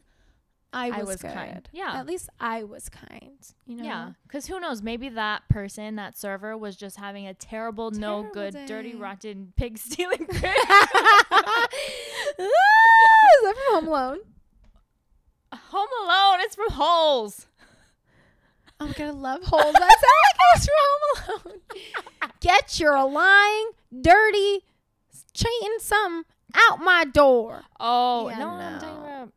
I 0.74 0.90
was, 0.90 0.98
I 0.98 1.04
was 1.04 1.22
kind. 1.22 1.70
Yeah. 1.72 1.92
At 1.94 2.08
least 2.08 2.30
I 2.40 2.64
was 2.64 2.90
kind. 2.90 3.38
You 3.68 3.78
know? 3.78 3.84
Yeah, 3.84 4.12
because 4.24 4.48
who 4.48 4.60
knows? 4.60 4.82
Maybe 4.82 5.10
that 5.10 5.48
person, 5.50 5.98
that 5.98 6.18
server, 6.18 6.58
was 6.58 6.76
just 6.76 6.98
having 6.98 7.28
a 7.28 7.34
terrible, 7.36 7.92
no 7.92 8.28
good, 8.34 8.54
day. 8.54 8.66
dirty, 8.66 8.96
rotten, 8.96 9.54
pig 9.56 9.78
stealing. 9.80 10.22
Is 10.30 10.40
that 13.44 13.56
from 13.56 13.76
Home 13.76 13.88
Alone? 13.88 14.20
Home 15.56 15.88
Alone. 16.04 16.40
It's 16.42 16.56
from 16.56 16.70
Holes. 16.72 17.48
Oh 18.80 18.88
my 18.88 18.94
god, 18.94 19.06
I 19.08 19.10
love 19.12 19.44
holes. 19.44 19.74
That 19.74 19.80
sounds 19.80 20.24
like 20.26 20.36
it 20.36 20.56
was 20.56 20.66
from 20.66 21.26
Home 21.26 21.42
Alone. 21.46 22.32
Get 22.42 22.80
your 22.80 23.04
lying, 23.10 23.72
dirty, 24.02 24.66
cheating 25.34 25.78
something 25.80 26.24
out 26.56 26.80
my 26.82 27.06
door. 27.06 27.62
Oh 27.80 28.30
Yeah, 28.30 28.40
no, 28.40 28.50
I'm 28.50 28.80
talking 28.80 29.04
about 29.04 29.30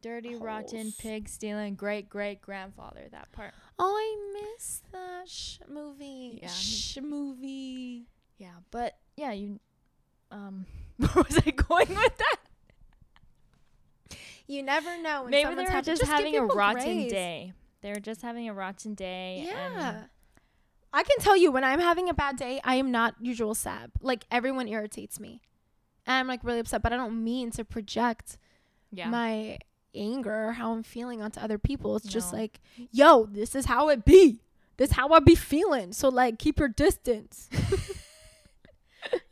dirty, 0.00 0.36
rotten, 0.36 0.92
pig 0.98 1.28
stealing, 1.28 1.74
great 1.74 2.08
great 2.08 2.40
grandfather. 2.40 3.08
That 3.10 3.30
part. 3.32 3.52
Oh, 3.78 3.94
I 3.94 4.40
miss 4.56 4.82
that 4.92 5.28
sh- 5.28 5.58
movie. 5.68 6.38
Yeah, 6.42 6.48
Sh- 6.48 6.98
movie. 7.02 8.06
Yeah, 8.38 8.54
but 8.70 8.96
yeah, 9.16 9.32
you. 9.32 9.60
Um, 10.30 10.66
where 10.96 11.24
was 11.28 11.38
I 11.38 11.50
going 11.50 11.88
with 11.88 12.16
that? 12.18 12.36
You 14.48 14.62
never 14.62 15.00
know 15.00 15.22
when 15.22 15.30
Maybe 15.30 15.54
they're 15.54 15.70
happy. 15.70 15.86
just, 15.86 16.02
having 16.02 16.34
a 16.36 16.44
rotten 16.44 17.06
day. 17.06 17.52
They're 17.82 18.00
just 18.00 18.22
having 18.22 18.48
a 18.48 18.54
rotten 18.54 18.94
day. 18.94 19.44
Yeah. 19.46 19.90
And 19.90 20.04
I 20.92 21.02
can 21.02 21.18
tell 21.20 21.36
you 21.36 21.52
when 21.52 21.64
I'm 21.64 21.80
having 21.80 22.08
a 22.08 22.14
bad 22.14 22.36
day, 22.36 22.60
I 22.64 22.76
am 22.76 22.90
not 22.90 23.14
usual 23.20 23.54
Sab. 23.54 23.92
Like 24.00 24.24
everyone 24.30 24.66
irritates 24.66 25.20
me. 25.20 25.42
And 26.06 26.16
I'm 26.16 26.26
like 26.26 26.42
really 26.42 26.60
upset, 26.60 26.82
but 26.82 26.94
I 26.94 26.96
don't 26.96 27.22
mean 27.22 27.50
to 27.52 27.64
project 27.64 28.38
yeah. 28.90 29.10
my 29.10 29.58
anger 29.94 30.48
or 30.48 30.52
how 30.52 30.72
I'm 30.72 30.82
feeling 30.82 31.20
onto 31.20 31.40
other 31.40 31.58
people. 31.58 31.96
It's 31.96 32.06
just 32.06 32.32
like, 32.32 32.60
yo, 32.90 33.26
this 33.26 33.54
is 33.54 33.66
how 33.66 33.90
it 33.90 34.06
be. 34.06 34.40
This 34.78 34.92
how 34.92 35.10
I 35.10 35.18
be 35.18 35.34
feeling. 35.34 35.92
So 35.92 36.08
like 36.08 36.38
keep 36.38 36.58
your 36.58 36.68
distance. 36.68 37.50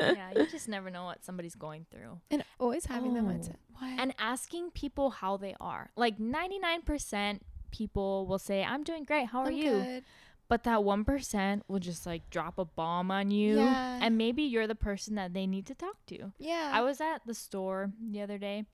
yeah, 0.01 0.31
you 0.37 0.47
just 0.47 0.69
never 0.69 0.91
know 0.91 1.05
what 1.05 1.25
somebody's 1.25 1.55
going 1.55 1.87
through. 1.91 2.21
And 2.31 2.45
always 2.59 2.87
having 2.87 3.15
that 3.15 3.21
Oh. 3.25 3.27
mindset. 3.27 3.57
What? 3.79 3.99
and 4.01 4.15
asking 4.19 4.71
people 4.71 5.11
how 5.11 5.37
they 5.37 5.55
are. 5.61 5.91
Like 5.97 6.19
99% 6.19 7.41
people 7.71 8.27
will 8.27 8.39
say, 8.39 8.65
I'm 8.65 8.83
doing 8.85 9.05
great. 9.05 9.27
How 9.29 9.41
are 9.41 9.47
I'm 9.49 9.53
you? 9.53 9.71
good. 9.73 10.05
But 10.49 10.63
that 10.65 10.79
1% 10.79 11.63
will 11.69 11.81
just 11.81 12.07
like 12.07 12.31
drop 12.31 12.57
a 12.59 12.65
bomb 12.65 13.11
on 13.11 13.31
you. 13.31 13.57
Yeah. 13.57 13.99
And 14.01 14.17
maybe 14.17 14.43
you're 14.45 14.67
the 14.69 14.75
person 14.77 15.17
that 15.17 15.35
they 15.35 15.47
need 15.47 15.67
to 15.67 15.75
talk 15.75 15.97
to. 16.07 16.33
Yeah. 16.39 16.71
I 16.73 16.83
was 16.83 17.01
at 17.01 17.23
the 17.27 17.35
store 17.35 17.91
the 18.01 18.23
other 18.23 18.39
day 18.39 18.65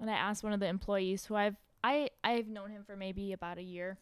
and 0.00 0.08
I 0.08 0.14
asked 0.14 0.44
one 0.44 0.52
of 0.52 0.60
the 0.60 0.68
employees 0.68 1.26
who 1.26 1.34
I've 1.34 1.56
I 1.82 2.10
I've 2.24 2.46
known 2.48 2.70
him 2.70 2.84
for 2.84 2.96
maybe 2.96 3.32
about 3.32 3.58
a 3.58 3.62
year. 3.62 3.98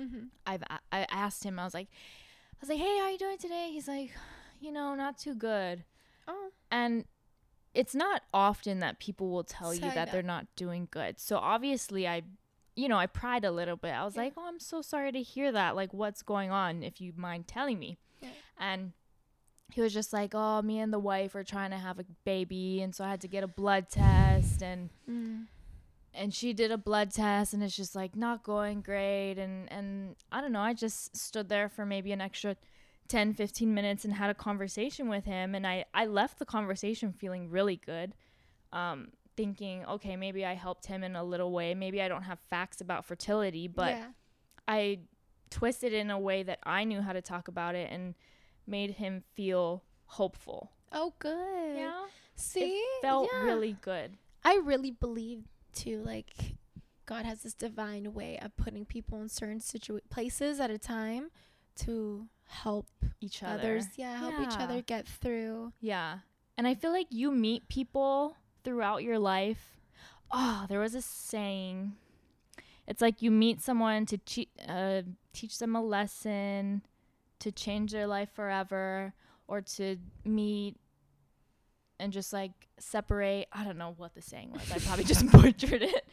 mm-hmm. 0.00 0.24
I've 0.46 0.62
I 0.90 1.06
asked 1.10 1.44
him 1.44 1.58
I 1.58 1.64
was 1.64 1.74
like 1.74 1.88
I 1.90 2.56
was 2.60 2.68
like, 2.70 2.78
"Hey, 2.78 2.96
how 2.98 3.04
are 3.04 3.10
you 3.10 3.18
doing 3.18 3.36
today?" 3.38 3.68
He's 3.72 3.88
like, 3.88 4.10
"You 4.64 4.72
know, 4.72 4.94
not 4.94 5.18
too 5.18 5.34
good." 5.34 5.84
Oh. 6.26 6.48
And 6.70 7.04
it's 7.74 7.94
not 7.94 8.22
often 8.32 8.78
that 8.80 8.98
people 9.00 9.30
will 9.30 9.44
tell 9.44 9.74
you 9.74 9.80
that 9.80 9.94
that. 9.94 10.12
they're 10.12 10.22
not 10.22 10.46
doing 10.56 10.88
good. 10.90 11.18
So 11.18 11.36
obviously 11.38 12.06
I 12.08 12.22
you 12.76 12.88
know, 12.88 12.96
I 12.98 13.06
pried 13.06 13.44
a 13.44 13.52
little 13.52 13.76
bit. 13.76 13.92
I 13.92 14.04
was 14.04 14.16
Yeah. 14.16 14.22
like, 14.22 14.32
"Oh, 14.36 14.46
I'm 14.48 14.58
so 14.58 14.82
sorry 14.82 15.12
to 15.12 15.22
hear 15.22 15.52
that. 15.52 15.76
Like 15.76 15.92
what's 15.94 16.22
going 16.22 16.50
on 16.50 16.82
if 16.82 17.00
you 17.00 17.12
mind 17.16 17.46
telling 17.46 17.78
me?" 17.78 17.98
Yeah. 18.20 18.30
And 18.58 18.92
he 19.72 19.80
was 19.80 19.92
just 19.94 20.12
like, 20.12 20.32
"Oh, 20.34 20.60
me 20.62 20.80
and 20.80 20.92
the 20.92 20.98
wife 20.98 21.34
are 21.36 21.44
trying 21.44 21.70
to 21.70 21.78
have 21.78 21.98
a 22.00 22.04
baby, 22.24 22.80
and 22.82 22.92
so 22.94 23.04
I 23.04 23.10
had 23.10 23.20
to 23.20 23.28
get 23.28 23.44
a 23.44 23.48
blood 23.48 23.88
test 23.90 24.60
and 24.62 24.90
Mm. 25.08 25.46
and 26.12 26.32
she 26.34 26.52
did 26.52 26.70
a 26.72 26.78
blood 26.78 27.10
test 27.12 27.54
and 27.54 27.62
it's 27.62 27.76
just 27.76 27.94
like 27.96 28.14
not 28.16 28.42
going 28.44 28.80
great 28.82 29.36
and 29.38 29.70
and 29.72 30.16
I 30.32 30.40
don't 30.40 30.52
know 30.52 30.60
I 30.60 30.72
just 30.72 31.16
stood 31.16 31.48
there 31.48 31.68
for 31.68 31.84
maybe 31.86 32.12
an 32.12 32.20
extra 32.20 32.56
10 33.08 33.34
15 33.34 33.72
minutes 33.74 34.04
and 34.04 34.14
had 34.14 34.30
a 34.30 34.34
conversation 34.34 35.08
with 35.08 35.24
him 35.24 35.54
and 35.54 35.66
I 35.66 35.84
I 35.92 36.06
left 36.06 36.38
the 36.38 36.46
conversation 36.46 37.12
feeling 37.12 37.50
really 37.50 37.76
good 37.76 38.14
um 38.72 39.08
thinking, 39.36 39.84
okay, 39.86 40.14
maybe 40.16 40.44
I 40.46 40.54
helped 40.54 40.86
him 40.86 41.02
in 41.02 41.16
a 41.16 41.24
little 41.24 41.50
way. 41.50 41.74
Maybe 41.74 42.00
I 42.00 42.06
don't 42.06 42.22
have 42.22 42.38
facts 42.50 42.80
about 42.80 43.04
fertility, 43.04 43.66
but 43.66 43.90
yeah. 43.96 44.06
I 44.68 45.00
twisted 45.50 45.92
it 45.92 45.96
in 45.96 46.10
a 46.10 46.18
way 46.20 46.44
that 46.44 46.60
I 46.62 46.84
knew 46.84 47.00
how 47.00 47.12
to 47.12 47.20
talk 47.20 47.48
about 47.48 47.74
it 47.74 47.90
and 47.90 48.14
made 48.66 48.92
him 48.92 49.24
feel 49.34 49.82
hopeful. 50.06 50.70
Oh, 50.92 51.14
good. 51.18 51.76
Yeah. 51.76 52.04
See, 52.36 52.80
Felt 53.02 53.28
Yeah. 53.32 53.42
really 53.42 53.76
good. 53.80 54.16
I 54.44 54.60
really 54.64 54.92
believe 54.92 55.42
too, 55.72 56.00
like 56.04 56.54
God 57.04 57.24
has 57.26 57.42
this 57.42 57.54
divine 57.54 58.14
way 58.14 58.38
of 58.38 58.56
putting 58.56 58.84
people 58.84 59.20
in 59.20 59.28
certain 59.28 59.58
situa- 59.58 60.08
places 60.10 60.60
at 60.60 60.70
a 60.70 60.78
time 60.78 61.30
to 61.76 62.28
help 62.46 62.86
Each 63.20 63.42
other. 63.42 63.54
others. 63.54 63.86
Yeah, 63.96 64.16
help 64.16 64.34
each 64.40 64.58
other 64.58 64.82
get 64.82 65.06
through. 65.06 65.72
Yeah. 65.80 66.18
And 66.56 66.66
I 66.66 66.74
feel 66.74 66.92
like 66.92 67.08
you 67.10 67.30
meet 67.30 67.68
people 67.68 68.36
throughout 68.62 69.02
your 69.02 69.18
life. 69.18 69.78
Oh, 70.30 70.66
there 70.68 70.80
was 70.80 70.94
a 70.94 71.02
saying. 71.02 71.92
It's 72.86 73.00
like 73.00 73.22
you 73.22 73.30
meet 73.30 73.60
someone 73.62 74.06
to 74.06 74.18
che- 74.18 74.48
uh, 74.68 75.02
teach 75.32 75.58
them 75.58 75.74
a 75.74 75.82
lesson, 75.82 76.82
to 77.40 77.50
change 77.50 77.92
their 77.92 78.06
life 78.06 78.30
forever, 78.34 79.14
or 79.48 79.60
to 79.62 79.96
meet 80.24 80.76
and 81.98 82.12
just 82.12 82.32
like 82.32 82.52
separate. 82.78 83.48
I 83.52 83.64
don't 83.64 83.78
know 83.78 83.94
what 83.96 84.14
the 84.14 84.22
saying 84.22 84.52
was. 84.52 84.70
I 84.70 84.78
probably 84.78 85.04
just 85.04 85.26
butchered 85.32 85.82
it. 85.82 86.04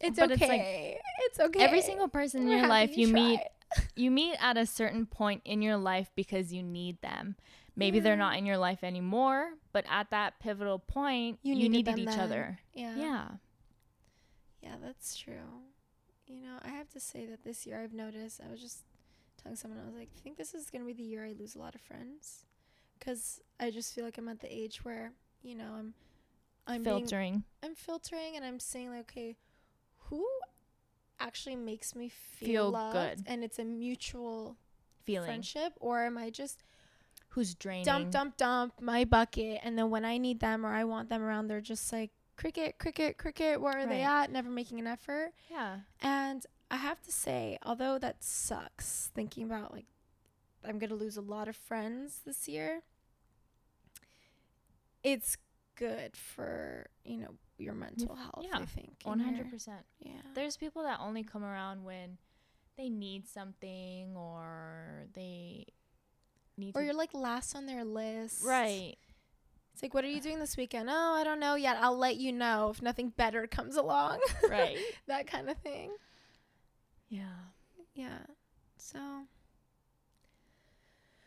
It's 0.00 0.18
But 0.18 0.32
it's 0.32 0.42
okay. 0.42 0.94
like 0.94 1.00
It's, 1.26 1.40
okay. 1.40 1.60
Every 1.64 1.80
single 1.82 2.08
person 2.08 2.42
in 2.42 2.48
We're 2.48 2.58
your 2.58 2.66
life 2.68 2.96
you 2.96 3.08
meet 3.08 3.36
tried. 3.36 3.48
You 3.96 4.10
meet 4.10 4.36
at 4.40 4.56
a 4.56 4.66
certain 4.66 5.06
point 5.06 5.42
in 5.44 5.62
your 5.62 5.76
life 5.76 6.10
because 6.14 6.52
you 6.52 6.62
need 6.62 7.00
them. 7.02 7.36
Maybe 7.74 8.00
they're 8.00 8.16
not 8.16 8.34
mm. 8.34 8.38
in 8.38 8.46
your 8.46 8.58
life 8.58 8.84
anymore, 8.84 9.50
but 9.72 9.84
at 9.88 10.10
that 10.10 10.38
pivotal 10.40 10.78
point, 10.78 11.38
You 11.42 11.54
you, 11.54 11.68
needed 11.68 11.96
needed 11.96 11.98
each 12.00 12.16
then. 12.16 12.20
other. 12.20 12.58
Yeah. 12.74 12.96
Yeah. 12.96 13.28
Yeah, 14.62 14.74
that's 14.84 15.16
true. 15.16 15.62
You 16.26 16.42
know, 16.42 16.58
I 16.62 16.68
have 16.68 16.88
to 16.90 17.00
say 17.00 17.26
that 17.26 17.44
this 17.44 17.66
year 17.66 17.82
I've 17.82 17.94
noticed, 17.94 18.40
I 18.46 18.50
was 18.50 18.60
just 18.60 18.84
telling 19.42 19.56
someone, 19.56 19.80
I 19.80 19.86
was 19.86 19.94
like, 19.94 20.10
I 20.16 20.20
think 20.20 20.36
this 20.36 20.54
is 20.54 20.70
going 20.70 20.82
to 20.82 20.86
be 20.86 20.92
the 20.92 21.02
year 21.02 21.24
I 21.24 21.34
lose 21.38 21.54
a 21.54 21.58
lot 21.58 21.74
of 21.74 21.80
friends. 21.80 22.44
Because 22.98 23.40
I 23.58 23.70
just 23.70 23.94
feel 23.94 24.04
like 24.04 24.18
I'm 24.18 24.28
at 24.28 24.40
the 24.40 24.54
age 24.54 24.84
where, 24.84 25.12
you 25.42 25.56
know, 25.56 25.72
I'm, 25.76 25.94
I'm 26.66 26.82
being, 26.82 27.00
Filtering. 27.00 27.44
I'm 27.62 27.74
filtering 27.74 28.36
and 28.36 28.44
I'm 28.44 28.60
saying, 28.60 28.90
like, 28.90 29.00
okay, 29.00 29.36
who 30.08 30.24
actually 31.22 31.56
makes 31.56 31.94
me 31.94 32.08
feel, 32.08 32.46
Feel 32.48 32.70
loved 32.70 32.92
good. 32.94 33.24
and 33.26 33.42
it's 33.44 33.58
a 33.58 33.64
mutual 33.64 34.56
Feeling. 35.04 35.26
friendship? 35.28 35.72
Or 35.80 36.04
am 36.04 36.18
I 36.18 36.30
just 36.30 36.62
Who's 37.30 37.54
draining? 37.54 37.84
dump, 37.84 38.10
dump, 38.10 38.36
dump 38.36 38.74
my 38.80 39.04
bucket, 39.04 39.60
and 39.62 39.78
then 39.78 39.88
when 39.90 40.04
I 40.04 40.18
need 40.18 40.40
them 40.40 40.66
or 40.66 40.70
I 40.74 40.84
want 40.84 41.08
them 41.08 41.22
around, 41.22 41.46
they're 41.48 41.60
just 41.60 41.92
like 41.92 42.10
cricket, 42.36 42.78
cricket, 42.78 43.16
cricket. 43.18 43.60
Where 43.60 43.78
are 43.78 43.86
they 43.86 44.02
at? 44.02 44.30
Never 44.30 44.50
making 44.50 44.80
an 44.80 44.86
effort. 44.86 45.30
Yeah. 45.50 45.78
And 46.00 46.44
I 46.70 46.76
have 46.76 47.00
to 47.02 47.12
say, 47.12 47.58
although 47.64 47.98
that 47.98 48.22
sucks, 48.24 49.10
thinking 49.14 49.44
about 49.44 49.72
like 49.72 49.86
I'm 50.64 50.78
gonna 50.78 50.94
lose 50.94 51.16
a 51.16 51.20
lot 51.22 51.48
of 51.48 51.56
friends 51.56 52.20
this 52.24 52.48
year, 52.48 52.82
it's 55.02 55.36
good 55.76 56.16
for 56.16 56.86
you 57.04 57.16
know 57.18 57.34
your 57.58 57.72
mm-hmm. 57.72 57.80
mental 57.80 58.14
health. 58.14 58.42
yeah, 58.42 58.58
I 58.58 58.64
think 58.64 58.94
one 59.04 59.20
hundred 59.20 59.50
percent. 59.50 59.80
Yeah. 60.00 60.12
There's 60.34 60.56
people 60.56 60.82
that 60.82 60.98
only 61.00 61.22
come 61.22 61.44
around 61.44 61.84
when 61.84 62.18
they 62.76 62.88
need 62.88 63.28
something 63.28 64.16
or 64.16 65.06
they 65.14 65.66
need 66.56 66.76
Or 66.76 66.80
to 66.80 66.86
you're 66.86 66.94
like 66.94 67.14
last 67.14 67.54
on 67.54 67.66
their 67.66 67.84
list. 67.84 68.44
Right. 68.44 68.96
It's 69.72 69.82
like, 69.82 69.94
what 69.94 70.04
are 70.04 70.08
you 70.08 70.20
doing 70.20 70.38
this 70.38 70.56
weekend? 70.56 70.88
Oh, 70.90 71.14
I 71.14 71.24
don't 71.24 71.40
know 71.40 71.54
yet. 71.54 71.78
I'll 71.80 71.96
let 71.96 72.16
you 72.16 72.32
know 72.32 72.70
if 72.70 72.82
nothing 72.82 73.10
better 73.16 73.46
comes 73.46 73.76
along. 73.76 74.20
Right. 74.48 74.76
that 75.06 75.26
kind 75.26 75.48
of 75.48 75.56
thing. 75.58 75.92
Yeah. 77.08 77.22
Yeah. 77.94 78.18
So. 78.76 78.98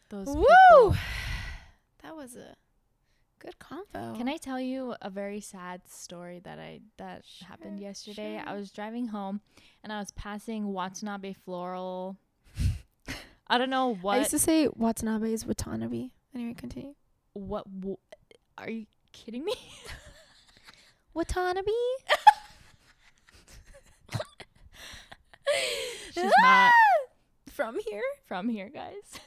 Those 0.09 0.27
Woo! 0.27 0.45
people. 0.71 0.95
That 2.03 2.15
was 2.15 2.35
a 2.35 2.55
good 3.39 3.57
combo. 3.59 4.15
Can 4.17 4.27
I 4.27 4.37
tell 4.37 4.59
you 4.59 4.95
a 5.01 5.09
very 5.09 5.39
sad 5.41 5.81
story 5.87 6.39
that 6.43 6.59
I 6.59 6.81
that 6.97 7.23
happened 7.47 7.79
Sure, 7.79 7.87
yesterday? 7.87 8.41
I 8.43 8.53
was 8.53 8.71
driving 8.71 9.07
home 9.07 9.41
and 9.83 9.91
I 9.93 9.99
was 9.99 10.11
passing 10.11 10.67
Watanabe 10.73 11.33
Floral. 11.33 12.17
I 13.47 13.57
don't 13.57 13.69
know 13.69 13.95
what 13.95 14.15
I 14.15 14.19
used 14.19 14.31
to 14.31 14.39
say 14.39 14.67
Watanabe 14.75 15.31
is 15.33 15.45
Watanabe. 15.45 16.09
Anyway, 16.33 16.53
continue. 16.55 16.95
what 17.33 17.65
w- 17.81 17.97
are 18.57 18.69
you 18.69 18.85
kidding 19.11 19.45
me? 19.45 19.53
Watanabe? 21.13 21.71
She's 26.13 26.31
not 26.41 26.71
from 27.51 27.77
here, 27.89 28.01
from 28.25 28.49
here, 28.49 28.69
guys. 28.69 29.19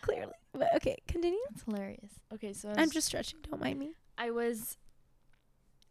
clearly. 0.00 0.32
But 0.52 0.74
okay, 0.76 0.96
continue. 1.06 1.38
It's 1.52 1.62
hilarious. 1.64 2.12
Okay, 2.34 2.52
so 2.52 2.70
I 2.70 2.80
I'm 2.80 2.90
just 2.90 3.06
stretching. 3.08 3.38
Don't 3.48 3.60
mind 3.60 3.78
me. 3.78 3.92
I 4.16 4.30
was 4.30 4.76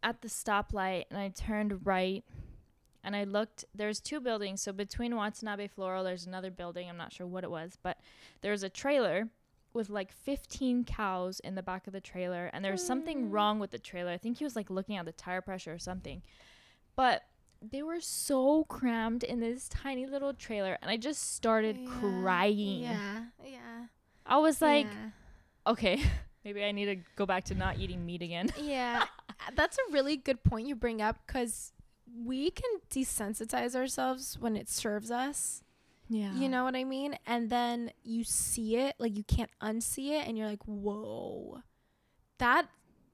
at 0.02 0.20
the 0.22 0.28
stoplight 0.28 1.04
and 1.10 1.18
I 1.18 1.28
turned 1.28 1.84
right 1.86 2.24
and 3.02 3.16
I 3.16 3.24
looked 3.24 3.64
there's 3.74 4.00
two 4.00 4.20
buildings 4.20 4.62
so 4.62 4.72
between 4.72 5.16
Watanabe 5.16 5.66
Floral 5.66 6.04
there's 6.04 6.24
another 6.26 6.52
building 6.52 6.88
I'm 6.88 6.96
not 6.96 7.12
sure 7.12 7.26
what 7.26 7.42
it 7.42 7.50
was 7.50 7.76
but 7.82 7.98
there's 8.40 8.62
a 8.62 8.68
trailer 8.68 9.28
with 9.72 9.90
like 9.90 10.12
15 10.12 10.84
cows 10.84 11.40
in 11.40 11.56
the 11.56 11.64
back 11.64 11.88
of 11.88 11.92
the 11.92 12.00
trailer 12.00 12.48
and 12.52 12.64
there 12.64 12.70
was 12.72 12.86
something 12.86 13.24
Mm. 13.28 13.32
wrong 13.32 13.58
with 13.58 13.72
the 13.72 13.78
trailer 13.78 14.12
I 14.12 14.18
think 14.18 14.38
he 14.38 14.44
was 14.44 14.54
like 14.54 14.70
looking 14.70 14.96
at 14.96 15.04
the 15.04 15.10
tire 15.12 15.40
pressure 15.40 15.72
or 15.72 15.78
something 15.80 16.22
but 16.94 17.22
they 17.60 17.82
were 17.82 18.00
so 18.00 18.64
crammed 18.64 19.24
in 19.24 19.40
this 19.40 19.68
tiny 19.68 20.06
little 20.06 20.32
trailer 20.32 20.78
and 20.80 20.90
I 20.92 20.96
just 20.96 21.34
started 21.34 21.76
Yeah, 21.76 21.98
crying 22.00 22.80
Yeah, 22.82 23.24
yeah. 23.44 23.86
I 24.28 24.38
was 24.38 24.60
like 24.62 24.86
yeah. 24.86 25.10
okay 25.72 26.00
maybe 26.44 26.62
I 26.62 26.72
need 26.72 26.86
to 26.86 26.96
go 27.16 27.26
back 27.26 27.44
to 27.46 27.54
not 27.54 27.78
eating 27.78 28.04
meat 28.06 28.22
again 28.22 28.50
Yeah, 28.60 29.04
that's 29.54 29.76
a 29.78 29.92
really 29.92 30.16
good 30.16 30.42
point 30.44 30.66
you 30.68 30.76
bring 30.76 31.00
up 31.02 31.16
because 31.26 31.72
we 32.24 32.50
can 32.50 32.70
desensitize 32.90 33.74
ourselves 33.74 34.38
when 34.38 34.56
it 34.56 34.68
serves 34.68 35.10
us. 35.10 35.62
yeah 36.08 36.32
You 36.34 36.48
know 36.48 36.64
what 36.64 36.74
I 36.76 36.84
mean? 36.84 37.18
And 37.26 37.50
then 37.50 37.90
you 38.02 38.24
see 38.24 38.76
it, 38.76 38.94
like 38.98 39.16
you 39.16 39.24
can't 39.24 39.50
unsee 39.60 40.10
it, 40.18 40.26
and 40.26 40.36
you're 40.38 40.48
like, 40.48 40.64
"Whoa, 40.64 41.60
that 42.38 42.68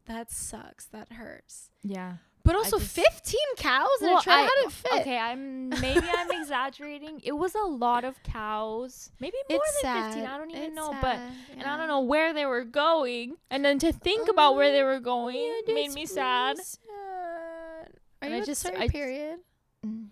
that 0.06 0.30
sucks. 0.30 0.84
That 0.86 1.12
hurts." 1.12 1.70
yeah 1.82 2.14
But 2.44 2.56
also, 2.56 2.78
just- 2.78 2.94
15 2.94 3.40
cows 3.56 3.88
in 4.02 4.08
Well, 4.10 4.18
a 4.18 4.22
trailer. 4.22 4.40
I- 4.40 4.44
How 4.44 4.54
did 4.60 4.66
it 4.66 4.72
fit? 4.72 4.92
Okay, 5.00 5.18
I'm 5.18 5.70
maybe 5.70 6.06
I'm 6.14 6.30
exaggerating. 6.30 7.20
It 7.24 7.32
was 7.32 7.54
a 7.54 7.62
lot 7.66 8.04
of 8.04 8.22
cows, 8.22 9.10
maybe 9.20 9.36
more 9.48 9.60
It's 9.64 9.82
than 9.82 9.90
sad. 9.90 10.12
fifteen. 10.12 10.28
I 10.30 10.36
don't 10.36 10.50
even 10.50 10.62
It's 10.64 10.74
know, 10.76 10.90
but 11.00 11.16
sad, 11.16 11.32
and 11.52 11.62
I 11.62 11.76
don't 11.78 11.88
know 11.88 12.00
where 12.02 12.34
they 12.34 12.44
were 12.44 12.64
going. 12.64 13.36
And 13.50 13.64
then 13.64 13.78
to 13.78 13.92
think 13.92 14.28
about 14.28 14.56
where 14.56 14.70
they 14.72 14.80
Um, 14.82 14.86
were 14.86 15.00
going 15.00 15.36
Yeah, 15.36 15.72
made 15.74 15.88
me 15.88 15.94
really 16.02 16.06
sad. 16.06 16.58
sad. 16.58 16.80
Are 16.90 17.88
And 18.20 18.34
you 18.34 18.42
I 18.42 18.44
just- 18.44 18.66
I 18.66 18.88
period? 18.88 19.40
Mm, 19.84 20.08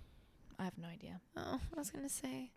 I 0.59 0.65
have 0.65 0.79
no 0.79 0.89
idea. 0.89 1.21
Oh, 1.37 1.61
I 1.75 1.79
was 1.79 1.91
gonna 1.91 2.09
say. 2.09 2.51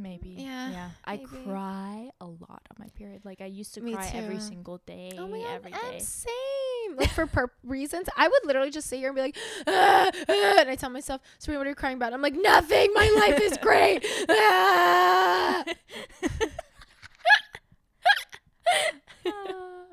Maybe. 0.00 0.36
Yeah, 0.38 0.70
Yeah. 0.70 0.90
I 1.04 1.16
cry 1.18 2.10
a 2.20 2.24
lot 2.26 2.62
on 2.70 2.76
my 2.78 2.86
period. 2.94 3.24
Like 3.24 3.40
I 3.40 3.46
used 3.46 3.74
to 3.74 3.80
Me 3.80 3.94
cry 3.94 4.08
every 4.14 4.38
single 4.38 4.78
day, 4.86 5.10
Oh 5.18 5.26
my 5.26 5.38
god, 5.40 5.50
every 5.56 5.72
I'm 5.74 5.92
day. 5.92 5.98
same. 5.98 6.96
Like 6.96 7.10
for 7.10 7.26
perp 7.34 7.48
reasons, 7.64 8.08
I 8.16 8.28
would 8.28 8.44
literally 8.44 8.70
just 8.70 8.86
sit 8.88 8.98
here 9.00 9.08
and 9.08 9.16
be 9.16 9.22
like, 9.22 9.36
ah, 9.66 10.08
ah, 10.28 10.56
and 10.60 10.70
I 10.70 10.76
tell 10.76 10.88
myself, 10.90 11.20
Sabrina, 11.40 11.58
what 11.58 11.66
are 11.66 11.70
you 11.70 11.74
crying 11.76 11.96
about? 11.96 12.12
I'm 12.14 12.22
like, 12.22 12.34
nothing. 12.36 12.90
My 12.94 13.10
life 13.26 13.40
is 13.40 13.58
great. 13.58 14.06
Ah. 14.30 15.64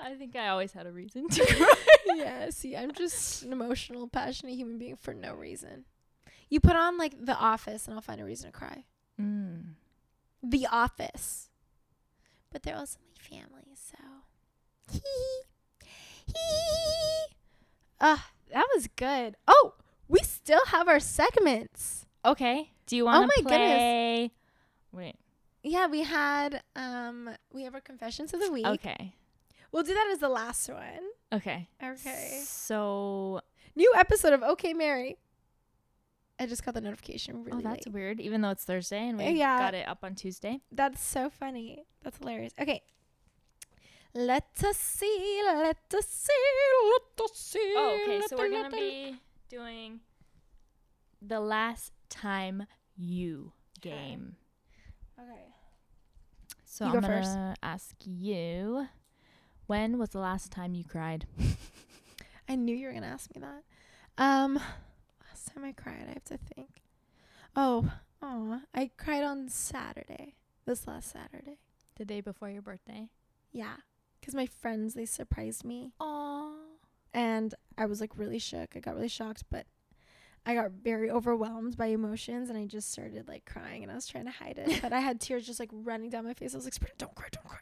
I 0.01 0.13
think 0.17 0.35
I 0.35 0.49
always 0.49 0.71
had 0.71 0.85
a 0.85 0.91
reason 0.91 1.27
to 1.29 1.45
cry. 1.45 1.73
yeah. 2.15 2.49
See, 2.51 2.75
I'm 2.75 2.91
just 2.91 3.43
an 3.43 3.51
emotional, 3.53 4.07
passionate 4.07 4.53
human 4.55 4.77
being 4.77 4.97
for 4.97 5.13
no 5.13 5.33
reason. 5.33 5.85
You 6.49 6.59
put 6.59 6.75
on 6.75 6.97
like 6.97 7.13
The 7.25 7.35
Office, 7.35 7.87
and 7.87 7.95
I'll 7.95 8.01
find 8.01 8.21
a 8.21 8.25
reason 8.25 8.51
to 8.51 8.57
cry. 8.57 8.85
Mm. 9.19 9.73
The 10.49 10.67
Office, 10.71 11.49
but 12.51 12.63
they're 12.63 12.77
also 12.77 12.99
my 13.01 13.37
family, 13.37 13.75
so. 13.75 13.97
Hee 14.91 14.99
hee. 14.99 16.33
Hee. 16.33 17.35
Ah, 17.99 18.29
that 18.51 18.67
was 18.75 18.87
good. 18.95 19.35
Oh, 19.47 19.73
we 20.07 20.19
still 20.19 20.65
have 20.67 20.87
our 20.87 20.99
segments. 20.99 22.05
Okay. 22.23 22.71
Do 22.85 22.95
you 22.95 23.05
want 23.05 23.29
to 23.29 23.33
Oh 23.37 23.43
my 23.43 23.49
goodness. 23.49 24.31
Wait. 24.91 25.15
Yeah, 25.63 25.87
we 25.87 26.03
had 26.03 26.61
um 26.75 27.29
we 27.51 27.63
have 27.63 27.73
our 27.73 27.81
confessions 27.81 28.33
of 28.33 28.39
the 28.39 28.51
week. 28.51 28.65
Okay. 28.65 29.15
We'll 29.71 29.83
do 29.83 29.93
that 29.93 30.09
as 30.11 30.19
the 30.19 30.29
last 30.29 30.69
one. 30.69 31.01
Okay. 31.33 31.67
Okay. 31.83 32.41
So, 32.43 33.41
New 33.75 33.91
episode 33.97 34.33
of 34.33 34.41
Okay 34.43 34.73
Mary. 34.73 35.17
I 36.39 36.45
just 36.47 36.65
got 36.65 36.73
the 36.73 36.81
notification 36.81 37.43
really 37.43 37.59
oh, 37.65 37.69
that's 37.69 37.85
late. 37.87 37.93
weird. 37.93 38.19
Even 38.19 38.41
though 38.41 38.49
it's 38.49 38.63
Thursday 38.65 39.07
and 39.07 39.17
we 39.17 39.29
Yeah. 39.29 39.57
got 39.57 39.73
it 39.73 39.87
up 39.87 39.99
on 40.03 40.15
Tuesday. 40.15 40.61
That's 40.71 41.01
so 41.01 41.29
funny. 41.29 41.85
That's 42.03 42.17
hilarious. 42.17 42.53
Okay. 42.59 42.81
Let 44.13 44.45
us 44.63 44.77
see, 44.77 45.41
let 45.45 45.77
us 45.93 46.05
see, 46.07 46.31
let 46.93 47.25
us 47.25 47.31
see. 47.37 47.73
Oh, 47.75 47.99
okay. 48.01 48.21
So 48.27 48.37
we're 48.37 48.49
gonna 48.49 48.69
be 48.69 49.17
doing 49.49 49.99
the 51.21 51.39
last 51.41 51.91
time 52.09 52.65
you 52.95 53.51
game. 53.81 54.37
Okay. 55.19 55.53
So 56.63 56.85
You 56.85 56.91
I'm 56.91 56.95
go 56.95 57.01
gonna 57.01 57.21
first. 57.21 57.59
ask 57.63 57.95
you, 58.05 58.87
when 59.67 59.97
was 59.97 60.09
the 60.09 60.19
last 60.19 60.49
time 60.51 60.75
you 60.75 60.83
cried? 60.85 61.25
I 62.47 62.55
knew 62.55 62.75
you 62.75 62.87
were 62.87 62.93
gonna 62.93 63.07
ask 63.07 63.33
me 63.35 63.41
that. 63.41 63.63
Um, 64.17 64.59
last 65.45 65.53
time 65.55 65.63
I 65.65 65.71
cried, 65.73 66.05
I 66.09 66.13
have 66.13 66.23
to 66.25 66.37
think. 66.37 66.81
Oh, 67.55 67.91
oh, 68.21 68.61
I 68.73 68.89
cried 68.97 69.23
on 69.23 69.49
Saturday. 69.49 70.35
This 70.65 70.87
last 70.87 71.11
Saturday. 71.11 71.59
The 71.97 72.05
day 72.05 72.21
before 72.21 72.49
your 72.49 72.61
birthday. 72.61 73.09
Yeah, 73.51 73.75
because 74.19 74.35
my 74.35 74.47
friends 74.47 74.93
they 74.95 75.05
surprised 75.05 75.63
me, 75.63 75.93
Oh. 75.99 76.55
and 77.13 77.53
I 77.77 77.85
was 77.85 78.01
like 78.01 78.17
really 78.17 78.39
shook. 78.39 78.75
I 78.75 78.79
got 78.79 78.95
really 78.95 79.07
shocked, 79.07 79.43
but 79.49 79.65
I 80.45 80.55
got 80.55 80.71
very 80.71 81.09
overwhelmed 81.09 81.77
by 81.77 81.87
emotions, 81.87 82.49
and 82.49 82.57
I 82.57 82.65
just 82.65 82.91
started 82.91 83.27
like 83.27 83.45
crying, 83.45 83.83
and 83.83 83.91
I 83.91 83.95
was 83.95 84.07
trying 84.07 84.25
to 84.25 84.31
hide 84.31 84.57
it, 84.57 84.81
but 84.81 84.91
I 84.91 84.99
had 84.99 85.21
tears 85.21 85.45
just 85.45 85.59
like 85.59 85.69
running 85.71 86.09
down 86.09 86.25
my 86.25 86.33
face. 86.33 86.53
I 86.53 86.57
was 86.57 86.65
like, 86.65 86.73
"Sabrina, 86.73 86.95
"Don't 86.97 87.15
cry, 87.15 87.27
don't 87.31 87.47
cry," 87.47 87.59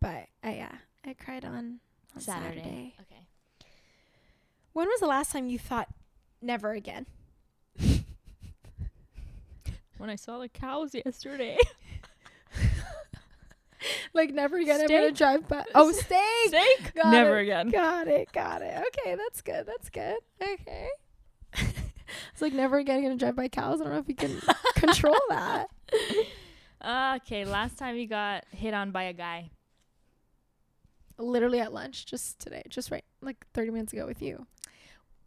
but 0.00 0.26
I 0.46 0.56
yeah, 0.56 0.74
I 1.06 1.14
cried 1.14 1.44
on, 1.46 1.80
on 2.14 2.20
Saturday. 2.20 2.56
Saturday. 2.56 2.94
Okay. 3.00 3.26
When 4.74 4.88
was 4.88 5.00
the 5.00 5.06
last 5.06 5.32
time 5.32 5.48
you 5.48 5.58
thought 5.58 5.88
never 6.42 6.72
again? 6.72 7.06
When 10.00 10.08
I 10.08 10.16
saw 10.16 10.38
the 10.38 10.48
cows 10.48 10.94
yesterday. 10.94 11.58
Like 14.12 14.34
never 14.34 14.58
again. 14.58 14.80
I'm 14.80 14.88
gonna 14.88 15.12
drive 15.12 15.48
by. 15.48 15.64
Oh, 15.74 15.92
steak. 15.92 16.18
Steak? 16.48 16.94
Got 16.94 17.12
Never 17.12 17.38
it. 17.38 17.44
again. 17.44 17.70
Got 17.70 18.08
it. 18.08 18.30
Got 18.32 18.62
it. 18.62 18.82
Okay, 18.88 19.14
that's 19.14 19.40
good. 19.40 19.66
That's 19.66 19.88
good. 19.88 20.18
Okay. 20.42 20.88
it's 21.54 22.42
like 22.42 22.52
never 22.52 22.78
again 22.78 22.98
I'm 22.98 23.02
gonna 23.04 23.16
drive 23.16 23.36
by 23.36 23.48
cows. 23.48 23.80
I 23.80 23.84
don't 23.84 23.92
know 23.92 23.98
if 24.00 24.08
you 24.08 24.14
can 24.14 24.38
control 24.74 25.16
that. 25.30 25.68
Uh, 26.80 27.18
okay, 27.22 27.44
last 27.44 27.78
time 27.78 27.96
you 27.96 28.06
got 28.06 28.44
hit 28.50 28.74
on 28.74 28.90
by 28.90 29.04
a 29.04 29.12
guy. 29.12 29.50
Literally 31.18 31.60
at 31.60 31.72
lunch, 31.72 32.06
just 32.06 32.38
today, 32.38 32.62
just 32.68 32.90
right, 32.90 33.04
like 33.20 33.46
30 33.54 33.70
minutes 33.70 33.92
ago 33.92 34.06
with 34.06 34.22
you. 34.22 34.46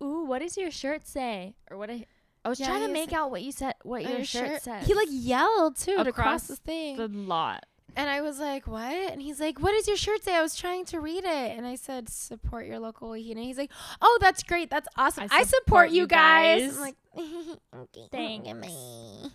Ooh, 0.02 0.26
what 0.26 0.40
does 0.40 0.58
your 0.58 0.72
shirt 0.72 1.08
say? 1.08 1.56
Or 1.70 1.78
what 1.78 1.90
I 1.90 2.06
I 2.46 2.50
was 2.50 2.60
Yeah, 2.60 2.68
trying 2.68 2.82
to 2.86 2.92
make 2.92 3.12
like- 3.12 3.20
out 3.20 3.32
what 3.32 3.42
you 3.42 3.52
said 3.52 3.76
what 3.84 4.04
your, 4.04 4.24
shirt, 4.26 4.48
shirt- 4.50 4.64
says. 4.64 4.88
He 4.88 4.94
like 4.94 5.08
yelled 5.10 5.76
too 5.78 5.96
to 6.04 6.12
cross 6.12 6.44
Across 6.44 6.48
the 6.48 6.56
thing, 6.58 6.98
the 6.98 7.08
lot. 7.08 7.66
and 7.96 8.10
I 8.10 8.22
was 8.22 8.40
like, 8.40 8.68
"What?" 8.68 8.82
And 9.12 9.22
he's 9.22 9.40
like, 9.40 9.60
"What 9.62 9.72
does 9.72 9.88
your 9.88 9.96
shirt 9.98 10.24
say?" 10.24 10.36
I 10.36 10.42
was 10.42 10.56
trying 10.56 10.84
to 10.86 11.00
read 11.00 11.24
it, 11.24 11.58
and 11.58 11.66
I 11.66 11.76
said, 11.76 12.10
"Support 12.10 12.66
your 12.66 12.80
local 12.80 13.10
Wahine." 13.10 13.38
He's 13.38 13.58
like, 13.58 13.72
"Oh, 14.02 14.18
that's 14.20 14.44
great. 14.44 14.70
That's 14.70 14.88
awesome. 14.98 15.24
I 15.32 15.38
I, 15.38 15.44
support, 15.44 15.64
support 15.66 15.90
you 15.92 16.06
guys." 16.08 16.62
guys. 16.62 16.76
I'm 16.76 16.82
like, 16.82 16.96
okay, 17.98 18.54
me. 18.54 19.32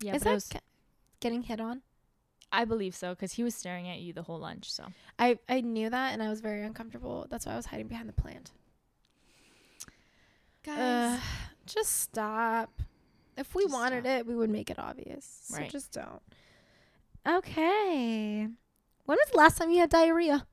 Yeah, 0.00 0.14
Is 0.14 0.22
that 0.22 0.34
was, 0.34 0.50
getting 1.20 1.42
hit 1.42 1.60
on? 1.60 1.82
I 2.52 2.64
believe 2.66 2.94
so 2.94 3.10
because 3.14 3.32
he 3.32 3.42
was 3.42 3.52
staring 3.54 3.88
at 3.88 3.98
you 3.98 4.12
the 4.12 4.22
whole 4.22 4.38
lunch. 4.38 4.70
So 4.70 4.84
I 5.18 5.38
I 5.48 5.60
knew 5.60 5.90
that, 5.90 6.12
and 6.12 6.22
I 6.22 6.28
was 6.28 6.40
very 6.40 6.62
uncomfortable. 6.62 7.26
That's 7.30 7.46
why 7.46 7.54
I 7.54 7.56
was 7.56 7.66
hiding 7.66 7.88
behind 7.88 8.08
the 8.08 8.12
plant. 8.12 8.52
guys, 10.62 10.78
Uh, 10.78 11.20
just 11.66 12.00
stop. 12.00 12.82
If 13.36 13.54
we 13.54 13.64
Just 13.64 13.74
wanted 13.74 14.04
stop. 14.04 14.18
it, 14.20 14.26
we 14.26 14.34
would 14.36 14.50
make 14.50 14.70
it 14.70 14.78
obvious. 14.78 15.24
So 15.48 15.56
Right. 15.58 15.70
just 15.70 15.92
don't. 15.92 16.22
Okay. 17.26 18.40
When 19.06 19.18
was 19.18 19.28
the 19.32 19.36
last 19.38 19.58
time 19.58 19.70
you 19.70 19.78
had 19.80 19.90
diarrhea? 19.90 20.46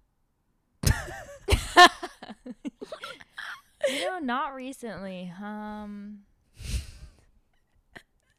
you 3.87 4.05
know, 4.05 4.19
not 4.19 4.53
recently. 4.55 5.31
Um, 5.41 6.19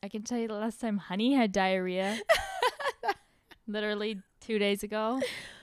I 0.02 0.08
can 0.08 0.22
tell 0.22 0.38
you 0.38 0.48
the 0.48 0.54
last 0.54 0.80
time 0.80 0.98
Honey 0.98 1.34
had 1.34 1.52
diarrhea. 1.52 2.18
Literally 3.66 4.20
two 4.40 4.58
days 4.58 4.82
ago. 4.82 5.20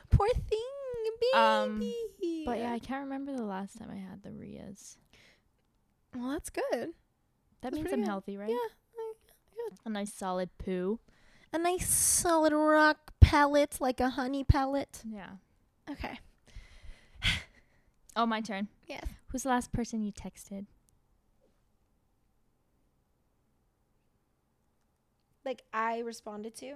Poor 0.10 0.28
thing, 0.30 0.60
baby. 1.20 1.34
Um, 1.34 1.80
But 2.46 2.60
yeah, 2.60 2.72
I 2.72 2.80
can't 2.80 3.04
remember 3.04 3.36
the 3.36 3.44
last 3.44 3.78
time 3.78 3.90
I 3.92 3.98
had 3.98 4.24
the 4.24 4.32
Rias. 4.32 4.98
Well, 6.16 6.32
that's 6.32 6.50
good. 6.50 6.64
That 6.72 6.92
That's 7.62 7.76
means 7.76 7.88
I'm 7.92 8.00
good. 8.02 8.08
healthy, 8.08 8.38
right? 8.38 8.50
Yeah, 8.50 9.76
A 9.86 9.90
nice 9.90 10.14
solid 10.14 10.50
poo. 10.58 11.00
a 11.54 11.58
nice 11.58 11.88
solid 11.90 12.54
rock 12.54 13.14
pellet, 13.20 13.78
like 13.80 14.00
a 14.00 14.10
honey 14.12 14.44
pellet. 14.44 15.02
Yeah. 15.06 15.32
Okay. 15.90 16.20
Oh, 18.16 18.26
my 18.26 18.42
turn. 18.42 18.68
Yes. 18.88 19.06
Who's 19.28 19.44
the 19.44 19.50
last 19.50 19.72
person 19.72 20.04
you 20.04 20.12
texted? 20.12 20.66
Like 25.46 25.64
I 25.74 26.00
responded 26.00 26.56
to. 26.58 26.76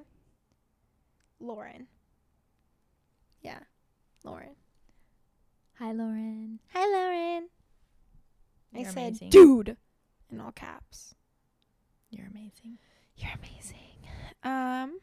Lauren. 1.40 1.88
Yeah, 3.42 3.60
Lauren. 4.24 4.56
Hi, 5.80 5.92
Lauren. 5.92 6.60
Hi, 6.74 6.86
Lauren. 6.86 7.50
I 8.76 8.80
You're 8.80 8.92
said, 8.92 9.08
amazing. 9.10 9.30
dude, 9.30 9.78
in 10.32 10.40
all 10.40 10.52
caps. 10.52 11.14
You're 12.10 12.28
amazing. 12.28 12.78
You're 13.18 13.32
amazing. 13.38 13.78
Um, 14.44 15.00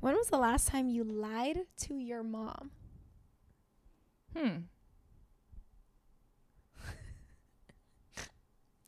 when 0.00 0.14
was 0.14 0.28
the 0.28 0.38
last 0.38 0.68
time 0.68 0.88
you 0.88 1.04
lied 1.04 1.60
to 1.82 1.98
your 1.98 2.22
mom? 2.22 2.70
Hmm. 4.36 4.56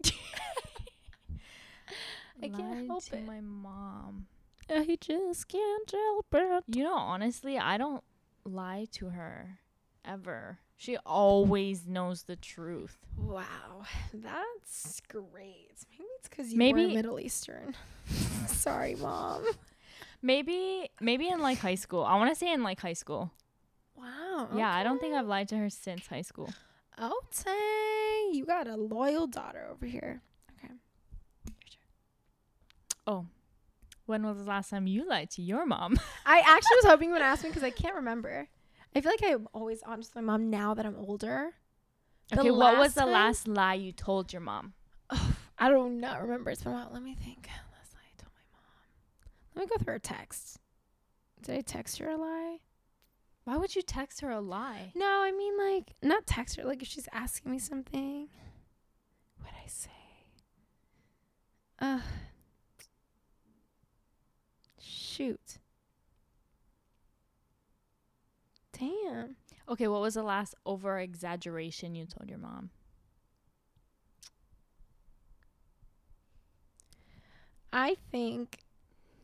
I 2.43 2.49
can't 2.49 2.59
Lied 2.59 2.87
help 2.87 3.05
to 3.07 3.17
it. 3.17 3.27
my 3.27 3.41
mom. 3.41 4.27
I 4.69 4.99
just 5.01 5.49
can't 5.49 5.91
help 5.91 6.27
it. 6.35 6.65
You 6.77 6.85
know, 6.85 6.95
honestly, 6.97 7.59
I 7.59 7.79
don't 7.79 8.03
lie 8.45 8.87
to 8.93 9.11
her 9.11 9.59
ever. 10.05 10.59
She 10.77 10.97
always 11.07 11.87
knows 11.87 12.25
the 12.25 12.37
truth. 12.37 12.99
Wow, 13.19 13.85
that's 14.13 15.01
great. 15.09 15.75
Maybe 15.91 16.05
it's 16.19 16.29
because 16.29 16.53
you 16.53 16.59
Maybe- 16.59 16.87
were 16.87 16.93
Middle 16.93 17.19
Eastern. 17.21 17.75
Sorry, 18.47 18.95
mom. 18.95 19.45
Maybe, 20.23 20.91
maybe 21.01 21.29
in 21.29 21.41
like 21.41 21.59
high 21.59 21.75
school. 21.77 22.05
I 22.05 22.17
want 22.17 22.31
to 22.31 22.37
say 22.37 22.53
in 22.53 22.63
like 22.63 22.81
high 22.81 22.93
school. 22.95 23.31
Wow. 23.97 24.49
Yeah, 24.55 24.71
I 24.73 24.83
don't 24.83 25.01
think. 25.01 25.15
I've 25.15 25.27
lied 25.27 25.49
to 25.49 25.57
her 25.57 25.71
since 25.71 26.07
high 26.07 26.23
school. 26.23 26.51
Oh, 26.99 27.21
dang. 27.45 28.35
You 28.39 28.45
got 28.45 28.67
a 28.67 28.77
loyal 28.77 29.27
daughter 29.27 29.67
over 29.71 29.87
here. 29.87 30.21
Okay. 30.59 30.75
Oh, 33.07 33.27
when 34.07 34.27
was 34.27 34.39
the 34.39 34.45
last 34.45 34.71
time 34.71 34.87
you 34.87 35.09
lied 35.09 35.31
to 35.31 35.43
your 35.43 35.65
mom? 35.67 35.99
I 36.27 36.39
actually 36.41 36.77
was 36.77 36.85
hoping 36.87 37.09
you 37.09 37.15
would 37.15 37.23
ask 37.23 37.43
me 37.45 37.51
because 37.51 37.63
I 37.63 37.71
can't 37.71 37.95
remember. 37.95 38.49
I 38.97 39.03
feel 39.03 39.13
like 39.13 39.31
I'm 39.31 39.47
always 39.53 39.83
honest 39.83 40.15
with 40.15 40.25
my 40.25 40.33
mom 40.33 40.49
now 40.49 40.73
that 40.73 40.87
I'm 40.87 40.97
older. 40.97 41.51
The 42.31 42.41
okay, 42.41 42.51
what 42.51 42.79
was 42.79 42.95
the 42.95 43.03
time- 43.03 43.11
last 43.13 43.47
lie 43.47 43.75
you 43.75 43.93
told 43.93 44.33
your 44.33 44.41
mom? 44.41 44.73
I 45.59 45.69
do 45.69 45.91
not 45.91 46.23
remember. 46.23 46.51
It's 46.51 46.63
been 46.63 46.73
a 46.73 46.77
while. 46.77 46.89
Let 46.91 47.03
me 47.03 47.15
think. 47.15 47.47
Last 47.47 47.93
lie 47.93 48.01
I 48.01 48.17
told 48.17 48.33
my 48.33 48.41
mom. 48.53 49.55
Let 49.55 49.65
me 49.65 49.69
go 49.69 49.85
through 49.85 49.93
her 49.93 49.99
texts. 49.99 50.59
Did 51.43 51.59
I 51.59 51.61
text 51.61 51.99
her 51.99 52.09
a 52.09 52.17
lie? 52.17 52.57
Why 53.45 53.59
would 53.59 53.77
you 53.77 53.83
text 53.83 54.23
her 54.23 54.31
a 54.31 54.41
lie? 54.41 54.93
No, 54.95 55.07
I 55.23 55.31
mean 55.31 55.59
like 55.59 55.93
not 56.03 56.27
text 56.27 56.57
her. 56.57 56.65
Like 56.65 56.81
if 56.81 56.89
she's 56.89 57.09
asking 57.13 57.53
me 57.53 57.59
something. 57.59 58.29
What'd 59.39 59.57
I 59.63 59.69
say? 59.69 59.91
Uh. 61.79 62.01
Shoot. 64.81 65.59
Okay, 69.77 69.89
what 69.89 70.01
was 70.01 70.15
the 70.15 70.23
last 70.23 70.55
over 70.65 70.99
exaggeration 70.99 71.95
you 71.95 72.07
told 72.07 72.31
your 72.31 72.39
mom? 72.39 72.71
I 77.73 77.97
think, 78.11 78.61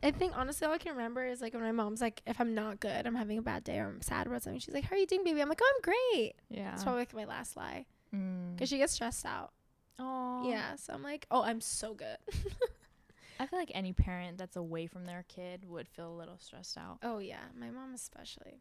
I 0.02 0.10
think 0.10 0.34
honestly, 0.36 0.66
all 0.66 0.74
I 0.74 0.78
can 0.78 0.92
remember 0.92 1.24
is 1.24 1.40
like 1.40 1.54
when 1.54 1.62
my 1.62 1.72
mom's 1.72 2.02
like, 2.02 2.20
if 2.26 2.38
I'm 2.38 2.54
not 2.54 2.80
good, 2.80 3.06
I'm 3.06 3.14
having 3.14 3.38
a 3.38 3.42
bad 3.42 3.64
day 3.64 3.78
or 3.78 3.86
I'm 3.86 4.02
sad 4.02 4.26
about 4.26 4.42
something, 4.42 4.60
she's 4.60 4.74
like, 4.74 4.84
"How 4.84 4.94
are 4.94 4.98
you 4.98 5.06
doing, 5.06 5.24
baby?" 5.24 5.40
I'm 5.40 5.48
like, 5.48 5.60
"Oh, 5.62 5.72
I'm 5.74 5.80
great." 5.82 6.34
Yeah. 6.50 6.72
That's 6.72 6.82
probably 6.82 7.00
like 7.00 7.14
my 7.14 7.24
last 7.24 7.56
lie 7.56 7.86
Mm. 8.14 8.54
because 8.54 8.68
she 8.68 8.76
gets 8.76 8.92
stressed 8.92 9.24
out. 9.24 9.52
Oh. 9.98 10.46
Yeah, 10.50 10.76
so 10.76 10.92
I'm 10.92 11.02
like, 11.02 11.26
"Oh, 11.30 11.42
I'm 11.42 11.62
so 11.62 11.94
good." 11.94 12.18
I 13.40 13.46
feel 13.46 13.58
like 13.58 13.70
any 13.74 13.94
parent 13.94 14.36
that's 14.36 14.56
away 14.56 14.86
from 14.86 15.06
their 15.06 15.24
kid 15.28 15.64
would 15.66 15.88
feel 15.88 16.12
a 16.12 16.18
little 16.18 16.36
stressed 16.38 16.76
out. 16.76 16.98
oh 17.02 17.18
yeah, 17.18 17.44
my 17.58 17.70
mom 17.70 17.94
especially. 17.94 18.60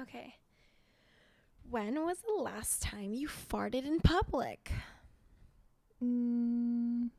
Okay. 0.00 0.34
When 1.70 2.04
was 2.04 2.18
the 2.18 2.42
last 2.42 2.80
time 2.82 3.12
you 3.12 3.28
farted 3.28 3.84
in 3.84 4.00
public? 4.00 4.72
Mm. 6.02 7.10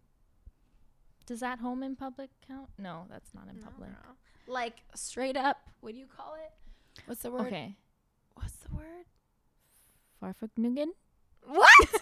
Does 1.26 1.42
that 1.42 1.60
home 1.60 1.84
in 1.84 1.96
public 1.96 2.30
count? 2.48 2.70
No, 2.78 3.06
that's 3.10 3.34
not 3.36 3.48
in 3.50 3.62
public. 3.62 3.90
No. 3.90 4.52
Like 4.52 4.78
straight 4.96 5.38
up, 5.38 5.58
what 5.82 5.94
do 5.94 6.00
you 6.00 6.08
call 6.08 6.36
it? 6.36 6.52
What's 7.06 7.22
the 7.22 7.32
word? 7.32 7.48
Okay. 7.48 7.76
What's 8.34 8.54
the 8.56 8.76
word? 8.76 9.06
Farfagnugan? 10.24 10.88
What? 11.46 12.02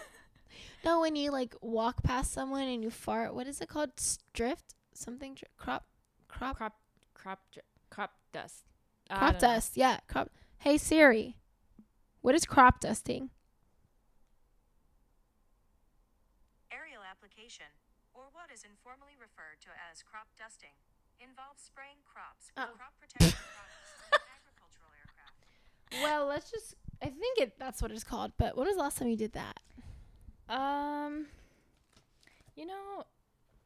no, 0.84 1.00
when 1.00 1.16
you 1.16 1.30
like 1.30 1.54
walk 1.60 2.02
past 2.02 2.32
someone 2.32 2.62
and 2.66 2.82
you 2.82 2.90
fart. 2.90 3.34
What 3.34 3.46
is 3.46 3.60
it 3.60 3.68
called? 3.68 3.90
Drift? 4.32 4.74
Something? 4.94 5.34
Dri- 5.34 5.48
crop? 5.58 5.84
Crop? 6.28 6.56
Crop 6.56 6.74
crop 7.14 7.40
dr- 7.52 7.64
crop 7.90 8.12
dust. 8.32 8.64
I 9.10 9.18
crop 9.18 9.32
don't 9.32 9.42
know. 9.42 9.54
dust. 9.56 9.76
Yeah. 9.76 9.98
Crop. 10.08 10.30
Hey 10.58 10.78
Siri. 10.78 11.36
What 12.20 12.34
is 12.34 12.44
crop 12.44 12.80
dusting? 12.80 13.30
Aerial 16.70 17.02
application, 17.08 17.66
or 18.12 18.24
what 18.32 18.50
is 18.52 18.64
informally 18.64 19.16
referred 19.18 19.60
to 19.62 19.68
as 19.90 20.02
crop 20.02 20.26
dusting, 20.38 20.76
involves 21.20 21.62
spraying 21.62 21.98
crops 22.04 22.50
with 22.54 22.66
Oh. 22.68 22.76
crop 22.76 22.92
protection 23.00 23.38
products 23.54 23.92
on 24.12 24.20
agricultural 24.36 24.90
aircraft. 24.98 26.02
Well, 26.02 26.26
let's 26.26 26.50
just. 26.50 26.74
I 27.02 27.06
think 27.06 27.38
it. 27.38 27.58
That's 27.58 27.80
what 27.80 27.90
it's 27.90 28.04
called. 28.04 28.32
But 28.38 28.56
when 28.56 28.66
was 28.66 28.76
the 28.76 28.82
last 28.82 28.98
time 28.98 29.08
you 29.08 29.16
did 29.16 29.32
that? 29.32 29.60
Um, 30.48 31.26
you 32.56 32.66
know, 32.66 33.04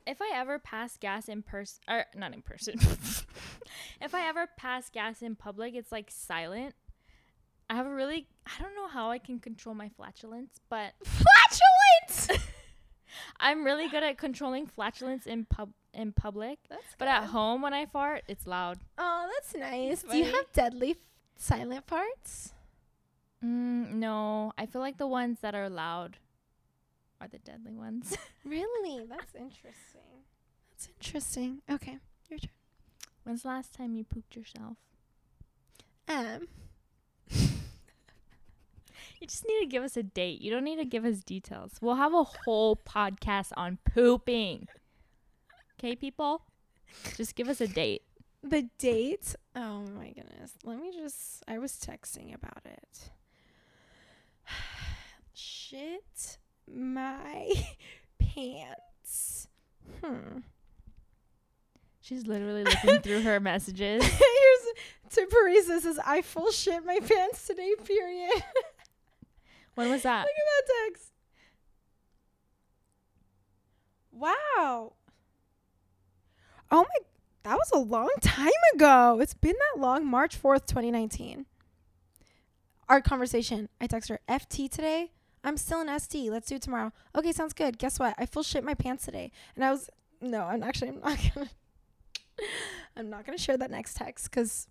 if 0.07 0.21
I 0.21 0.31
ever 0.35 0.59
pass 0.59 0.97
gas 0.99 1.29
in 1.29 1.43
person, 1.43 1.81
or 1.89 2.05
not 2.15 2.35
in 2.35 2.43
person, 2.43 2.75
if 4.01 4.15
I 4.15 4.27
ever 4.29 4.47
pass 4.57 4.91
gas 4.91 5.23
in 5.23 5.35
public, 5.35 5.75
it's 5.75 5.91
like 5.91 6.11
silent. 6.11 6.75
I 7.73 7.75
have 7.75 7.87
a 7.87 7.95
really, 7.95 8.27
I 8.47 8.63
don't 8.63 8.75
know 8.75 8.87
how 8.87 9.11
I 9.11 9.17
can 9.17 9.39
control 9.39 9.75
my 9.75 9.89
flatulence, 9.89 10.61
but 10.69 10.93
Flatulence. 11.05 12.45
I'm 13.41 13.65
really 13.65 13.89
good 13.89 14.03
at 14.03 14.19
controlling 14.19 14.67
flatulence 14.67 15.27
in 15.27 15.47
pub 15.47 15.71
in 15.95 16.13
public. 16.13 16.59
That's 16.69 16.83
But 16.99 17.09
at 17.09 17.25
home, 17.25 17.63
when 17.63 17.73
I 17.73 17.87
fart, 17.87 18.25
it's 18.29 18.47
loud. 18.47 18.81
Oh, 18.99 19.27
that's 19.35 19.55
nice. 19.55 19.93
It's 19.93 20.03
Do 20.03 20.19
you 20.19 20.25
have 20.27 20.53
deadly 20.53 20.91
f- 20.91 20.97
silent 21.37 21.87
farts? 21.87 22.53
Mm, 23.43 23.95
no, 23.95 24.53
I 24.59 24.67
feel 24.67 24.83
like 24.83 24.99
the 24.99 25.07
ones 25.07 25.39
that 25.41 25.55
are 25.55 25.71
loud 25.71 26.19
are 27.23 27.29
the 27.29 27.39
deadly 27.39 27.73
ones. 27.75 28.15
Really? 28.45 29.07
That's 29.07 29.35
interesting. 29.35 30.25
That's 30.73 30.89
interesting. 30.89 31.63
Okay, 31.71 31.97
your 32.29 32.39
turn. 32.39 32.51
When's 33.23 33.43
the 33.43 33.49
last 33.49 33.73
time 33.73 33.95
you 33.95 34.05
pooped 34.05 34.35
yourself? 34.37 34.77
Um, 36.09 36.49
You 39.23 39.29
just 39.29 39.47
need 39.47 39.61
to 39.61 39.67
give 39.67 39.85
us 39.85 39.97
a 39.97 40.03
date. 40.03 40.41
You 40.43 40.51
don't 40.51 40.65
need 40.65 40.79
to 40.79 40.85
give 40.85 41.05
us 41.05 41.21
details. 41.21 41.75
We'll 41.81 41.95
have 41.95 42.13
a 42.13 42.25
whole 42.25 42.75
podcast 42.75 43.53
on 43.57 43.79
pooping. 43.95 44.67
Okay, 45.79 45.95
people? 45.95 46.43
Just 47.17 47.37
give 47.37 47.49
us 47.49 47.61
a 47.61 47.69
date. 47.69 48.03
the 48.43 48.69
date. 48.79 49.37
Oh 49.55 49.85
my 49.97 50.09
goodness. 50.09 50.55
Let 50.65 50.81
me 50.81 50.91
just. 50.91 51.45
I 51.47 51.59
was 51.59 51.75
texting 51.75 52.35
about 52.35 52.63
it. 52.65 53.11
Shit, 55.35 56.39
my 56.69 57.53
pants. 58.19 59.47
Hmm. 60.05 60.39
She's 62.01 62.27
literally 62.27 62.65
looking 62.65 62.99
through 63.03 63.23
her 63.23 63.39
messages. 63.41 64.03
Here's 64.03 64.63
to 65.11 65.27
Parisa 65.27 65.81
says 65.81 66.01
I 66.05 66.23
full 66.23 66.51
shit 66.51 66.85
my 66.85 66.99
pants 66.99 67.47
today. 67.47 67.75
Period. 67.85 68.33
When 69.75 69.91
was 69.91 70.03
that? 70.03 70.21
Look 70.21 70.29
at 70.29 70.67
that 70.67 70.91
text. 70.91 71.13
Wow. 74.13 74.93
Oh 76.71 76.83
my, 76.83 77.07
that 77.43 77.57
was 77.57 77.71
a 77.73 77.79
long 77.79 78.11
time 78.21 78.51
ago. 78.75 79.19
It's 79.21 79.35
been 79.35 79.57
that 79.59 79.81
long. 79.81 80.07
March 80.07 80.41
4th, 80.41 80.67
2019. 80.67 81.47
Our 82.89 83.01
conversation. 83.01 83.69
I 83.81 83.87
text 83.87 84.09
her, 84.11 84.21
FT 84.29 84.71
today. 84.71 85.13
I'm 85.45 85.57
still 85.57 85.81
in 85.81 85.99
ST. 85.99 86.31
Let's 86.31 86.49
do 86.49 86.57
it 86.57 86.63
tomorrow. 86.63 86.93
Okay, 87.17 87.33
sounds 87.33 87.53
good. 87.53 87.79
Guess 87.79 87.99
what? 87.99 88.15
I 88.19 88.27
full 88.27 88.43
shit 88.43 88.63
my 88.63 88.75
pants 88.75 89.05
today. 89.05 89.33
And 89.57 89.65
I 89.65 89.71
was, 89.71 89.91
no, 90.21 90.43
I'm 90.43 90.63
actually, 90.63 90.89
I'm 90.89 91.01
not 91.01 91.19
to. 91.35 91.49
I'm 92.97 93.11
not 93.11 93.27
to 93.27 93.39
share 93.39 93.57
that 93.57 93.71
next 93.71 93.97
text 93.97 94.31
because 94.31 94.67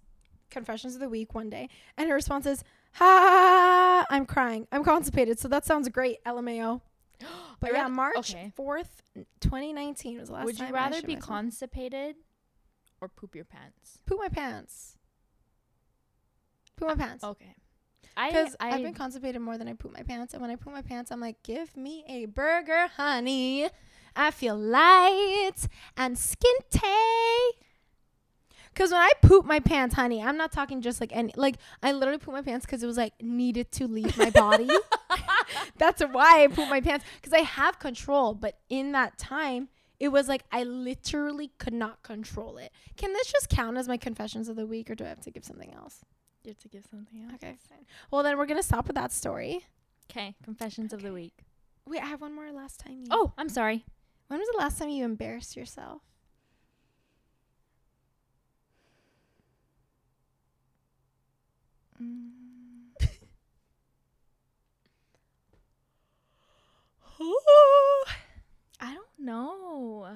confessions 0.49 0.93
of 0.93 1.01
the 1.01 1.09
week 1.09 1.33
one 1.33 1.49
day. 1.49 1.69
And 1.97 2.09
her 2.09 2.15
response 2.15 2.45
is, 2.45 2.63
ha, 2.93 4.05
I'm 4.09 4.25
crying. 4.25 4.67
I'm 4.71 4.83
constipated. 4.83 5.39
So 5.39 5.47
that 5.47 5.65
sounds 5.65 5.87
great, 5.89 6.23
LMAO. 6.25 6.81
But 7.59 7.73
yeah, 7.73 7.87
March 7.87 8.33
okay. 8.33 8.51
4th, 8.57 9.03
2019 9.39 10.17
was 10.17 10.29
the 10.29 10.33
last 10.33 10.39
time. 10.39 10.45
Would 10.45 10.59
you 10.59 10.73
rather 10.73 10.99
be 11.03 11.13
myself. 11.13 11.27
constipated 11.27 12.15
or 12.99 13.07
poop 13.07 13.35
your 13.35 13.45
pants? 13.45 13.99
Poop 14.07 14.17
my 14.19 14.29
pants. 14.29 14.97
Poop 16.75 16.87
my 16.87 16.95
pants. 16.95 17.23
Okay. 17.23 17.53
I, 18.17 18.29
Because 18.29 18.55
I've 18.59 18.81
been 18.81 18.95
constipated 18.95 19.41
more 19.41 19.59
than 19.59 19.67
I 19.67 19.73
poop 19.73 19.93
my 19.93 20.01
pants. 20.01 20.33
And 20.33 20.41
when 20.41 20.49
I 20.49 20.55
poop 20.55 20.73
my 20.73 20.81
pants, 20.81 21.11
I'm 21.11 21.19
like, 21.19 21.43
give 21.43 21.77
me 21.77 22.03
a 22.07 22.25
burger, 22.25 22.87
honey. 22.97 23.69
I 24.15 24.31
feel 24.31 24.57
light 24.57 25.67
and 25.95 26.17
skinty. 26.17 26.79
Because 28.73 28.91
when 28.91 29.01
I 29.01 29.11
poop 29.21 29.45
my 29.45 29.59
pants, 29.59 29.95
honey, 29.95 30.21
I'm 30.23 30.37
not 30.37 30.51
talking 30.51 30.81
just 30.81 31.01
like 31.01 31.11
any, 31.15 31.33
like, 31.35 31.55
I 31.83 31.91
literally 31.91 32.19
poop 32.19 32.33
my 32.33 32.41
pants 32.41 32.65
because 32.65 32.81
it 32.81 32.87
was 32.87 32.97
like 32.97 33.13
needed 33.21 33.71
to 33.73 33.87
leave 33.87 34.17
my 34.17 34.29
body. 34.29 34.69
That's 35.77 36.01
why 36.01 36.43
I 36.43 36.47
poop 36.47 36.69
my 36.69 36.79
pants 36.81 37.05
because 37.19 37.33
I 37.33 37.39
have 37.41 37.79
control. 37.79 38.33
But 38.33 38.59
in 38.69 38.93
that 38.93 39.17
time, 39.17 39.69
it 39.99 40.07
was 40.09 40.27
like 40.27 40.43
I 40.51 40.63
literally 40.63 41.51
could 41.57 41.73
not 41.73 42.01
control 42.03 42.57
it. 42.57 42.71
Can 42.97 43.13
this 43.13 43.31
just 43.31 43.49
count 43.49 43.77
as 43.77 43.87
my 43.87 43.97
confessions 43.97 44.47
of 44.49 44.55
the 44.55 44.65
week 44.65 44.89
or 44.89 44.95
do 44.95 45.03
I 45.03 45.09
have 45.09 45.21
to 45.21 45.31
give 45.31 45.43
something 45.45 45.73
else? 45.73 46.03
you 46.43 46.49
have 46.49 46.57
to 46.59 46.69
give 46.69 46.83
something 46.89 47.21
else. 47.23 47.33
Okay, 47.35 47.55
fine. 47.69 47.85
Well, 48.09 48.23
then 48.23 48.35
we're 48.37 48.47
gonna 48.47 48.63
stop 48.63 48.87
with 48.87 48.95
that 48.95 49.11
story. 49.11 49.63
Okay. 50.09 50.33
Confessions 50.43 50.91
of 50.91 51.03
the 51.03 51.13
week. 51.13 51.43
Wait, 51.85 52.01
I 52.01 52.05
have 52.07 52.21
one 52.21 52.33
more 52.33 52.51
last 52.51 52.79
time. 52.79 53.01
You, 53.01 53.07
Oh, 53.11 53.31
I'm 53.37 53.47
sorry. 53.49 53.85
when 54.27 54.39
was 54.39 54.49
the 54.51 54.57
last 54.57 54.79
time 54.79 54.89
you 54.89 55.05
embarrassed 55.05 55.55
yourself? 55.55 56.01
I 68.79 68.93
don't 68.93 69.19
know. 69.19 70.07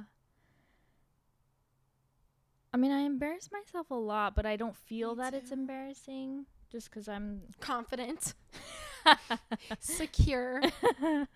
I 2.73 2.77
mean, 2.77 2.91
I 2.91 3.01
embarrass 3.01 3.49
myself 3.51 3.89
a 3.91 3.95
lot, 3.95 4.36
but 4.36 4.45
I 4.45 4.55
don't 4.57 4.75
feel 4.75 5.15
Me 5.15 5.23
that 5.23 5.33
it's 5.33 5.51
embarrassing 5.51 6.45
just 6.71 6.89
because 6.89 7.07
I'm. 7.07 7.41
Confident, 7.59 8.33
secure. 9.79 10.61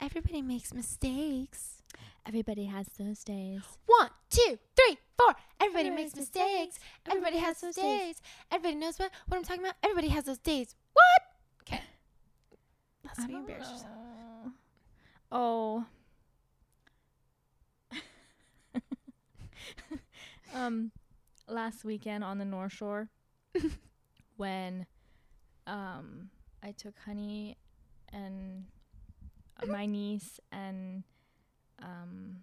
Everybody 0.00 0.42
makes 0.42 0.72
mistakes. 0.72 1.81
Everybody 2.26 2.66
has 2.66 2.86
those 2.98 3.24
days. 3.24 3.62
One, 3.86 4.08
two, 4.30 4.58
three, 4.76 4.96
four. 5.18 5.34
Everybody 5.60 5.88
Everybody 5.88 5.90
makes 5.90 6.14
makes 6.16 6.28
mistakes. 6.34 6.78
Everybody 7.06 7.36
Everybody 7.36 7.38
has 7.38 7.60
those 7.60 7.74
days. 7.74 8.00
days. 8.00 8.22
Everybody 8.50 8.74
knows 8.76 8.98
what, 8.98 9.10
what 9.26 9.36
I'm 9.38 9.44
talking 9.44 9.62
about. 9.62 9.74
Everybody 9.82 10.08
has 10.08 10.24
those 10.24 10.38
days. 10.38 10.76
What? 10.92 11.22
Okay. 11.62 11.82
Last 13.04 13.20
I 13.20 13.22
you 13.22 13.28
don't 13.28 13.40
embarrassed 13.40 13.72
yourself. 13.72 13.92
Oh. 15.32 15.84
um, 20.54 20.92
last 21.48 21.84
weekend 21.84 22.22
on 22.22 22.38
the 22.38 22.44
North 22.44 22.72
Shore, 22.72 23.08
when 24.36 24.86
um 25.66 26.30
I 26.62 26.72
took 26.72 26.98
Honey 27.04 27.56
and 28.12 28.66
my 29.66 29.86
niece 29.86 30.38
and 30.50 31.04
um 31.82 32.36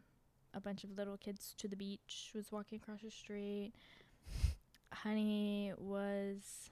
a 0.54 0.60
bunch 0.60 0.84
of 0.84 0.92
little 0.98 1.18
kids 1.18 1.54
to 1.58 1.68
the 1.68 1.76
beach. 1.76 2.32
Was 2.36 2.52
walking 2.52 2.80
across 2.82 3.02
the 3.02 3.12
street. 3.12 3.74
Honey 4.92 5.72
was 5.78 6.72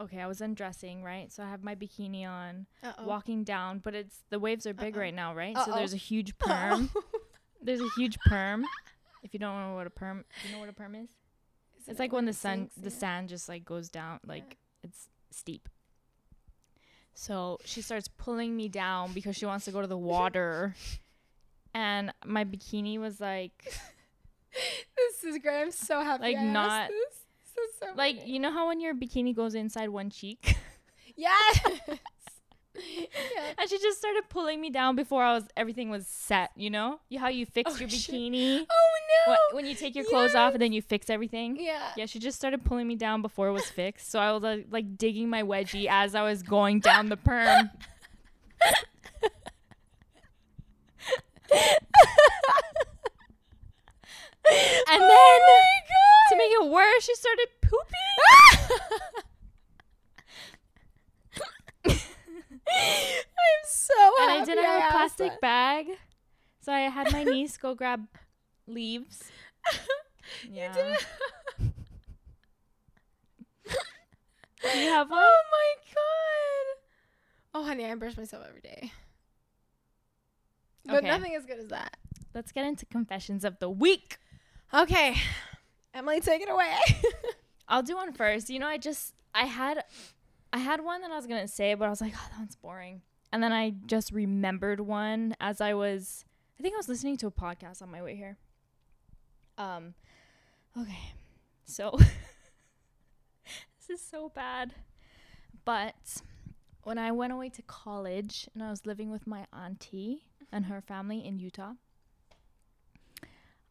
okay. 0.00 0.20
I 0.20 0.26
was 0.26 0.40
undressing, 0.40 1.02
right? 1.02 1.30
So 1.32 1.42
I 1.42 1.48
have 1.48 1.62
my 1.62 1.74
bikini 1.74 2.26
on 2.26 2.66
Uh-oh. 2.82 3.04
walking 3.06 3.44
down, 3.44 3.78
but 3.80 3.94
it's 3.94 4.22
the 4.30 4.38
waves 4.38 4.66
are 4.66 4.74
big 4.74 4.94
Uh-oh. 4.96 5.00
right 5.00 5.14
now, 5.14 5.34
right? 5.34 5.54
So 5.56 5.62
Uh-oh. 5.62 5.76
there's 5.76 5.92
a 5.94 5.96
huge 5.98 6.36
berm. 6.38 6.90
there's 7.60 7.80
a 7.80 7.88
huge 7.96 8.18
berm. 8.28 8.62
If 9.22 9.32
you 9.32 9.40
don't 9.40 9.54
know 9.60 9.74
what 9.74 9.86
a 9.86 9.90
berm, 9.90 10.24
you 10.46 10.52
know 10.52 10.58
what 10.60 10.68
a 10.68 10.72
berm 10.72 10.94
is? 11.02 11.10
Isn't 11.80 11.90
It's 11.92 11.98
it 11.98 11.98
like 11.98 12.12
when 12.12 12.24
the 12.26 12.32
sun, 12.32 12.58
sinks 12.70 12.74
the 12.76 12.84
in? 12.84 12.90
sand 12.90 13.28
just 13.28 13.48
like 13.48 13.64
goes 13.64 13.88
down, 13.88 14.20
like 14.26 14.56
it's 14.82 15.08
steep. 15.30 15.68
So 17.14 17.58
she 17.64 17.82
starts 17.82 18.08
pulling 18.08 18.56
me 18.56 18.68
down 18.68 19.12
because 19.12 19.36
she 19.36 19.46
wants 19.46 19.64
to 19.66 19.70
go 19.70 19.80
to 19.80 19.86
the 19.86 19.98
water, 19.98 20.74
and 21.74 22.12
my 22.24 22.44
bikini 22.44 22.98
was 22.98 23.20
like, 23.20 23.52
This 24.96 25.24
is 25.24 25.38
great. 25.38 25.62
I'm 25.62 25.70
so 25.70 26.02
happy. 26.02 26.22
Like, 26.24 26.36
I 26.36 26.44
not- 26.44 26.88
This. 26.88 27.18
This 27.54 27.68
is 27.68 27.76
so 27.80 27.86
like 27.96 28.16
funny. 28.18 28.30
you 28.32 28.40
know 28.40 28.50
how 28.50 28.68
when 28.68 28.80
your 28.80 28.94
bikini 28.94 29.36
goes 29.36 29.54
inside 29.54 29.90
one 29.90 30.08
cheek, 30.10 30.56
Yes. 31.16 31.60
yeah. 32.96 33.52
and 33.58 33.68
she 33.68 33.78
just 33.78 33.98
started 33.98 34.28
pulling 34.30 34.60
me 34.60 34.70
down 34.70 34.96
before 34.96 35.22
I 35.22 35.34
was 35.34 35.44
everything 35.56 35.90
was 35.90 36.06
set. 36.06 36.50
You 36.56 36.70
know, 36.70 37.00
you 37.10 37.18
how 37.18 37.28
you 37.28 37.44
fix 37.46 37.74
Oh, 37.74 37.78
your 37.78 37.88
shit. 37.88 38.14
bikini. 38.14 38.60
Oh 38.60 38.64
know. 39.26 39.32
What, 39.32 39.38
when 39.52 39.66
you 39.66 39.74
take 39.74 39.94
your 39.94 40.04
clothes 40.06 40.34
off 40.34 40.54
and 40.54 40.62
then 40.62 40.72
you 40.72 40.80
fix 40.82 41.10
everything. 41.10 41.56
yeah. 41.60 41.90
Yeah, 41.96 42.06
she 42.06 42.18
just 42.18 42.38
started 42.38 42.64
pulling 42.64 42.88
me 42.88 42.96
down 42.96 43.20
before 43.22 43.48
it 43.48 43.52
was 43.52 43.66
fixed. 43.66 44.10
So 44.10 44.18
I 44.18 44.32
was 44.32 44.42
like, 44.42 44.66
like 44.70 44.96
digging 44.96 45.28
my 45.28 45.42
wedgie 45.42 45.86
as 45.90 46.14
I 46.14 46.22
was 46.22 46.42
going 46.42 46.80
down 46.80 47.08
the 47.10 47.16
berm. 47.18 47.70
And 54.90 55.00
then 55.00 55.08
oh 55.08 55.62
to 56.30 56.36
make 56.36 56.50
it 56.50 56.68
worse, 56.70 57.04
she 57.04 57.14
started 57.14 57.46
pooping. 57.62 59.22
I'm 62.78 63.64
so 63.66 63.94
and 64.22 64.30
I 64.30 64.44
didn't 64.44 64.64
have 64.64 64.90
a 64.90 64.92
plastic 64.92 65.40
bag. 65.40 65.86
So 66.60 66.72
I 66.72 66.80
had 66.80 67.10
my 67.10 67.24
niece 67.32 67.56
go 67.56 67.74
grab 67.74 68.06
leaves. 68.66 69.30
You 70.44 70.54
Yeah. 70.54 70.72
didn't. 70.72 71.74
You 74.74 74.88
have 74.88 75.08
oh 75.10 75.14
one? 75.14 75.22
Oh 75.22 75.42
my 75.50 75.74
god. 75.94 76.76
Oh 77.54 77.64
honey, 77.66 77.84
I 77.84 77.94
brush 77.96 78.16
myself 78.16 78.44
every 78.48 78.60
day. 78.60 78.92
But 80.84 80.98
Okay. 80.98 81.08
nothing 81.08 81.34
as 81.34 81.44
good 81.44 81.58
as 81.58 81.68
that. 81.68 81.96
Let's 82.34 82.52
get 82.52 82.64
into 82.66 82.86
confessions 82.86 83.44
of 83.44 83.58
the 83.58 83.68
week. 83.68 84.18
Okay. 84.72 85.16
Emily, 85.94 86.20
take 86.20 86.40
it 86.42 86.48
away. 86.48 86.76
I'll 87.68 87.82
do 87.82 87.96
one 87.96 88.12
first. 88.12 88.48
You 88.48 88.58
know, 88.58 88.66
I 88.66 88.78
just 88.78 89.14
I 89.34 89.44
had 89.46 89.84
I 90.52 90.58
had 90.58 90.84
one 90.84 91.00
that 91.02 91.10
I 91.10 91.16
was 91.16 91.26
gonna 91.26 91.48
say, 91.48 91.74
but 91.74 91.86
I 91.86 91.90
was 91.90 92.00
like, 92.00 92.12
oh, 92.16 92.26
that 92.30 92.38
one's 92.38 92.56
boring. 92.56 93.02
And 93.32 93.42
then 93.42 93.52
I 93.52 93.74
just 93.86 94.12
remembered 94.12 94.80
one 94.80 95.34
as 95.40 95.60
I 95.60 95.74
was 95.74 96.24
I 96.58 96.62
think 96.62 96.74
I 96.74 96.76
was 96.76 96.88
listening 96.88 97.16
to 97.18 97.26
a 97.26 97.30
podcast 97.30 97.82
on 97.82 97.90
my 97.90 98.02
way 98.02 98.14
here. 98.16 98.36
Um 99.56 99.94
okay. 100.78 101.12
So 101.64 101.96
this 103.48 103.90
is 103.90 104.00
so 104.00 104.28
bad. 104.28 104.74
But 105.64 106.22
when 106.82 106.98
I 106.98 107.12
went 107.12 107.32
away 107.32 107.48
to 107.50 107.62
college 107.62 108.48
and 108.54 108.62
I 108.62 108.70
was 108.70 108.84
living 108.84 109.10
with 109.10 109.26
my 109.26 109.46
auntie 109.52 110.24
and 110.50 110.66
her 110.66 110.80
family 110.80 111.24
in 111.24 111.38
Utah, 111.38 111.72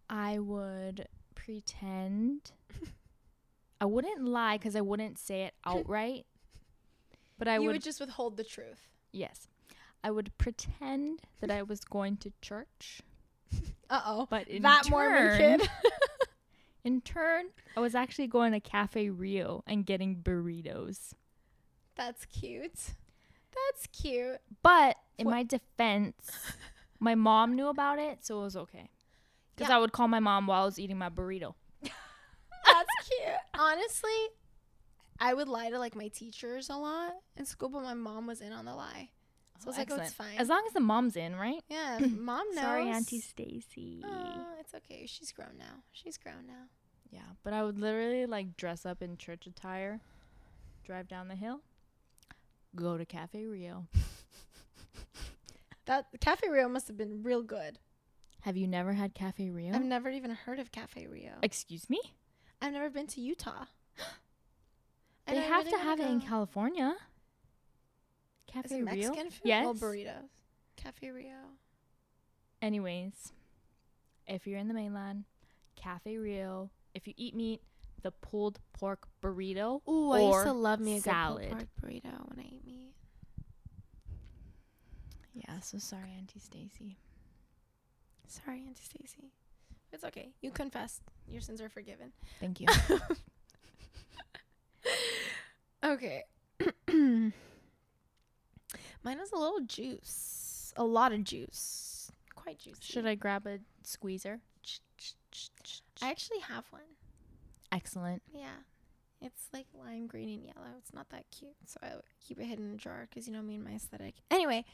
I 0.10 0.40
would 0.40 1.08
pretend 1.36 2.52
I 3.82 3.86
wouldn't 3.86 4.24
lie 4.24 4.58
because 4.58 4.76
I 4.76 4.82
wouldn't 4.82 5.18
say 5.18 5.44
it 5.44 5.54
outright. 5.66 6.26
But 7.42 7.48
I 7.48 7.56
you 7.56 7.62
would, 7.64 7.72
would 7.74 7.82
just 7.82 8.00
withhold 8.00 8.38
the 8.38 8.44
truth. 8.44 8.88
yes. 9.12 9.48
I 10.04 10.10
would 10.12 10.32
pretend 10.38 11.22
that 11.42 11.52
I 11.52 11.62
was 11.64 11.82
going 11.84 12.18
to 12.18 12.32
church. 12.42 13.02
Uh 13.90 14.02
oh. 14.06 14.28
But 14.30 14.48
in 14.48 14.62
That 14.62 14.84
turn, 14.84 14.92
Mormon 14.92 15.38
kid. 15.38 15.70
in 16.86 17.02
turn, 17.02 17.48
I 17.76 17.80
was 17.82 17.94
actually 17.94 18.28
going 18.28 18.54
to 18.54 18.60
Cafe 18.62 19.10
Rio 19.10 19.64
and 19.68 19.86
getting 19.86 20.16
burritos. 20.16 21.12
That's 21.96 22.26
cute. 22.26 22.94
That's 23.54 23.88
cute. 23.92 24.38
But 24.64 24.96
in 25.18 25.26
What- 25.26 25.32
my 25.32 25.44
defense, 25.44 26.32
my 27.00 27.16
mom 27.16 27.54
knew 27.56 27.68
about 27.68 28.00
it, 28.00 28.24
so 28.26 28.40
it 28.40 28.44
was 28.44 28.56
okay. 28.56 28.90
Because 29.56 29.70
Yeah. 29.70 29.76
I 29.76 29.80
would 29.80 29.92
call 29.92 30.08
my 30.08 30.22
mom 30.22 30.48
while 30.48 30.62
I 30.62 30.66
was 30.66 30.80
eating 30.80 30.98
my 30.98 31.10
burrito. 31.10 31.54
That's 31.82 33.08
cute. 33.10 33.36
Honestly, 33.60 34.30
I 35.22 35.34
would 35.34 35.48
lie 35.48 35.70
to 35.70 35.80
like 35.80 35.96
my 35.96 36.08
teachers 36.08 36.70
a 36.70 36.76
lot 36.76 37.14
in 37.38 37.46
school, 37.46 37.70
but 37.70 37.84
my 37.84 37.94
mom 37.94 38.28
was 38.28 38.42
in 38.42 38.52
on 38.52 38.66
the 38.66 38.74
lie. 38.74 39.10
So 39.60 39.68
I 39.68 39.70
was 39.70 39.76
oh, 39.76 39.80
like, 39.80 39.92
oh, 39.92 39.96
it's 40.02 40.14
fine. 40.14 40.38
As 40.40 40.50
long 40.50 40.64
as 40.66 40.74
the 40.74 40.80
mom's 40.80 41.16
in, 41.16 41.36
right? 41.36 41.62
yeah, 41.70 42.00
mom 42.18 42.48
knows. 42.56 42.64
Sorry, 42.64 42.90
Auntie 42.90 43.22
Stacy. 43.22 44.04
Oh, 44.04 44.46
it's 44.60 44.74
okay. 44.74 45.06
She's 45.06 45.32
grown 45.32 45.58
now. 45.60 45.84
She's 45.92 46.18
grown 46.18 46.48
now. 46.48 46.66
Yeah, 47.12 47.22
but 47.44 47.54
I 47.54 47.64
would 47.64 47.78
literally 47.78 48.26
like 48.26 48.58
dress 48.58 48.86
up 48.86 49.02
in 49.02 49.18
church 49.18 49.46
attire, 49.46 50.02
drive 50.84 51.08
down 51.08 51.28
the 51.28 51.36
hill, 51.36 51.62
go 52.76 52.98
to 52.98 53.06
Cafe 53.06 53.46
Rio. 53.46 53.88
That 55.86 56.06
Cafe 56.20 56.48
Rio 56.48 56.70
must 56.70 56.88
have 56.88 56.98
been 56.98 57.24
real 57.24 57.42
good. 57.42 57.80
Have 58.42 58.56
you 58.56 58.68
never 58.68 58.94
had 58.94 59.14
Cafe 59.14 59.50
Rio? 59.50 59.74
I've 59.74 59.84
never 59.84 60.10
even 60.10 60.32
heard 60.32 60.60
of 60.60 60.72
Cafe 60.72 61.08
Rio. 61.08 61.34
Excuse 61.42 61.90
me? 61.90 62.00
I've 62.62 62.74
never 62.74 62.90
been 62.90 63.08
to 63.08 63.22
Utah. 63.22 63.66
They 65.32 65.38
I 65.40 65.42
have 65.42 65.66
really 65.66 65.72
to 65.72 65.78
wanna 65.78 65.90
have 65.90 66.00
it 66.00 66.08
in 66.12 66.20
go. 66.20 66.26
California. 66.26 66.94
Is 68.48 68.54
Cafe 68.54 68.76
it 68.80 68.84
Rio? 68.86 68.86
Mexican 68.86 69.30
food? 69.32 69.42
Yes. 69.46 69.64
Well, 69.66 69.76
burritos. 69.76 70.30
Cafe 70.78 71.10
Rio. 71.12 71.36
Anyways, 72.62 73.32
if 74.28 74.46
you're 74.46 74.60
in 74.60 74.68
the 74.68 74.74
mainland, 74.74 75.24
Cafe 75.76 76.18
Rio, 76.18 76.70
if 76.94 77.08
you 77.08 77.14
eat 77.18 77.36
meat, 77.36 77.62
the 78.04 78.12
pulled 78.12 78.60
pork 78.74 79.08
burrito. 79.22 79.82
Ooh, 79.88 80.12
I 80.12 80.20
used 80.22 80.44
to 80.46 80.54
love 80.54 80.80
me 80.80 80.98
a 80.98 81.02
salad. 81.02 81.42
good 81.44 81.50
pulled 81.50 81.60
pork 81.82 81.92
burrito 81.92 82.30
when 82.30 82.40
I 82.46 82.50
ate 82.54 82.66
meat. 82.66 82.94
Yeah, 85.34 85.60
so 85.62 85.78
sorry, 85.78 86.14
Auntie 86.18 86.40
Stacy. 86.40 86.98
Sorry, 88.28 88.64
Auntie 88.68 88.84
Stacy. 88.84 89.32
It's 89.94 90.04
okay. 90.04 90.30
You 90.42 90.52
confessed. 90.52 91.02
Your 91.28 91.42
sins 91.42 91.62
are 91.62 91.70
forgiven. 91.70 92.12
Thank 92.40 92.60
you. 92.60 92.68
Okay. 95.84 96.24
Mine 96.88 97.34
is 99.20 99.32
a 99.32 99.38
little 99.38 99.62
juice. 99.62 100.74
A 100.78 100.84
lot 100.84 101.12
of 101.12 101.24
juice. 101.24 102.12
Quite 102.36 102.60
juicy. 102.60 102.80
Should 102.82 103.06
I 103.06 103.16
grab 103.16 103.48
a 103.48 103.60
squeezer? 103.84 104.40
I 106.02 106.10
actually 106.10 106.40
have 106.40 106.66
one. 106.70 106.82
Excellent. 107.72 108.22
Yeah. 108.34 108.62
It's 109.22 109.48
like 109.54 109.68
lime 109.78 110.08
green 110.08 110.30
and 110.30 110.44
yellow. 110.44 110.70
It's 110.78 110.94
not 110.94 111.10
that 111.10 111.26
cute. 111.32 111.56
So 111.66 111.80
I 111.84 111.94
keep 112.26 112.40
it 112.40 112.46
hidden 112.46 112.70
in 112.70 112.76
a 112.76 112.78
jar 112.78 113.08
because 113.10 113.28
you 113.28 113.34
know 113.34 113.42
me 113.42 113.56
and 113.56 113.64
my 113.64 113.72
aesthetic. 113.72 114.16
Anyway, 114.30 114.66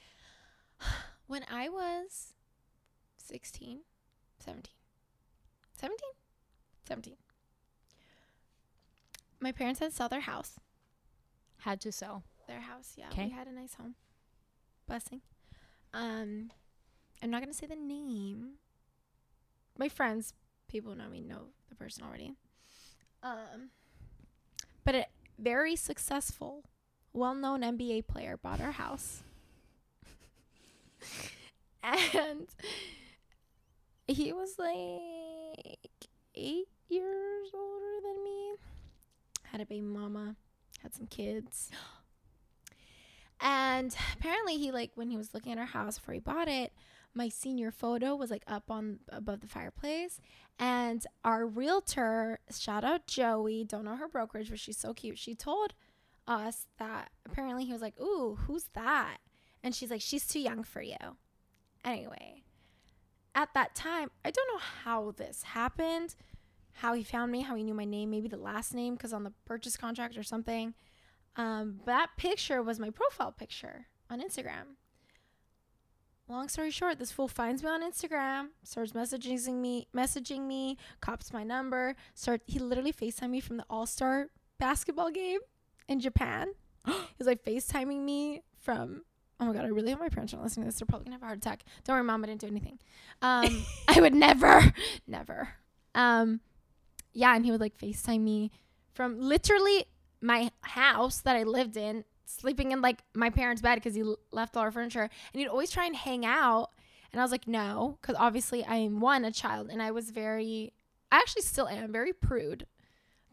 when 1.28 1.44
I 1.52 1.70
was 1.70 2.34
16, 3.18 3.80
17, 4.40 4.72
17, 5.80 5.98
17, 6.88 7.14
my 9.40 9.52
parents 9.52 9.80
had 9.80 9.90
to 9.90 9.96
sell 9.96 10.10
their 10.10 10.22
house. 10.22 10.60
Had 11.60 11.82
to 11.82 11.92
sell. 11.92 12.24
Their 12.48 12.62
house, 12.62 12.94
yeah. 12.96 13.10
'Kay. 13.10 13.26
We 13.26 13.32
had 13.32 13.48
a 13.48 13.52
nice 13.52 13.74
home. 13.76 13.96
Blessing. 14.88 15.22
Um, 15.94 16.52
I'm 17.22 17.30
not 17.30 17.42
going 17.42 17.52
to 17.52 17.58
say 17.58 17.68
the 17.68 17.76
name. 17.76 18.54
My 19.78 19.90
friends, 19.90 20.34
people 20.68 20.96
know 20.96 21.10
me, 21.10 21.22
know 21.22 21.48
the 21.70 21.76
person 21.76 22.04
already. 22.04 22.34
Um, 23.24 23.72
but 24.84 24.96
a 24.96 25.06
very 25.38 25.76
successful, 25.76 26.64
well 27.14 27.36
known 27.36 27.62
NBA 27.62 28.08
player 28.08 28.38
bought 28.38 28.62
our 28.62 28.72
house. 28.72 29.24
and 31.84 32.48
he 34.08 34.32
was 34.34 34.58
like 34.58 35.78
eight 36.36 36.68
years 36.90 37.50
older 37.54 38.02
than 38.04 38.24
me. 38.24 38.54
Had 39.44 39.62
a 39.62 39.66
baby 39.66 39.82
mama, 39.82 40.36
had 40.82 40.94
some 40.94 41.08
kids. 41.08 41.70
And 43.40 43.96
apparently 44.18 44.58
he 44.58 44.72
like 44.72 44.92
when 44.96 45.10
he 45.10 45.18
was 45.18 45.34
looking 45.34 45.52
at 45.52 45.58
our 45.60 45.66
house 45.66 46.00
before 46.00 46.16
he 46.16 46.20
bought 46.20 46.48
it, 46.48 46.74
my 47.14 47.30
senior 47.30 47.72
photo 47.72 48.16
was 48.16 48.32
like 48.32 48.44
up 48.48 48.70
on 48.70 49.00
above 49.10 49.42
the 49.42 49.48
fireplace 49.48 50.20
and 50.60 51.06
our 51.24 51.46
realtor, 51.46 52.40
shout 52.52 52.84
out 52.84 53.08
Joey, 53.08 53.64
don't 53.64 53.86
know 53.86 53.96
her 53.96 54.08
brokerage, 54.08 54.50
but 54.50 54.60
she's 54.60 54.78
so 54.78 54.94
cute. 54.94 55.18
She 55.20 55.36
told 55.36 55.74
us 56.28 56.66
that 56.78 57.12
apparently 57.26 57.66
he 57.66 57.74
was 57.74 57.82
like, 57.82 58.00
"Ooh, 58.02 58.38
who's 58.48 58.66
that?" 58.74 59.18
And 59.64 59.74
she's 59.76 59.92
like, 59.92 60.02
"She's 60.02 60.28
too 60.28 60.40
young 60.40 60.64
for 60.64 60.82
you." 60.82 60.98
Anyway, 61.86 62.44
at 63.36 63.54
that 63.54 63.76
time, 63.76 64.10
I 64.26 64.32
don't 64.32 64.48
know 64.54 64.60
how 64.84 65.12
this 65.12 65.44
happened, 65.44 66.16
how 66.78 66.94
he 66.94 67.04
found 67.04 67.32
me, 67.32 67.42
how 67.42 67.56
he 67.56 67.64
knew 67.64 67.74
my 67.74 67.86
name, 67.86 68.12
maybe 68.12 68.28
the 68.28 68.38
last 68.38 68.74
name 68.74 68.96
because 68.96 69.14
on 69.14 69.24
the 69.24 69.34
purchase 69.46 69.76
contract 69.76 70.18
or 70.18 70.24
something. 70.24 70.74
Um, 71.36 71.82
that 71.86 72.10
picture 72.18 72.62
was 72.62 72.80
my 72.80 72.90
profile 72.90 73.32
picture 73.32 73.88
on 74.10 74.22
Instagram. 74.22 74.76
Long 76.30 76.50
story 76.50 76.72
short, 76.72 77.00
this 77.00 77.12
fool 77.12 77.28
finds 77.28 77.64
me 77.64 77.70
on 77.70 77.82
Instagram, 77.82 78.50
starts 78.64 78.92
messaging 78.92 79.56
me, 79.56 79.88
messaging 79.96 80.42
me, 80.42 80.78
cops 81.00 81.32
my 81.32 81.44
number. 81.44 81.96
Start 82.14 82.42
he 82.46 82.60
literally 82.60 82.92
FaceTimed 82.92 83.30
me 83.30 83.40
from 83.40 83.58
the 83.58 83.66
All 83.70 83.86
Star 83.86 84.28
basketball 84.60 85.10
game 85.10 85.40
in 85.88 86.00
Japan. 86.00 86.50
He's 87.18 87.28
like 87.28 87.44
FaceTiming 87.44 88.04
me 88.04 88.42
from 88.62 89.04
oh 89.40 89.46
my 89.46 89.54
god, 89.54 89.66
I 89.66 89.70
really 89.70 89.92
hope 89.92 90.02
my 90.02 90.10
parents 90.10 90.34
aren't 90.34 90.44
listening 90.44 90.66
to 90.66 90.68
this. 90.68 90.80
They're 90.80 90.86
probably 90.86 91.06
gonna 91.06 91.16
have 91.16 91.24
a 91.24 91.26
heart 91.26 91.38
attack. 91.38 91.64
Don't 91.86 91.96
worry, 91.96 92.04
mom, 92.04 92.24
I 92.24 92.28
didn't 92.28 92.42
do 92.42 92.48
anything. 92.48 92.80
Um, 93.22 93.66
I 93.88 94.02
would 94.02 94.14
never, 94.14 94.74
never. 95.08 95.50
Um, 95.96 96.42
yeah, 97.18 97.36
and 97.36 97.46
he 97.46 97.52
would 97.52 97.62
like 97.62 97.78
FaceTime 97.78 98.22
me 98.22 98.52
from 98.94 99.20
literally 99.20 99.86
my 100.22 100.52
house 100.62 101.22
that 101.22 101.36
I 101.36 101.44
lived 101.44 101.78
in, 101.78 102.04
sleeping 102.26 102.72
in 102.72 102.82
like 102.82 103.04
my 103.14 103.30
parents' 103.30 103.62
bed 103.62 103.76
because 103.76 103.96
he 103.96 104.02
l- 104.02 104.20
left 104.32 104.56
all 104.58 104.64
our 104.64 104.72
furniture. 104.72 105.10
And 105.34 105.40
he'd 105.42 105.48
always 105.48 105.72
try 105.72 105.86
and 105.86 105.96
hang 105.96 106.26
out 106.26 106.72
And 107.12 107.22
I 107.22 107.24
was 107.24 107.32
like, 107.32 107.48
no, 107.48 107.98
because 108.02 108.16
obviously 108.20 108.66
I'm 108.66 109.00
one, 109.00 109.24
a 109.26 109.32
child, 109.32 109.70
and 109.72 109.82
I 109.82 109.92
was 109.92 110.12
very, 110.12 110.74
I 111.12 111.18
actually 111.18 111.44
still 111.44 111.68
am 111.68 111.92
very 111.92 112.14
prude. 112.14 112.66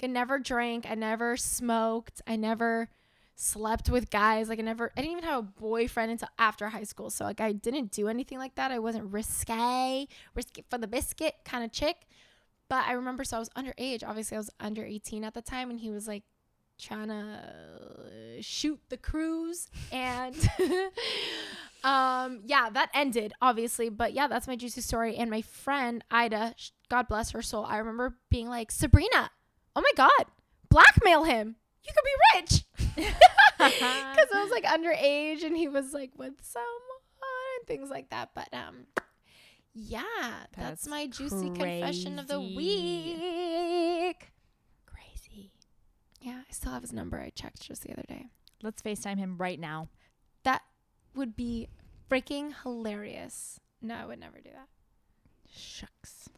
Like, 0.00 0.10
I 0.10 0.12
never 0.12 0.38
drank, 0.38 0.86
I 0.90 0.94
never 0.94 1.36
smoked, 1.36 2.22
I 2.26 2.36
never 2.36 2.88
slept 3.36 3.90
with 3.90 4.10
guys. 4.10 4.48
Like, 4.48 4.58
I 4.60 4.62
never, 4.62 4.92
I 4.96 5.00
didn't 5.00 5.12
even 5.18 5.24
have 5.24 5.38
a 5.40 5.60
boyfriend 5.60 6.12
until 6.12 6.28
after 6.38 6.68
high 6.68 6.84
school. 6.84 7.10
So, 7.10 7.24
like, 7.24 7.40
I 7.40 7.52
didn't 7.52 7.90
do 7.92 8.08
anything 8.08 8.38
like 8.38 8.54
that. 8.56 8.70
I 8.70 8.78
wasn't 8.78 9.12
risque, 9.12 10.06
risky 10.34 10.64
for 10.70 10.78
the 10.78 10.86
biscuit 10.88 11.34
kind 11.44 11.64
of 11.64 11.72
chick. 11.72 12.06
But 12.74 12.88
I 12.88 12.94
remember, 12.94 13.22
so 13.22 13.36
I 13.36 13.38
was 13.38 13.50
underage. 13.50 14.02
Obviously, 14.04 14.36
I 14.36 14.40
was 14.40 14.50
under 14.58 14.84
18 14.84 15.22
at 15.22 15.32
the 15.32 15.42
time, 15.42 15.70
and 15.70 15.78
he 15.78 15.92
was 15.92 16.08
like, 16.08 16.24
trying 16.76 17.06
to 17.06 18.42
shoot 18.42 18.80
the 18.88 18.96
cruise 18.96 19.68
and 19.92 20.34
um 21.84 22.40
yeah 22.44 22.68
that 22.68 22.90
ended 22.92 23.32
obviously 23.40 23.88
but 23.88 24.12
yeah 24.12 24.26
that's 24.26 24.48
my 24.48 24.56
juicy 24.56 24.80
story 24.80 25.14
and 25.14 25.30
my 25.30 25.40
friend 25.40 26.02
ida 26.10 26.52
god 26.88 27.06
bless 27.06 27.30
her 27.30 27.42
soul 27.42 27.64
i 27.64 27.78
remember 27.78 28.16
being 28.28 28.48
like 28.48 28.72
sabrina 28.72 29.30
oh 29.76 29.80
my 29.80 29.92
god 29.96 30.26
blackmail 30.68 31.22
him 31.22 31.54
you 31.84 31.92
could 31.94 32.04
be 32.04 32.40
rich 32.40 32.64
because 33.56 34.28
i 34.34 34.42
was 34.42 34.50
like 34.50 34.64
underage 34.64 35.44
and 35.44 35.56
he 35.56 35.68
was 35.68 35.92
like 35.92 36.10
with 36.16 36.34
someone 36.42 37.60
and 37.60 37.68
things 37.68 37.88
like 37.88 38.10
that 38.10 38.30
but 38.34 38.48
um 38.52 38.84
yeah 39.74 40.02
that's, 40.56 40.56
That's 40.56 40.86
my 40.86 41.06
juicy 41.06 41.50
confession 41.50 42.18
of 42.18 42.28
the 42.28 42.40
week 42.40 44.28
Crazy. 44.86 45.50
yeah 46.20 46.40
i 46.48 46.52
still 46.52 46.72
have 46.72 46.82
his 46.82 46.92
number 46.92 47.18
i 47.20 47.30
checked 47.30 47.60
just 47.62 47.82
the 47.82 47.92
other 47.92 48.04
day 48.08 48.26
Let's 48.62 48.80
FaceTime 48.80 49.18
him 49.18 49.36
right 49.36 49.60
now. 49.60 49.88
That 50.44 50.62
would 51.14 51.36
be 51.36 51.68
freaking 52.10 52.54
hilarious. 52.62 53.60
No, 53.82 53.94
I 53.94 54.06
would 54.06 54.18
never 54.18 54.38
do 54.38 54.48
that. 54.54 54.68
Shucks. 55.54 56.30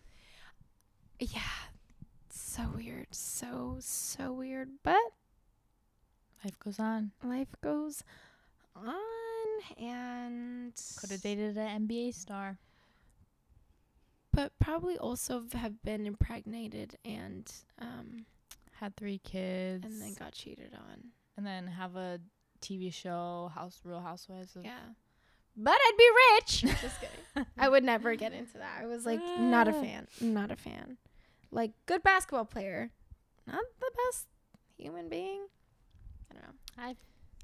Yeah. 1.20 1.38
So 2.28 2.64
weird. 2.74 3.06
So, 3.12 3.76
so 3.78 4.32
weird. 4.32 4.70
But 4.82 4.96
Life 6.44 6.58
goes 6.58 6.80
on. 6.80 7.12
life 7.22 7.54
goes 7.62 8.02
on 8.74 8.94
and 9.78 10.72
Could 10.98 11.10
have 11.12 11.22
dated 11.22 11.56
an 11.56 11.86
NBA 11.86 12.12
star. 12.12 12.58
But 14.36 14.52
probably 14.60 14.96
also 14.98 15.42
have 15.54 15.82
been 15.82 16.06
impregnated 16.06 16.96
and 17.04 17.50
um 17.80 18.26
Had 18.80 18.94
three 18.96 19.18
kids. 19.18 19.84
and 19.84 20.00
then 20.00 20.14
got 20.14 20.32
cheated 20.32 20.72
on. 20.74 21.04
and 21.36 21.44
then 21.46 21.66
have 21.66 21.96
a 21.96 22.20
TV 22.60 22.92
show, 22.92 23.50
House 23.54 23.80
Real 23.84 24.00
Housewives 24.00 24.54
of 24.56 24.64
Yeah. 24.64 24.78
But 25.56 25.72
I'd 25.74 25.96
be 25.98 26.08
rich. 26.36 26.76
Just 26.82 27.00
kidding. 27.00 27.46
I 27.58 27.68
would 27.68 27.82
never 27.82 28.14
get 28.14 28.32
into 28.34 28.58
that. 28.58 28.78
I 28.82 28.86
was 28.86 29.06
like 29.06 29.20
not 29.38 29.68
a 29.68 29.72
fan. 29.72 30.06
Not 30.20 30.50
a 30.50 30.56
fan. 30.56 30.98
Like 31.50 31.72
good 31.86 32.02
basketball 32.02 32.44
player. 32.44 32.90
Not 33.46 33.62
the 33.80 33.90
best 34.06 34.26
human 34.76 35.08
being. 35.08 35.46
I 36.30 36.34
don't 36.34 36.42
know. 36.42 36.54
I 36.78 36.96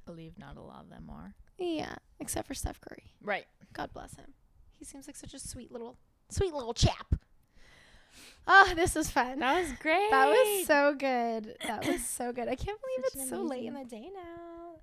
believe 0.05 0.39
not 0.39 0.57
a 0.57 0.61
lot 0.61 0.81
of 0.83 0.91
them 0.91 1.09
are. 1.11 1.35
Yeah, 1.59 1.95
except 2.21 2.49
for 2.49 2.55
Steph 2.55 2.81
Curry. 2.81 3.05
Right. 3.23 3.47
God 3.73 3.93
bless 3.95 4.17
him. 4.17 4.35
He 4.79 4.85
seems 4.85 5.07
like 5.07 5.17
such 5.17 5.33
a 5.33 5.39
sweet 5.39 5.71
little 5.73 5.97
sweet 6.33 6.53
little 6.53 6.75
chap. 6.75 7.15
Oh, 8.47 8.73
this 8.75 8.95
was 8.95 9.11
fun. 9.11 9.39
That 9.39 9.63
was 9.63 9.73
great. 9.81 10.11
That 10.11 10.29
was 10.29 10.67
so 10.67 10.95
good. 10.95 11.57
That 11.67 11.87
was 11.87 12.05
so 12.07 12.33
good. 12.33 12.49
I 12.49 12.57
can't 12.57 12.79
believe 12.81 13.05
Such 13.05 13.21
it's 13.21 13.31
so 13.31 13.43
late 13.43 13.65
in 13.65 13.75
the 13.75 13.85
day 13.85 14.09
now. 14.13 14.81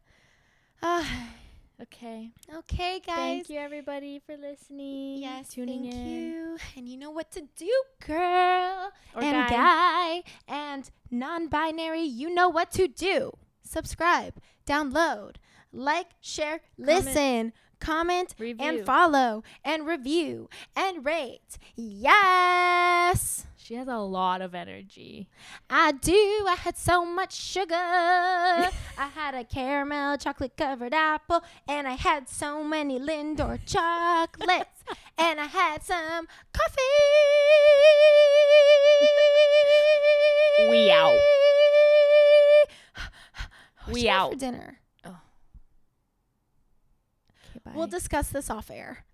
Ah, 0.81 1.29
okay. 1.81 2.31
okay, 2.55 3.01
guys. 3.05 3.15
Thank 3.15 3.49
you 3.49 3.59
everybody 3.59 4.21
for 4.25 4.37
listening. 4.37 5.21
Yes, 5.21 5.49
tuning 5.49 5.83
thank 5.83 5.93
in. 5.93 6.07
you. 6.07 6.57
And 6.77 6.87
you 6.87 6.97
know 6.97 7.11
what 7.11 7.31
to 7.31 7.41
do, 7.57 7.83
girl. 8.05 8.91
Or 9.13 9.21
and 9.21 9.49
guy. 9.49 9.49
guy. 9.49 10.23
and 10.47 10.89
non-binary, 11.11 12.03
you 12.03 12.33
know 12.33 12.47
what 12.47 12.71
to 12.71 12.87
do. 12.87 13.33
Subscribe, 13.63 14.35
download, 14.65 15.35
like, 15.71 16.07
share, 16.21 16.61
listen, 16.77 17.53
comment, 17.79 18.35
Review. 18.37 18.65
and 18.65 18.85
follow, 18.85 19.43
and 19.63 19.85
review, 19.87 20.49
and 20.75 21.05
rate. 21.05 21.57
Yes, 21.75 23.45
She 23.57 23.75
has 23.75 23.87
a 23.87 23.97
lot 23.97 24.41
of 24.41 24.55
energy. 24.55 25.27
I 25.69 25.91
do. 25.91 26.11
I 26.47 26.55
had 26.59 26.75
so 26.77 27.05
much 27.05 27.33
sugar. 27.35 27.75
I 27.75 28.71
had 29.13 29.35
a 29.35 29.43
caramel 29.43 30.17
chocolate 30.17 30.57
covered 30.57 30.93
apple, 30.93 31.43
and 31.67 31.87
I 31.87 31.93
had 31.93 32.27
so 32.27 32.63
many 32.63 32.99
Lindor 32.99 33.59
chocolates, 33.65 34.83
and 35.17 35.39
I 35.39 35.45
had 35.45 35.83
some 35.83 36.27
coffee. 36.51 36.81
We 40.69 40.91
out. 40.91 41.17
We 43.87 44.01
should 44.01 44.09
I 44.09 44.13
have 44.13 44.21
out. 44.21 44.31
for 44.33 44.37
dinner. 44.39 44.78
Okay, 47.49 47.59
bye. 47.63 47.71
We'll 47.75 47.87
discuss 47.87 48.29
this 48.29 48.49
off 48.49 48.69
air. 48.71 49.05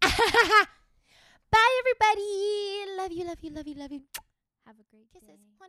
Bye, 0.02 1.72
everybody. 1.80 2.96
Love 2.96 3.12
you, 3.12 3.24
love 3.26 3.38
you, 3.42 3.50
love 3.50 3.66
you, 3.66 3.74
love 3.74 3.92
you. 3.92 4.02
have 4.66 4.76
a 4.78 4.84
great 4.90 5.10
Kisses, 5.12 5.28
day. 5.28 5.34
Mwah. 5.34 5.66